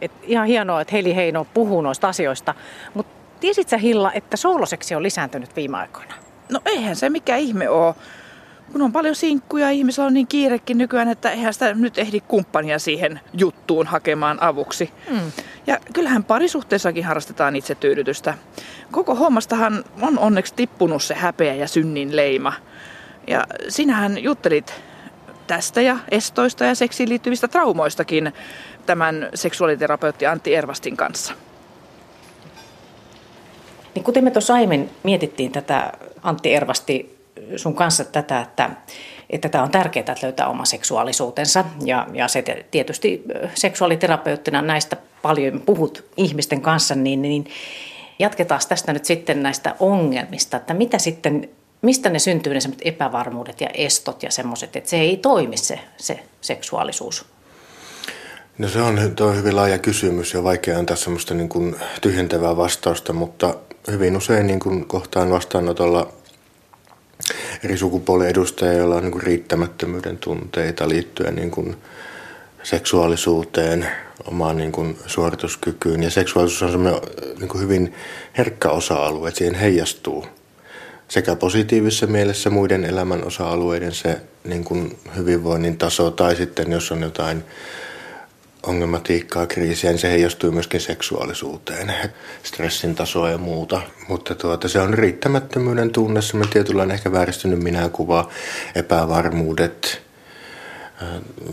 Et 0.00 0.12
ihan 0.22 0.46
hienoa, 0.46 0.80
että 0.80 0.96
Heli 0.96 1.16
Heino 1.16 1.46
puhuu 1.54 1.82
noista 1.82 2.08
asioista. 2.08 2.54
Mutta 2.94 3.12
tiesit 3.40 3.68
sä 3.68 3.76
Hilla, 3.76 4.12
että 4.12 4.36
sooloseksi 4.36 4.94
on 4.94 5.02
lisääntynyt 5.02 5.56
viime 5.56 5.76
aikoina? 5.76 6.14
No 6.48 6.60
eihän 6.64 6.96
se 6.96 7.10
mikä 7.10 7.36
ihme 7.36 7.68
ole. 7.68 7.94
Kun 8.72 8.82
on 8.82 8.92
paljon 8.92 9.14
sinkkuja, 9.14 9.70
ihmisillä 9.70 10.06
on 10.06 10.14
niin 10.14 10.26
kiirekin 10.26 10.78
nykyään, 10.78 11.08
että 11.08 11.30
eihän 11.30 11.54
sitä 11.54 11.74
nyt 11.74 11.98
ehdi 11.98 12.20
kumppania 12.20 12.78
siihen 12.78 13.20
juttuun 13.34 13.86
hakemaan 13.86 14.42
avuksi. 14.42 14.90
Mm. 15.10 15.32
Ja 15.66 15.78
kyllähän 15.92 16.24
parisuhteessakin 16.24 17.04
harrastetaan 17.04 17.56
itsetyydytystä. 17.56 18.34
Koko 18.90 19.14
hommastahan 19.14 19.84
on 20.00 20.18
onneksi 20.18 20.54
tippunut 20.54 21.02
se 21.02 21.14
häpeä 21.14 21.54
ja 21.54 21.68
synnin 21.68 22.16
leima. 22.16 22.52
Ja 23.26 23.46
sinähän 23.68 24.22
juttelit 24.22 24.74
tästä 25.46 25.80
ja 25.80 25.98
estoista 26.10 26.64
ja 26.64 26.74
seksiin 26.74 27.08
liittyvistä 27.08 27.48
traumoistakin 27.48 28.32
tämän 28.86 29.28
seksuaaliterapeutti 29.34 30.26
Antti 30.26 30.54
Ervastin 30.54 30.96
kanssa. 30.96 31.34
Niin 33.94 34.04
kuten 34.04 34.24
me 34.24 34.30
tuossa 34.30 34.54
aiemmin 34.54 34.90
mietittiin 35.02 35.52
tätä 35.52 35.92
Antti 36.22 36.54
Ervasti 36.54 37.11
sun 37.56 37.74
kanssa 37.74 38.04
tätä, 38.04 38.40
että, 38.40 38.70
että 39.30 39.48
tämä 39.48 39.64
on 39.64 39.70
tärkeää, 39.70 40.04
että 40.12 40.26
löytää 40.26 40.48
oma 40.48 40.64
seksuaalisuutensa. 40.64 41.64
Ja, 41.84 42.06
ja 42.12 42.28
se 42.28 42.44
tietysti 42.70 43.22
seksuaaliterapeuttina 43.54 44.62
näistä 44.62 44.96
paljon 45.22 45.60
puhut 45.60 46.04
ihmisten 46.16 46.60
kanssa, 46.60 46.94
niin, 46.94 47.22
niin 47.22 47.46
jatketaan 48.18 48.60
tästä 48.68 48.92
nyt 48.92 49.04
sitten 49.04 49.42
näistä 49.42 49.74
ongelmista, 49.80 50.56
että 50.56 50.74
mitä 50.74 50.98
sitten 50.98 51.48
mistä 51.82 52.08
ne 52.08 52.18
syntyy 52.18 52.54
ne 52.54 52.60
epävarmuudet 52.82 53.60
ja 53.60 53.68
estot 53.74 54.22
ja 54.22 54.30
semmoiset, 54.30 54.76
että 54.76 54.90
se 54.90 54.96
ei 54.96 55.16
toimi 55.16 55.56
se, 55.56 55.80
se 55.96 56.20
seksuaalisuus? 56.40 57.24
No 58.58 58.68
se 58.68 58.80
on, 58.80 59.12
tuo 59.16 59.26
on 59.26 59.36
hyvin 59.36 59.56
laaja 59.56 59.78
kysymys 59.78 60.34
ja 60.34 60.44
vaikea 60.44 60.78
antaa 60.78 60.96
semmoista 60.96 61.34
niin 61.34 61.48
kuin 61.48 61.76
tyhjentävää 62.00 62.56
vastausta, 62.56 63.12
mutta 63.12 63.54
hyvin 63.90 64.16
usein 64.16 64.46
niin 64.46 64.60
kuin 64.60 64.88
kohtaan 64.88 65.30
vastaanotolla 65.30 66.12
eri 67.64 67.78
sukupuolen 67.78 68.28
edustajia, 68.28 68.78
joilla 68.78 68.96
on 68.96 69.02
niin 69.02 69.22
riittämättömyyden 69.22 70.18
tunteita 70.18 70.88
liittyen 70.88 71.34
niin 71.34 71.50
kuin 71.50 71.76
seksuaalisuuteen, 72.62 73.86
omaan 74.24 74.56
niin 74.56 74.72
kuin 74.72 74.98
suorituskykyyn. 75.06 76.02
Ja 76.02 76.10
seksuaalisuus 76.10 76.62
on 76.62 76.70
semmoinen 76.70 77.00
niin 77.38 77.48
kuin 77.48 77.62
hyvin 77.62 77.94
herkkä 78.38 78.70
osa-alue, 78.70 79.28
että 79.28 79.38
siihen 79.38 79.54
heijastuu– 79.54 80.26
sekä 81.12 81.36
positiivisessa 81.36 82.06
mielessä 82.06 82.50
muiden 82.50 82.84
elämän 82.84 83.24
osa-alueiden 83.24 83.92
se 83.92 84.20
niin 84.44 84.64
kuin 84.64 84.98
hyvinvoinnin 85.16 85.78
taso 85.78 86.10
tai 86.10 86.36
sitten 86.36 86.72
jos 86.72 86.92
on 86.92 87.02
jotain 87.02 87.44
ongelmatiikkaa, 88.66 89.46
kriisiä, 89.46 89.90
niin 89.90 89.98
se 89.98 90.10
heijastuu 90.10 90.50
myöskin 90.50 90.80
seksuaalisuuteen, 90.80 91.94
stressin 92.42 92.94
tasoa 92.94 93.30
ja 93.30 93.38
muuta. 93.38 93.82
Mutta 94.08 94.34
tuota, 94.34 94.68
se 94.68 94.80
on 94.80 94.94
riittämättömyyden 94.94 95.90
tunne, 95.90 96.22
semmoinen 96.22 96.52
tietynlainen 96.52 96.94
ehkä 96.94 97.12
vääristynyt 97.12 97.58
minäkuva, 97.58 98.28
epävarmuudet, 98.74 100.02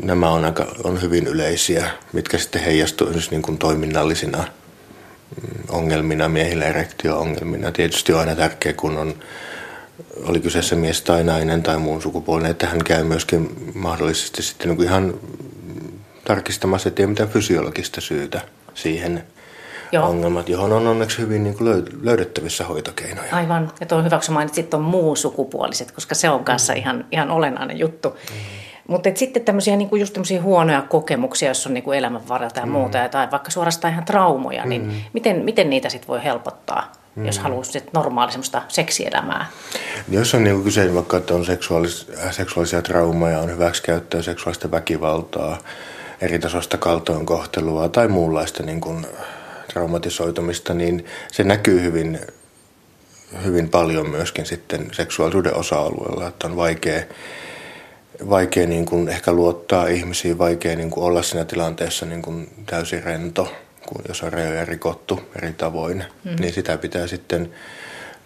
Nämä 0.01 0.29
on, 0.29 0.45
aika, 0.45 0.67
on 0.83 1.01
hyvin 1.01 1.27
yleisiä, 1.27 1.91
mitkä 2.13 2.37
sitten 2.37 2.61
heijastuu 2.61 3.07
niin 3.31 3.41
kuin 3.41 3.57
toiminnallisina 3.57 4.37
mm, 4.37 5.63
ongelmina, 5.69 6.29
miehillä 6.29 6.65
erektio-ongelmina. 6.65 7.71
Tietysti 7.71 8.13
on 8.13 8.19
aina 8.19 8.35
tärkeää, 8.35 8.73
kun 8.73 8.97
on 8.97 9.13
oli 10.23 10.39
kyseessä 10.39 10.75
mies 10.75 11.01
tai 11.01 11.23
nainen 11.23 11.63
tai 11.63 11.79
muun 11.79 12.01
sukupuolinen, 12.01 12.51
että 12.51 12.67
hän 12.67 12.83
käy 12.83 13.03
myöskin 13.03 13.71
mahdollisesti 13.73 14.43
sitten 14.43 14.69
niin 14.69 14.83
ihan 14.83 15.13
tarkistamassa, 16.29 16.89
että 16.89 17.03
ei 17.03 17.07
mitään 17.07 17.29
fysiologista 17.29 18.01
syytä 18.01 18.41
siihen 18.73 19.23
Joo. 19.91 20.09
ongelmat, 20.09 20.49
johon 20.49 20.71
on 20.71 20.87
onneksi 20.87 21.17
hyvin 21.17 21.43
niin 21.43 21.57
kuin 21.57 21.85
löydettävissä 22.01 22.65
hoitokeinoja. 22.65 23.35
Aivan, 23.35 23.71
ja 23.79 23.85
tuo 23.85 24.03
hyväksi 24.03 24.31
mainitsit 24.31 24.73
on 24.73 24.81
muu 24.81 25.15
sukupuoliset, 25.15 25.91
koska 25.91 26.15
se 26.15 26.29
on 26.29 26.43
kanssa 26.43 26.73
mm. 26.73 26.79
ihan, 26.79 27.05
ihan 27.11 27.31
olennainen 27.31 27.79
juttu. 27.79 28.09
Mm. 28.09 28.15
Mutta 28.87 29.09
sitten 29.15 29.45
tämmöisiä 29.45 29.75
niinku 29.75 29.95
just 29.95 30.13
tämmöisiä 30.13 30.41
huonoja 30.41 30.81
kokemuksia, 30.81 31.47
jos 31.47 31.67
on 31.67 31.73
niinku 31.73 31.91
elämän 31.91 32.27
varrelta 32.27 32.59
ja 32.59 32.65
mm. 32.65 32.71
muuta, 32.71 33.09
tai 33.09 33.31
vaikka 33.31 33.51
suorastaan 33.51 33.93
ihan 33.93 34.05
traumoja, 34.05 34.65
niin 34.65 34.81
mm. 34.81 34.91
miten, 35.13 35.45
miten 35.45 35.69
niitä 35.69 35.89
sitten 35.89 36.07
voi 36.07 36.23
helpottaa? 36.23 36.91
mm. 37.19 37.25
jos 37.25 37.39
haluaa 37.39 37.63
normaali 37.93 38.31
semmoista 38.31 38.61
seksielämää. 38.67 39.45
Jos 40.09 40.33
on 40.33 40.43
niin 40.43 40.63
kyse 40.63 40.93
vaikka, 40.93 41.17
että 41.17 41.35
on 41.35 41.45
seksuaalis, 41.45 42.07
äh, 42.25 42.33
seksuaalisia 42.33 42.81
traumaja, 42.81 43.39
on 43.39 43.51
hyväksikäyttöä, 43.51 44.21
seksuaalista 44.21 44.71
väkivaltaa, 44.71 45.57
eri 46.21 46.39
tasoista 46.39 46.77
kaltoinkohtelua 46.77 47.89
tai 47.89 48.07
muunlaista 48.07 48.63
niin 48.63 48.81
kuin 48.81 49.07
traumatisoitumista, 49.73 50.73
niin 50.73 51.05
se 51.31 51.43
näkyy 51.43 51.81
hyvin, 51.81 52.19
hyvin 53.43 53.69
paljon 53.69 54.09
myöskin 54.09 54.45
sitten 54.45 54.87
seksuaalisuuden 54.91 55.55
osa-alueella, 55.55 56.27
että 56.27 56.47
on 56.47 56.55
vaikea, 56.55 57.03
vaikea 58.29 58.67
niin 58.67 58.85
kuin 58.85 59.09
ehkä 59.09 59.33
luottaa 59.33 59.87
ihmisiin, 59.87 60.37
vaikea 60.37 60.75
niin 60.75 60.89
kuin 60.89 61.03
olla 61.03 61.23
siinä 61.23 61.45
tilanteessa 61.45 62.05
niin 62.05 62.21
kuin 62.21 62.49
täysin 62.65 63.03
rento– 63.03 63.51
kun 63.89 64.01
jos 64.07 64.23
on 64.23 64.33
rajoja 64.33 64.65
rikottu 64.65 65.19
eri 65.35 65.53
tavoin, 65.53 66.03
mm. 66.23 66.35
niin 66.39 66.53
sitä 66.53 66.77
pitää 66.77 67.07
sitten 67.07 67.53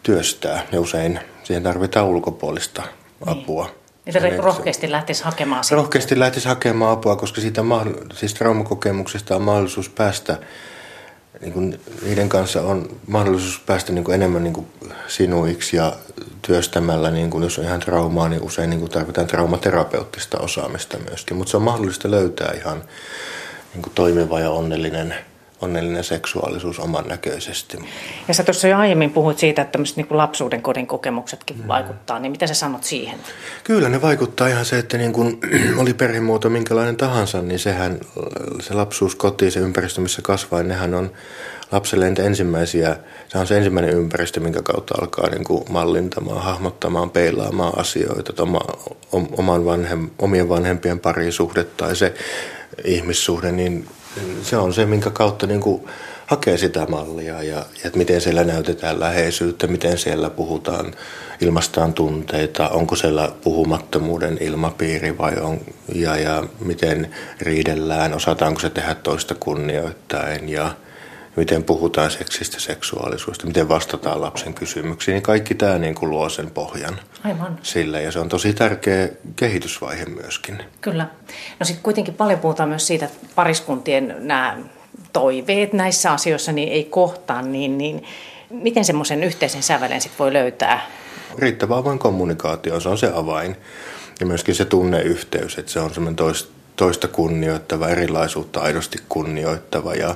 työstää. 0.04 0.68
Ja 0.72 0.82
usein 0.82 1.20
siihen 1.44 1.64
tarvitaan 1.64 2.08
ulkopuolista 2.08 2.84
niin. 3.26 3.83
Ja 4.06 4.14
se 4.14 4.38
rohkeasti 4.38 4.92
lähtisi 4.92 5.24
hakemaan 5.24 5.64
sitä. 5.64 5.76
Rohkeasti 5.76 6.20
lähtisi 6.20 6.48
hakemaan 6.48 6.92
apua, 6.92 7.16
koska 7.16 7.42
siitä 7.42 7.62
siis 8.14 8.34
traumakokemuksesta 8.34 9.36
on 9.36 9.42
mahdollisuus 9.42 9.90
päästä, 9.90 10.38
niin 11.42 11.54
kuin 11.54 11.80
niiden 12.06 12.30
kanssa 12.30 12.62
on 12.62 12.90
mahdollisuus 13.08 13.60
päästä 13.66 13.94
niin 13.94 14.04
kuin 14.04 14.16
enemmän 14.16 14.44
niin 14.44 14.54
kuin 14.54 14.68
sinuiksi 15.08 15.78
ja 15.78 15.94
työstämällä, 16.42 17.12
niin 17.12 17.30
kuin 17.30 17.44
jos 17.44 17.60
on 17.60 17.66
ihan 17.66 17.80
traumaa, 17.80 18.30
niin 18.30 18.42
usein 18.42 18.70
niin 18.70 18.80
kuin 18.80 18.92
tarvitaan 18.92 19.28
traumaterapeuttista 19.28 20.38
osaamista 20.38 20.98
myöskin. 20.98 21.38
Mutta 21.38 21.52
se 21.52 21.58
on 21.58 21.64
mahdollista 21.64 22.12
löytää 22.12 22.54
ihan 22.56 22.84
niin 23.74 23.82
kuin 23.82 23.94
toimiva 23.96 24.40
ja 24.40 24.50
onnellinen 24.50 25.16
onnellinen 25.64 26.04
seksuaalisuus 26.04 26.80
oman 26.80 27.08
näköisesti. 27.08 27.78
Ja 28.28 28.34
sä 28.34 28.44
tuossa 28.44 28.68
jo 28.68 28.78
aiemmin 28.78 29.10
puhuit 29.10 29.40
siitä, 29.40 29.62
että 29.62 29.72
tämmöiset 29.72 29.98
niin 29.98 30.08
lapsuuden 30.10 30.62
kodin 30.62 30.88
kokemuksetkin 30.88 31.58
mm. 31.58 31.68
vaikuttaa, 31.68 32.20
niin 32.20 32.32
mitä 32.32 32.48
sä 32.48 32.54
sanot 32.54 32.84
siihen? 32.84 33.20
Kyllä 33.64 33.90
ne 33.90 34.02
vaikuttaa 34.02 34.48
ihan 34.48 34.66
se, 34.66 34.80
että 34.80 34.98
niin 34.98 35.14
kun 35.14 35.40
oli 35.82 35.94
perhemuoto 35.94 36.50
minkälainen 36.50 36.98
tahansa, 36.98 37.42
niin 37.42 37.60
sehän 37.60 38.00
se 38.62 38.74
lapsuus, 38.74 39.16
koti, 39.16 39.52
se 39.52 39.60
ympäristö, 39.60 40.02
missä 40.02 40.22
kasvaa, 40.22 40.64
nehän 40.64 40.94
on 40.94 41.12
lapselle 41.72 42.10
niitä 42.10 42.24
ensimmäisiä, 42.24 42.98
se 43.28 43.38
on 43.38 43.48
se 43.48 43.58
ensimmäinen 43.58 43.94
ympäristö, 43.94 44.40
minkä 44.40 44.62
kautta 44.62 44.96
alkaa 45.02 45.30
niin 45.30 45.44
kuin 45.44 45.64
mallintamaan, 45.70 46.44
hahmottamaan, 46.44 47.10
peilaamaan 47.10 47.80
asioita, 47.80 48.44
oma, 48.44 48.62
oman 49.12 49.66
vanhem, 49.66 50.10
omien 50.20 50.50
vanhempien 50.50 51.00
parisuhde 51.00 51.64
tai 51.64 51.96
se 51.96 52.14
ihmissuhde, 52.86 53.52
niin 53.52 53.88
se 54.42 54.58
on 54.58 54.74
se, 54.74 54.86
minkä 54.86 55.10
kautta 55.10 55.48
niin 55.48 55.62
kuin 55.62 55.86
hakee 56.26 56.58
sitä 56.58 56.86
mallia 56.90 57.44
ja, 57.44 57.44
ja 57.44 57.66
että 57.86 57.98
miten 57.98 58.22
siellä 58.22 58.44
näytetään 58.44 59.00
läheisyyttä, 59.00 59.68
miten 59.68 59.98
siellä 59.98 60.30
puhutaan, 60.30 60.94
ilmastaan 61.42 61.94
tunteita, 61.94 62.70
onko 62.70 62.96
siellä 62.96 63.32
puhumattomuuden 63.44 64.38
ilmapiiri 64.42 65.18
vai 65.18 65.36
on, 65.42 65.60
ja, 65.96 66.18
ja 66.18 66.44
miten 66.60 67.16
riidellään, 67.42 68.14
osataanko 68.14 68.60
se 68.60 68.70
tehdä 68.70 68.96
toista 68.96 69.36
kunnioittain 69.36 70.50
ja 70.50 70.72
miten 71.36 71.64
puhutaan 71.64 72.12
seksistä, 72.12 72.60
seksuaalisuudesta, 72.60 73.48
miten 73.48 73.70
vastataan 73.70 74.22
lapsen 74.22 74.54
kysymyksiin, 74.54 75.14
niin 75.14 75.24
kaikki 75.24 75.56
tämä 75.56 75.78
niin 75.78 75.96
kuin 75.96 76.10
luo 76.10 76.30
sen 76.30 76.52
pohjan 76.52 77.00
Aivan. 77.24 77.60
sille 77.64 78.02
ja 78.02 78.12
se 78.12 78.20
on 78.20 78.30
tosi 78.30 78.54
tärkeä 78.54 79.10
kehitysvaihe 79.36 80.06
myöskin. 80.06 80.64
Kyllä. 80.82 81.08
No 81.60 81.66
sitten 81.66 81.84
kuitenkin 81.84 82.14
paljon 82.14 82.40
puhutaan 82.40 82.70
myös 82.70 82.88
siitä, 82.88 83.06
että 83.06 83.28
pariskuntien 83.36 84.16
nämä 84.20 84.58
toiveet 85.14 85.74
näissä 85.74 86.12
asioissa 86.12 86.52
niin 86.52 86.70
ei 86.70 86.84
kohtaa, 86.84 87.42
niin, 87.42 87.78
niin 87.78 88.04
miten 88.50 88.86
semmoisen 88.86 89.24
yhteisen 89.24 89.64
sävelen 89.64 90.02
sit 90.02 90.12
voi 90.20 90.34
löytää? 90.34 90.88
Riittävä 91.38 91.78
avoin 91.78 92.00
kommunikaatio, 92.00 92.80
se 92.80 92.90
on 92.90 92.98
se 92.98 93.12
avain. 93.16 93.56
Ja 94.20 94.26
myöskin 94.26 94.56
se 94.56 94.66
tunneyhteys, 94.66 95.58
että 95.58 95.72
se 95.72 95.80
on 95.80 95.94
semmoinen 95.94 96.36
toista 96.76 97.08
kunnioittava, 97.08 97.90
erilaisuutta 97.90 98.62
aidosti 98.62 98.98
kunnioittava 99.10 99.96
ja 99.96 100.16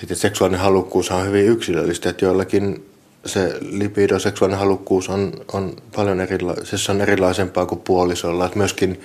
sitten 0.00 0.16
seksuaalinen 0.16 0.60
halukkuus 0.60 1.10
on 1.10 1.26
hyvin 1.26 1.46
yksilöllistä, 1.46 2.10
että 2.10 2.24
joillakin 2.24 2.86
se 3.26 3.58
lipido, 3.60 4.18
seksuaalinen 4.18 4.58
halukkuus 4.58 5.08
on, 5.08 5.32
on 5.52 5.76
paljon 5.96 6.20
erila- 6.20 6.64
se 6.76 6.92
on 6.92 7.00
erilaisempaa 7.00 7.66
kuin 7.66 7.80
puolisolla. 7.80 8.46
Että 8.46 8.58
myöskin 8.58 9.00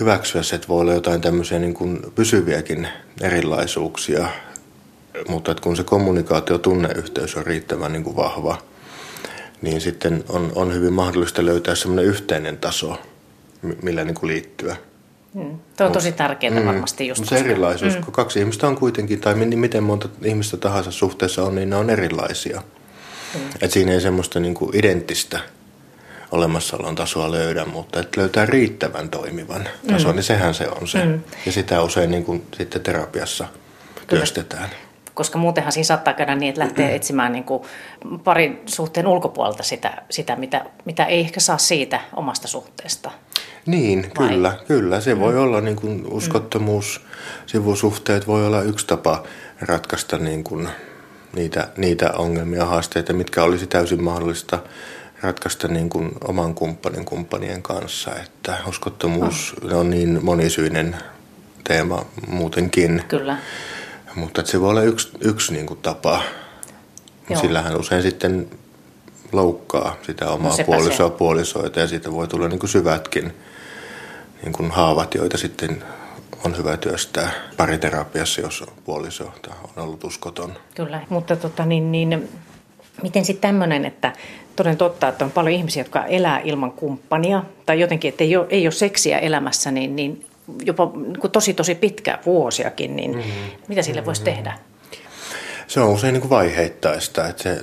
hyväksyä 0.00 0.42
se, 0.42 0.56
että 0.56 0.68
voi 0.68 0.80
olla 0.80 0.94
jotain 0.94 1.20
tämmöisiä 1.20 1.58
niin 1.58 1.74
kuin 1.74 2.00
pysyviäkin 2.14 2.88
erilaisuuksia, 3.20 4.28
mutta 5.28 5.50
että 5.50 5.62
kun 5.62 5.76
se 5.76 5.84
kommunikaatio, 5.84 6.58
tunneyhteys 6.58 7.36
on 7.36 7.46
riittävän 7.46 7.92
niin 7.92 8.04
kuin 8.04 8.16
vahva, 8.16 8.58
niin 9.62 9.80
sitten 9.80 10.24
on, 10.28 10.52
on 10.54 10.74
hyvin 10.74 10.92
mahdollista 10.92 11.44
löytää 11.44 11.74
semmoinen 11.74 12.04
yhteinen 12.04 12.58
taso, 12.58 12.98
millä 13.82 14.04
niin 14.04 14.14
kuin 14.14 14.28
liittyä. 14.28 14.76
Mm. 15.34 15.58
Tuo 15.76 15.86
on 15.86 15.92
tosi 15.92 16.12
tärkeää 16.12 16.60
mm. 16.60 16.66
varmasti 16.66 17.08
just. 17.08 17.24
Se 17.24 17.36
erilaisuus, 17.36 17.94
mm. 17.94 18.04
kun 18.04 18.12
kaksi 18.12 18.38
ihmistä 18.38 18.68
on 18.68 18.76
kuitenkin, 18.76 19.20
tai 19.20 19.34
miten 19.34 19.82
monta 19.82 20.08
ihmistä 20.22 20.56
tahansa 20.56 20.90
suhteessa 20.90 21.42
on, 21.42 21.54
niin 21.54 21.70
ne 21.70 21.76
on 21.76 21.90
erilaisia. 21.90 22.62
Mm. 23.34 23.40
Et 23.60 23.70
siinä 23.72 23.92
ei 23.92 24.00
semmoista 24.00 24.40
niin 24.40 24.54
kuin 24.54 24.76
identtistä 24.76 25.40
olemassaolon 26.30 26.94
tasoa 26.94 27.30
löydä, 27.30 27.64
mutta 27.64 28.00
että 28.00 28.20
löytää 28.20 28.46
riittävän 28.46 29.10
toimivan 29.10 29.68
tason, 29.88 30.10
mm. 30.10 30.16
niin 30.16 30.24
sehän 30.24 30.54
se 30.54 30.68
on 30.68 30.88
se. 30.88 31.04
Mm. 31.04 31.20
Ja 31.46 31.52
sitä 31.52 31.82
usein 31.82 32.10
niin 32.10 32.24
kuin 32.24 32.46
sitten 32.58 32.82
terapiassa 32.82 33.44
Kyllä. 33.44 34.06
työstetään 34.06 34.70
koska 35.14 35.38
muutenhan 35.38 35.72
siinä 35.72 35.84
saattaa 35.84 36.14
käydä 36.14 36.34
niin, 36.34 36.48
että 36.48 36.60
lähtee 36.60 36.94
etsimään 36.94 37.32
niin 37.32 37.44
kuin 37.44 37.62
parin 38.24 38.62
suhteen 38.66 39.06
ulkopuolelta 39.06 39.62
sitä, 39.62 40.02
sitä 40.10 40.36
mitä, 40.36 40.64
mitä 40.84 41.04
ei 41.04 41.20
ehkä 41.20 41.40
saa 41.40 41.58
siitä 41.58 42.00
omasta 42.16 42.48
suhteesta. 42.48 43.10
Niin, 43.66 44.12
Vai? 44.18 44.28
kyllä, 44.28 44.58
kyllä. 44.68 45.00
Se 45.00 45.14
mm. 45.14 45.20
voi 45.20 45.38
olla 45.38 45.60
niin 45.60 45.76
kuin 45.76 46.06
uskottomuus, 46.10 47.00
mm. 47.04 47.10
sivusuhteet 47.46 48.26
voi 48.26 48.46
olla 48.46 48.62
yksi 48.62 48.86
tapa 48.86 49.22
ratkaista 49.60 50.18
niin 50.18 50.44
kuin 50.44 50.68
niitä, 51.36 51.68
niitä 51.76 52.10
ongelmia, 52.12 52.64
haasteita, 52.64 53.12
mitkä 53.12 53.42
olisi 53.42 53.66
täysin 53.66 54.04
mahdollista 54.04 54.58
ratkaista 55.22 55.68
niin 55.68 55.90
kuin 55.90 56.10
oman 56.28 56.54
kumppanin 56.54 57.04
kumppanien 57.04 57.62
kanssa. 57.62 58.10
Että 58.16 58.58
uskottomuus 58.68 59.54
oh. 59.64 59.78
on 59.78 59.90
niin 59.90 60.18
monisyinen 60.24 60.96
teema 61.64 62.04
muutenkin. 62.28 63.02
Kyllä. 63.08 63.36
Mutta 64.14 64.46
se 64.46 64.60
voi 64.60 64.70
olla 64.70 64.82
yksi, 64.82 65.08
yksi 65.20 65.52
niin 65.52 65.66
kuin 65.66 65.80
tapa. 65.80 66.20
Joo. 67.30 67.40
Sillähän 67.40 67.80
usein 67.80 68.02
sitten 68.02 68.48
loukkaa 69.32 69.96
sitä 70.02 70.30
omaa 70.30 70.56
no 70.58 70.64
puolisoa, 70.64 71.10
puolisoita 71.10 71.80
ja 71.80 71.88
siitä 71.88 72.12
voi 72.12 72.28
tulla 72.28 72.48
niin 72.48 72.58
kuin 72.58 72.70
syvätkin 72.70 73.34
niin 74.42 74.52
kuin 74.52 74.70
haavat, 74.70 75.14
joita 75.14 75.38
sitten 75.38 75.82
on 76.44 76.56
hyvä 76.56 76.76
työstää 76.76 77.30
pariterapiassa, 77.56 78.40
jos 78.40 78.64
puoliso 78.84 79.32
on 79.76 79.82
ollut 79.82 80.04
uskoton. 80.04 80.52
Kyllä, 80.74 81.00
mutta 81.08 81.36
tota, 81.36 81.66
niin, 81.66 81.92
niin, 81.92 82.28
miten 83.02 83.24
sitten 83.24 83.48
tämmöinen, 83.48 83.84
että 83.84 84.12
toden 84.56 84.76
totta, 84.76 85.08
että 85.08 85.24
on 85.24 85.30
paljon 85.30 85.54
ihmisiä, 85.54 85.80
jotka 85.80 86.04
elää 86.04 86.40
ilman 86.40 86.72
kumppania 86.72 87.42
tai 87.66 87.80
jotenkin, 87.80 88.08
että 88.08 88.24
ei 88.24 88.36
ole, 88.36 88.46
ei 88.50 88.66
ole 88.66 88.72
seksiä 88.72 89.18
elämässä, 89.18 89.70
niin, 89.70 89.96
niin 89.96 90.26
jopa 90.64 90.92
niin 90.94 91.30
tosi 91.32 91.54
tosi 91.54 91.74
pitkä 91.74 92.18
vuosiakin, 92.26 92.96
niin 92.96 93.16
mm-hmm. 93.16 93.50
mitä 93.68 93.82
sille 93.82 94.06
voisi 94.06 94.22
mm-hmm. 94.22 94.34
tehdä? 94.34 94.58
Se 95.66 95.80
on 95.80 95.88
usein 95.88 96.12
niin 96.12 96.20
kuin 96.20 96.30
vaiheittaista, 96.30 97.28
että 97.28 97.42
se 97.42 97.60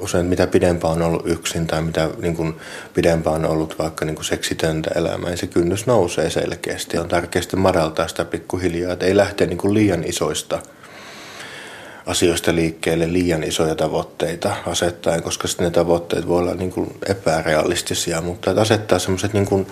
usein 0.00 0.26
mitä 0.26 0.46
pidempään 0.46 0.94
on 0.94 1.02
ollut 1.02 1.26
yksin 1.26 1.66
tai 1.66 1.82
mitä 1.82 2.10
niin 2.18 2.36
kuin 2.36 2.54
pidempään 2.94 3.44
on 3.44 3.50
ollut 3.50 3.78
vaikka 3.78 4.04
niin 4.04 4.14
kuin 4.14 4.24
seksitöntä 4.24 4.90
elämää, 4.94 5.30
niin 5.30 5.38
se 5.38 5.46
kynnys 5.46 5.86
nousee 5.86 6.30
selkeästi. 6.30 6.98
On 6.98 7.08
tärkeää 7.08 7.44
madaltaa 7.56 8.08
sitä 8.08 8.24
pikkuhiljaa, 8.24 8.92
että 8.92 9.06
ei 9.06 9.16
lähteä 9.16 9.46
niin 9.46 9.58
kuin 9.58 9.74
liian 9.74 10.04
isoista 10.04 10.62
asioista 12.06 12.54
liikkeelle 12.54 13.12
liian 13.12 13.42
isoja 13.42 13.74
tavoitteita 13.74 14.56
asettaen, 14.66 15.22
koska 15.22 15.48
sitten 15.48 15.64
ne 15.64 15.70
tavoitteet 15.70 16.28
voi 16.28 16.38
olla 16.38 16.54
niin 16.54 16.70
kuin 16.70 16.96
epärealistisia, 17.08 18.20
mutta 18.20 18.50
että 18.50 18.62
asettaa 18.62 18.98
semmoiset 18.98 19.32
niin 19.32 19.46
kuin, 19.46 19.66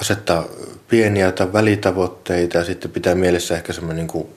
asettaa 0.00 0.44
pieniä 0.88 1.32
tai 1.32 1.52
välitavoitteita 1.52 2.58
ja 2.58 2.64
sitten 2.64 2.90
pitää 2.90 3.14
mielessä 3.14 3.56
ehkä 3.56 3.72
semmoinen 3.72 3.96
niin 3.96 4.08
kuin 4.08 4.28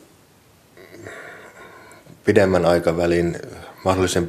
pidemmän 2.26 2.66
aikavälin, 2.66 3.40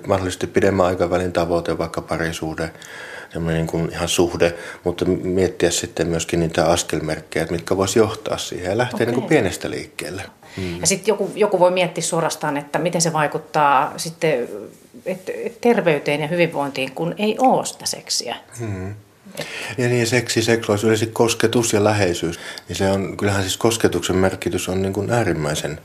mahdollisesti 0.07 0.47
pidemmän 0.47 0.87
aikavälin 0.87 1.33
tavoite, 1.33 1.79
vaikka 1.79 2.01
parisuhde, 2.01 2.71
semmoinen 3.33 3.61
niin 3.61 3.71
kuin 3.71 3.91
ihan 3.93 4.09
suhde, 4.09 4.55
mutta 4.85 5.05
miettiä 5.05 5.71
sitten 5.71 6.09
myöskin 6.09 6.41
niitä 6.41 6.67
askelmerkkejä, 6.67 7.47
mitkä 7.51 7.77
voisi 7.77 7.99
johtaa 7.99 8.39
siihen 8.39 8.71
ja 8.71 8.79
lähteä 8.79 8.97
okay. 8.97 9.07
niin 9.07 9.15
kuin 9.15 9.29
pienestä 9.29 9.71
liikkeelle. 9.71 10.23
Hmm. 10.57 10.81
Ja 10.81 10.87
sitten 10.87 11.13
joku, 11.13 11.31
joku 11.35 11.59
voi 11.59 11.71
miettiä 11.71 12.03
suorastaan, 12.03 12.57
että 12.57 12.79
miten 12.79 13.01
se 13.01 13.13
vaikuttaa 13.13 13.93
sitten 13.97 14.49
et, 15.07 15.29
et 15.29 15.61
terveyteen 15.61 16.21
ja 16.21 16.27
hyvinvointiin, 16.27 16.93
kun 16.93 17.15
ei 17.19 17.37
ole 17.39 17.67
sitä 17.67 17.87
seksiä. 17.87 18.37
Hmm. 18.59 18.95
Ja 19.79 19.89
niin 19.89 20.07
seksi, 20.07 20.43
seksuaalisuus, 20.43 21.09
kosketus 21.13 21.73
ja 21.73 21.85
läheisyys, 21.85 22.41
niin 22.69 22.77
se 22.77 22.91
on, 22.91 23.17
kyllähän 23.17 23.43
siis 23.43 23.57
kosketuksen 23.57 24.17
merkitys 24.17 24.69
on 24.69 24.83
niin 24.83 24.93
kuin 24.93 25.11
äärimmäisen 25.11 25.81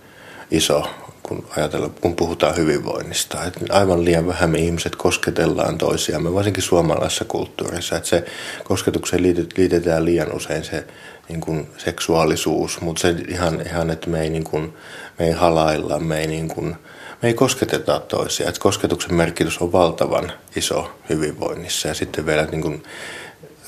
iso, 0.51 0.89
kun 1.23 1.47
ajatellaan, 1.57 1.91
kun 2.01 2.15
puhutaan 2.15 2.57
hyvinvoinnista. 2.57 3.43
Että 3.43 3.59
aivan 3.69 4.05
liian 4.05 4.27
vähän 4.27 4.49
me 4.49 4.57
ihmiset 4.57 4.95
kosketellaan 4.95 5.77
toisiamme, 5.77 6.33
varsinkin 6.33 6.63
suomalaisessa 6.63 7.25
kulttuurissa. 7.25 7.95
Että 7.95 8.09
se 8.09 8.25
kosketukseen 8.63 9.23
liitetään 9.57 10.05
liian 10.05 10.35
usein 10.35 10.63
se 10.63 10.87
niin 11.29 11.41
kuin 11.41 11.67
seksuaalisuus, 11.77 12.81
mutta 12.81 13.01
se 13.01 13.15
ihan, 13.27 13.61
ihan 13.67 13.89
että 13.89 14.09
me 14.09 14.21
ei, 14.21 14.29
niin 14.29 14.43
kuin, 14.43 14.73
me 15.19 15.25
ei 15.25 15.31
halailla, 15.31 15.99
me 15.99 16.19
ei, 16.19 16.27
niin 16.27 16.47
kuin, 16.47 16.75
me 17.21 17.27
ei 17.27 17.33
kosketeta 17.33 17.99
toisia. 17.99 18.49
Että 18.49 18.61
kosketuksen 18.61 19.13
merkitys 19.13 19.57
on 19.57 19.71
valtavan 19.71 20.31
iso 20.55 20.91
hyvinvoinnissa 21.09 21.87
ja 21.87 21.93
sitten 21.93 22.25
vielä 22.25 22.45
niin 22.45 22.61
kuin, 22.61 22.83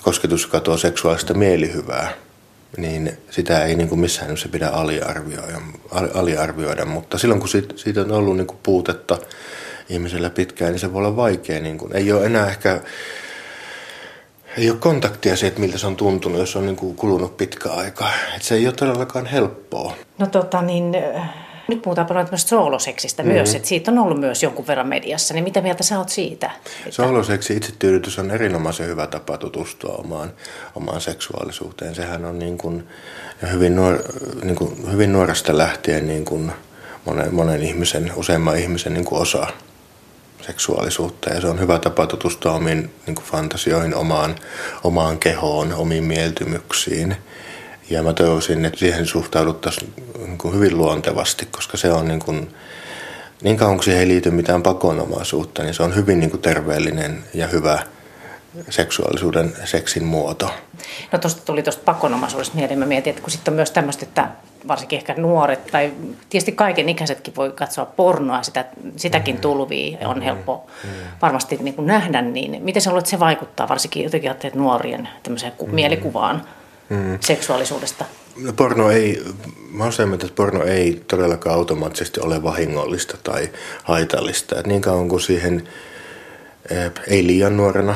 kosketus, 0.02 0.44
joka 0.44 0.60
tuo 0.60 0.78
seksuaalista 0.78 1.34
mielihyvää, 1.34 2.14
niin 2.78 3.18
sitä 3.30 3.66
ei 3.66 3.76
niin 3.76 3.90
kuin 3.90 4.00
missään 4.00 4.28
nimessä 4.28 4.50
pidä 4.50 4.68
aliarvioida, 4.68 5.62
aliarvioida. 6.14 6.86
Mutta 6.86 7.18
silloin 7.18 7.40
kun 7.40 7.50
siitä, 7.76 8.02
on 8.02 8.12
ollut 8.12 8.38
niin 8.38 8.48
kuin 8.48 8.60
puutetta 8.64 9.18
ihmisellä 9.90 10.30
pitkään, 10.30 10.72
niin 10.72 10.80
se 10.80 10.94
voi 10.94 11.00
olla 11.00 11.16
vaikea. 11.16 11.60
Niin 11.62 11.78
kuin, 11.78 11.96
ei 11.96 12.12
ole 12.12 12.26
enää 12.26 12.48
ehkä 12.48 12.82
ei 14.58 14.70
ole 14.70 14.80
kontaktia 14.80 15.36
siitä, 15.36 15.60
miltä 15.60 15.78
se 15.78 15.88
on 15.88 15.96
tuntunut, 15.96 16.40
jos 16.40 16.56
on 16.56 16.66
niin 16.66 16.76
kuin 16.76 16.96
kulunut 16.96 17.38
pitkä 17.38 17.70
aika. 17.70 18.10
Et 18.36 18.42
se 18.42 18.56
ei 18.56 18.68
ole 18.68 18.76
todellakaan 18.76 19.26
helppoa. 19.26 19.96
No 20.18 20.28
tota 20.28 20.62
niin, 20.62 20.96
nyt 21.70 21.82
puhutaan 21.82 22.08
paljon 22.08 22.26
tämmöistä 22.26 22.50
sooloseksistä 22.50 23.24
mm-hmm. 23.24 23.36
myös, 23.36 23.56
että 23.56 23.68
siitä 23.68 23.92
on 23.92 24.00
ollut 24.00 24.20
myös 24.20 24.44
jonkun 24.44 24.68
verran 24.68 24.88
mediassa, 24.88 25.34
niin 25.34 25.44
mitä 25.44 25.62
mieltä 25.62 25.84
sä 25.84 25.98
oot 25.98 26.10
siitä? 26.10 26.52
Että... 26.86 26.92
Sooloseksi 26.92 27.56
itsetyydytys 27.56 28.20
on 28.20 28.32
erinomaisen 28.32 28.88
hyvä 28.88 29.08
tapa 29.08 29.38
tutustua 29.38 29.96
omaan, 29.98 30.34
omaan 30.76 31.02
seksuaalisuuteen. 31.02 31.96
Sehän 31.96 32.26
on 32.26 32.40
niin 32.40 32.58
kuin, 32.58 32.88
hyvin, 33.52 33.76
nuor, 33.76 34.04
niin 34.44 34.56
kuin, 34.56 34.92
hyvin 34.92 35.14
nuoresta 35.14 35.58
lähtien 35.58 36.08
niin 36.08 36.26
kuin 36.26 36.52
monen, 37.06 37.36
monen 37.36 37.64
ihmisen, 37.64 38.12
useamman 38.16 38.58
ihmisen 38.58 38.94
niin 38.94 39.06
kuin 39.06 39.22
osa 39.22 39.48
seksuaalisuutta 40.42 41.30
ja 41.30 41.42
se 41.42 41.48
on 41.48 41.60
hyvä 41.60 41.80
tapa 41.80 42.08
tutustua 42.08 42.52
omiin 42.52 42.92
niin 43.06 43.16
kuin 43.16 43.26
fantasioihin, 43.26 43.96
omaan, 43.96 44.36
omaan 44.84 45.20
kehoon, 45.20 45.74
omiin 45.74 46.04
mieltymyksiin. 46.04 47.16
Ja 47.90 48.04
mä 48.04 48.14
toivoisin, 48.14 48.66
että 48.66 48.80
siihen 48.80 49.06
suhtauduttaisiin 49.06 49.94
niin 50.18 50.54
hyvin 50.54 50.78
luontevasti, 50.78 51.48
koska 51.52 51.78
se 51.78 51.92
on 51.92 52.08
niin 52.08 52.20
kuin, 52.20 52.56
niin 53.42 53.58
kauan 53.58 53.76
kuin 53.76 53.84
siihen 53.84 54.02
ei 54.02 54.08
liity 54.08 54.32
mitään 54.32 54.64
pakonomaisuutta, 54.64 55.64
niin 55.64 55.74
se 55.74 55.84
on 55.84 55.96
hyvin 55.96 56.20
niin 56.20 56.32
kuin 56.32 56.42
terveellinen 56.42 57.24
ja 57.34 57.48
hyvä 57.48 57.80
seksuaalisuuden 58.70 59.54
seksin 59.66 60.04
muoto. 60.04 60.52
No 61.12 61.20
tuosta 61.20 61.42
tuli 61.46 61.64
tuosta 61.64 61.84
pakonomaisuudesta 61.86 62.56
mieleen. 62.56 62.80
Mä 62.80 62.86
mietin, 62.86 63.12
että 63.12 63.22
kun 63.22 63.32
sitten 63.32 63.52
on 63.52 63.56
myös 63.56 63.72
tämmöistä, 63.72 64.06
että 64.06 64.28
varsinkin 64.68 64.98
ehkä 64.98 65.14
nuoret 65.18 65.68
tai 65.68 65.94
tietysti 66.30 66.52
kaiken 66.52 66.90
ikäisetkin 66.90 67.36
voi 67.36 67.52
katsoa 67.52 67.86
pornoa, 67.86 68.44
sitä, 68.44 68.66
sitäkin 68.96 69.36
mm-hmm. 69.36 69.42
tulvii 69.42 69.98
on 70.02 70.08
mm-hmm. 70.08 70.22
helppo 70.22 70.68
mm-hmm. 70.84 70.96
varmasti 71.22 71.58
niin 71.62 71.74
kuin 71.74 71.88
nähdä, 71.88 72.22
niin 72.22 72.64
miten 72.64 72.82
sä 72.82 72.90
luulet, 72.90 73.02
että 73.02 73.12
se 73.12 73.20
vaikuttaa 73.20 73.70
varsinkin 73.70 74.04
jotenkin 74.04 74.32
nuorien 74.54 75.10
tämmöiseen 75.24 75.54
mm-hmm. 75.60 75.76
mielikuvaan 75.76 76.42
mm-hmm. 76.90 77.18
seksuaalisuudesta? 77.22 78.06
No 78.38 78.54
porno 78.54 78.92
ei, 78.92 79.24
mä 79.72 79.84
olen 79.84 80.14
että 80.14 80.28
porno 80.36 80.64
ei 80.64 81.04
todellakaan 81.08 81.56
automaattisesti 81.56 82.20
ole 82.20 82.44
vahingollista 82.44 83.18
tai 83.24 83.50
haitallista. 83.84 84.60
Et 84.60 84.68
niin 84.68 84.82
kauan 84.82 85.10
kuin 85.10 85.22
siihen 85.22 85.70
eh, 86.70 86.92
ei 87.08 87.28
liian 87.28 87.58
nuorena 87.58 87.96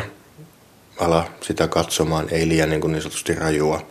ala 0.99 1.29
sitä 1.41 1.67
katsomaan, 1.67 2.27
ei 2.31 2.47
liian 2.47 2.69
niin, 2.69 2.81
kuin 2.81 2.91
niin 2.91 3.01
sanotusti 3.01 3.35
rajua. 3.35 3.85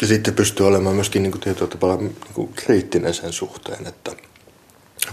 Ja 0.00 0.06
sitten 0.06 0.34
pystyy 0.34 0.66
olemaan 0.66 0.94
myöskin 0.94 1.22
niin 1.22 1.32
kuin 1.32 1.42
tietyllä 1.42 1.70
tavalla 1.70 1.96
niin 1.96 2.16
kuin 2.34 2.52
kriittinen 2.54 3.14
sen 3.14 3.32
suhteen, 3.32 3.86
että 3.86 4.10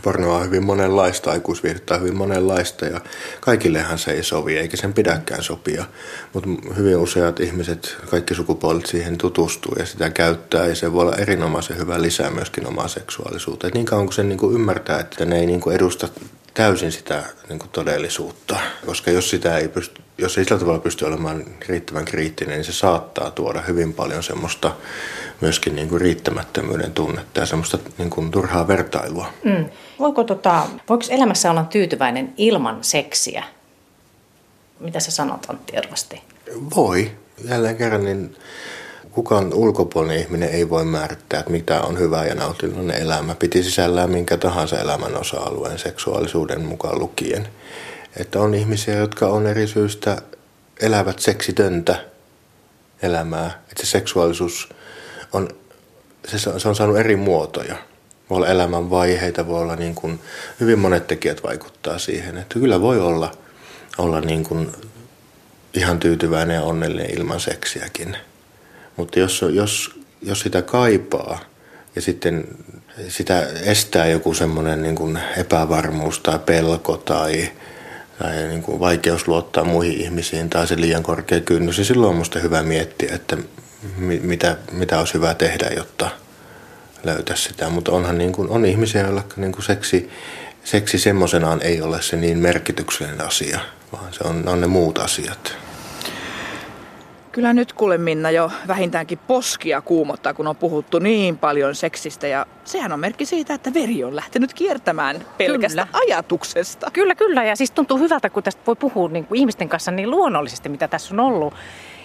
pornoa 0.01 0.37
on 0.37 0.45
hyvin 0.45 0.65
monenlaista, 0.65 1.31
aikuisviihdettä 1.31 1.93
on 1.93 2.01
hyvin 2.01 2.17
monenlaista 2.17 2.85
ja 2.85 3.01
kaikillehan 3.39 3.97
se 3.97 4.11
ei 4.11 4.23
sovi 4.23 4.57
eikä 4.57 4.77
sen 4.77 4.93
pidäkään 4.93 5.43
sopia. 5.43 5.85
Mutta 6.33 6.49
hyvin 6.77 6.97
useat 6.97 7.39
ihmiset, 7.39 7.97
kaikki 8.09 8.35
sukupuolet 8.35 8.85
siihen 8.85 9.17
tutustuu 9.17 9.75
ja 9.79 9.85
sitä 9.85 10.09
käyttää 10.09 10.67
ja 10.67 10.75
se 10.75 10.93
voi 10.93 11.01
olla 11.01 11.15
erinomaisen 11.15 11.77
hyvä 11.77 12.01
lisää 12.01 12.29
myöskin 12.29 12.67
omaa 12.67 12.87
seksuaalisuutta. 12.87 13.67
Et 13.67 13.73
niin 13.73 13.85
kauan 13.85 14.05
kuin 14.05 14.15
sen 14.15 14.29
niin 14.29 14.39
kuin 14.39 14.55
ymmärtää, 14.55 14.99
että 14.99 15.25
ne 15.25 15.39
ei 15.39 15.45
niin 15.45 15.61
kuin 15.61 15.75
edusta 15.75 16.07
täysin 16.57 16.91
sitä 16.91 17.23
niin 17.49 17.59
kuin 17.59 17.69
todellisuutta, 17.69 18.59
koska 18.85 19.11
jos 19.11 19.29
sitä 19.29 19.57
ei 19.57 19.67
pysty 19.67 20.01
jos 20.17 20.37
ei 20.37 20.45
sillä 20.45 20.59
tavalla 20.59 20.79
pysty 20.79 21.05
olemaan 21.05 21.45
riittävän 21.67 22.05
kriittinen, 22.05 22.55
niin 22.55 22.65
se 22.65 22.73
saattaa 22.73 23.31
tuoda 23.31 23.61
hyvin 23.61 23.93
paljon 23.93 24.23
semmoista 24.23 24.75
myöskin 25.41 25.75
niin 25.75 25.89
kuin 25.89 26.01
riittämättömyyden 26.01 26.91
tunnetta 26.91 27.39
ja 27.39 27.45
semmoista 27.45 27.77
niin 27.97 28.09
kuin 28.09 28.31
turhaa 28.31 28.67
vertailua. 28.67 29.33
Mm. 29.43 29.69
Voiko, 29.99 30.23
tota, 30.23 30.65
voiko 30.89 31.03
elämässä 31.09 31.51
olla 31.51 31.63
tyytyväinen 31.63 32.33
ilman 32.37 32.77
seksiä? 32.81 33.43
Mitä 34.79 34.99
sä 34.99 35.11
sanot 35.11 35.45
Antti 35.49 35.75
Ervasti? 35.75 36.21
Voi. 36.75 37.11
Jälleen 37.49 37.77
kerran 37.77 38.05
niin 38.05 38.35
kukaan 39.17 39.53
ulkopuolinen 39.53 40.19
ihminen 40.19 40.49
ei 40.49 40.69
voi 40.69 40.85
määrittää, 40.85 41.39
että 41.39 41.51
mitä 41.51 41.81
on 41.81 41.99
hyvä 41.99 42.25
ja 42.25 42.35
nautinnollinen 42.35 43.01
elämä. 43.01 43.35
Piti 43.35 43.63
sisällään 43.63 44.09
minkä 44.09 44.37
tahansa 44.37 44.79
elämän 44.79 45.15
osa-alueen 45.15 45.79
seksuaalisuuden 45.79 46.65
mukaan 46.65 46.99
lukien. 46.99 47.47
Että 48.17 48.39
on 48.39 48.55
ihmisiä, 48.55 48.95
jotka 48.95 49.27
on 49.27 49.47
eri 49.47 49.67
syistä 49.67 50.21
elävät 50.81 51.19
seksitöntä 51.19 52.05
elämää. 53.01 53.61
Että 53.71 53.85
se 53.85 53.85
seksuaalisuus 53.85 54.69
on, 55.33 55.49
se 56.57 56.69
on 56.69 56.75
saanut 56.75 56.97
eri 56.97 57.15
muotoja. 57.15 57.75
Voi 58.29 58.37
olla 58.37 58.47
elämän 58.47 58.89
vaiheita, 58.89 59.47
voi 59.47 59.61
olla 59.61 59.75
niin 59.75 59.95
kuin, 59.95 60.19
hyvin 60.59 60.79
monet 60.79 61.07
tekijät 61.07 61.43
vaikuttaa 61.43 61.99
siihen. 61.99 62.37
Että 62.37 62.59
kyllä 62.59 62.81
voi 62.81 62.99
olla, 62.99 63.31
olla 63.97 64.21
niin 64.21 64.43
kuin 64.43 64.71
ihan 65.73 65.99
tyytyväinen 65.99 66.55
ja 66.55 66.63
onnellinen 66.63 67.17
ilman 67.17 67.39
seksiäkin. 67.39 68.17
Mutta 68.97 69.19
jos, 69.19 69.45
jos, 69.53 69.99
jos 70.21 70.39
sitä 70.39 70.61
kaipaa 70.61 71.39
ja 71.95 72.01
sitten 72.01 72.47
sitä 73.07 73.47
estää 73.63 74.07
joku 74.07 74.33
semmoinen 74.33 74.81
niin 74.81 75.19
epävarmuus 75.37 76.19
tai 76.19 76.39
pelko 76.39 76.97
tai 76.97 77.51
tai 78.19 78.47
niin 78.47 78.63
kuin 78.63 78.79
vaikeus 78.79 79.27
luottaa 79.27 79.63
muihin 79.63 80.01
ihmisiin 80.01 80.49
tai 80.49 80.67
se 80.67 80.81
liian 80.81 81.03
korkea 81.03 81.39
kynnys, 81.39 81.77
niin 81.77 81.85
silloin 81.85 82.09
on 82.09 82.15
minusta 82.15 82.39
hyvä 82.39 82.63
miettiä, 82.63 83.15
että 83.15 83.37
mitä, 83.97 84.57
mitä 84.71 84.99
olisi 84.99 85.13
hyvä 85.13 85.33
tehdä, 85.33 85.69
jotta 85.75 86.09
löytäisi 87.03 87.43
sitä. 87.43 87.69
Mutta 87.69 87.91
onhan 87.91 88.17
niin 88.17 88.31
kuin, 88.31 88.49
on 88.49 88.65
ihmisiä, 88.65 89.01
joilla 89.01 89.23
niin 89.35 89.51
kuin 89.51 89.63
seksi, 89.63 90.09
seksi 90.63 90.99
semmoisenaan 90.99 91.61
ei 91.61 91.81
ole 91.81 92.01
se 92.01 92.15
niin 92.15 92.37
merkityksellinen 92.37 93.27
asia, 93.27 93.59
vaan 93.91 94.13
se 94.13 94.23
on, 94.23 94.47
on 94.47 94.61
ne 94.61 94.67
muut 94.67 94.97
asiat. 94.97 95.57
Kyllä 97.37 97.53
nyt 97.53 97.73
kuule 97.73 97.97
Minna 97.97 98.31
jo 98.31 98.51
vähintäänkin 98.67 99.19
poskia 99.27 99.81
kuumottaa, 99.81 100.33
kun 100.33 100.47
on 100.47 100.55
puhuttu 100.55 100.99
niin 100.99 101.37
paljon 101.37 101.75
seksistä 101.75 102.27
ja 102.27 102.45
sehän 102.65 102.91
on 102.91 102.99
merkki 102.99 103.25
siitä, 103.25 103.53
että 103.53 103.73
veri 103.73 104.03
on 104.03 104.15
lähtenyt 104.15 104.53
kiertämään 104.53 105.25
pelkästä 105.37 105.85
kyllä. 105.85 105.99
ajatuksesta. 106.05 106.91
Kyllä, 106.93 107.15
kyllä 107.15 107.43
ja 107.43 107.55
siis 107.55 107.71
tuntuu 107.71 107.97
hyvältä, 107.97 108.29
kun 108.29 108.43
tästä 108.43 108.61
voi 108.67 108.75
puhua 108.75 109.09
niin 109.09 109.25
kuin 109.25 109.39
ihmisten 109.39 109.69
kanssa 109.69 109.91
niin 109.91 110.11
luonnollisesti, 110.11 110.69
mitä 110.69 110.87
tässä 110.87 111.15
on 111.15 111.19
ollut. 111.19 111.53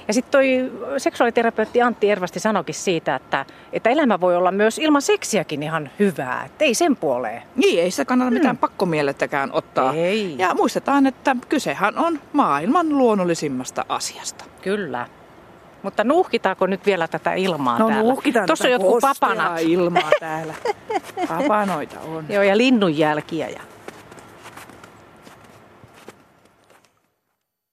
Ja 0.09 0.15
sitten 0.15 0.31
toi 0.33 0.73
seksuaaliterapeutti 0.99 1.83
Antti 1.83 2.11
Ervasti 2.11 2.41
sanoikin 2.41 2.75
siitä, 2.75 3.15
että, 3.15 3.47
että 3.73 3.91
elämä 3.91 4.21
voi 4.21 4.37
olla 4.37 4.51
myös 4.51 4.79
ilman 4.79 5.03
seksiäkin 5.03 5.63
ihan 5.63 5.91
hyvää. 5.99 6.45
Että 6.45 6.65
ei 6.65 6.75
sen 6.75 6.97
puoleen. 6.97 7.43
Niin, 7.57 7.83
ei 7.83 7.91
se 7.91 8.05
kannata 8.05 8.31
hmm. 8.31 8.39
mitään 8.39 8.57
pakkomiellettäkään 8.57 9.53
ottaa. 9.53 9.95
Ei. 9.95 10.35
Ja 10.39 10.55
muistetaan, 10.55 11.07
että 11.07 11.37
kysehän 11.49 11.99
on 11.99 12.21
maailman 12.33 12.89
luonnollisimmasta 12.89 13.85
asiasta. 13.89 14.45
Kyllä. 14.63 15.07
Mutta 15.83 16.05
nuuhkitaanko 16.05 16.67
nyt 16.67 16.87
vielä 16.87 17.09
tätä 17.09 17.35
ilmaa 17.35 17.79
no, 17.79 17.87
täällä? 17.89 18.03
nuuhkitaan 18.03 18.47
Tuossa 18.47 18.63
tätä 18.65 18.73
jotkut 18.73 19.01
papanat. 19.01 19.61
ilmaa 19.61 20.11
täällä. 20.21 20.55
Papanoita 21.29 22.01
on. 22.01 22.25
Joo, 22.29 22.43
ja 22.43 22.57
linnunjälkiä. 22.57 23.49
Ja 23.49 23.61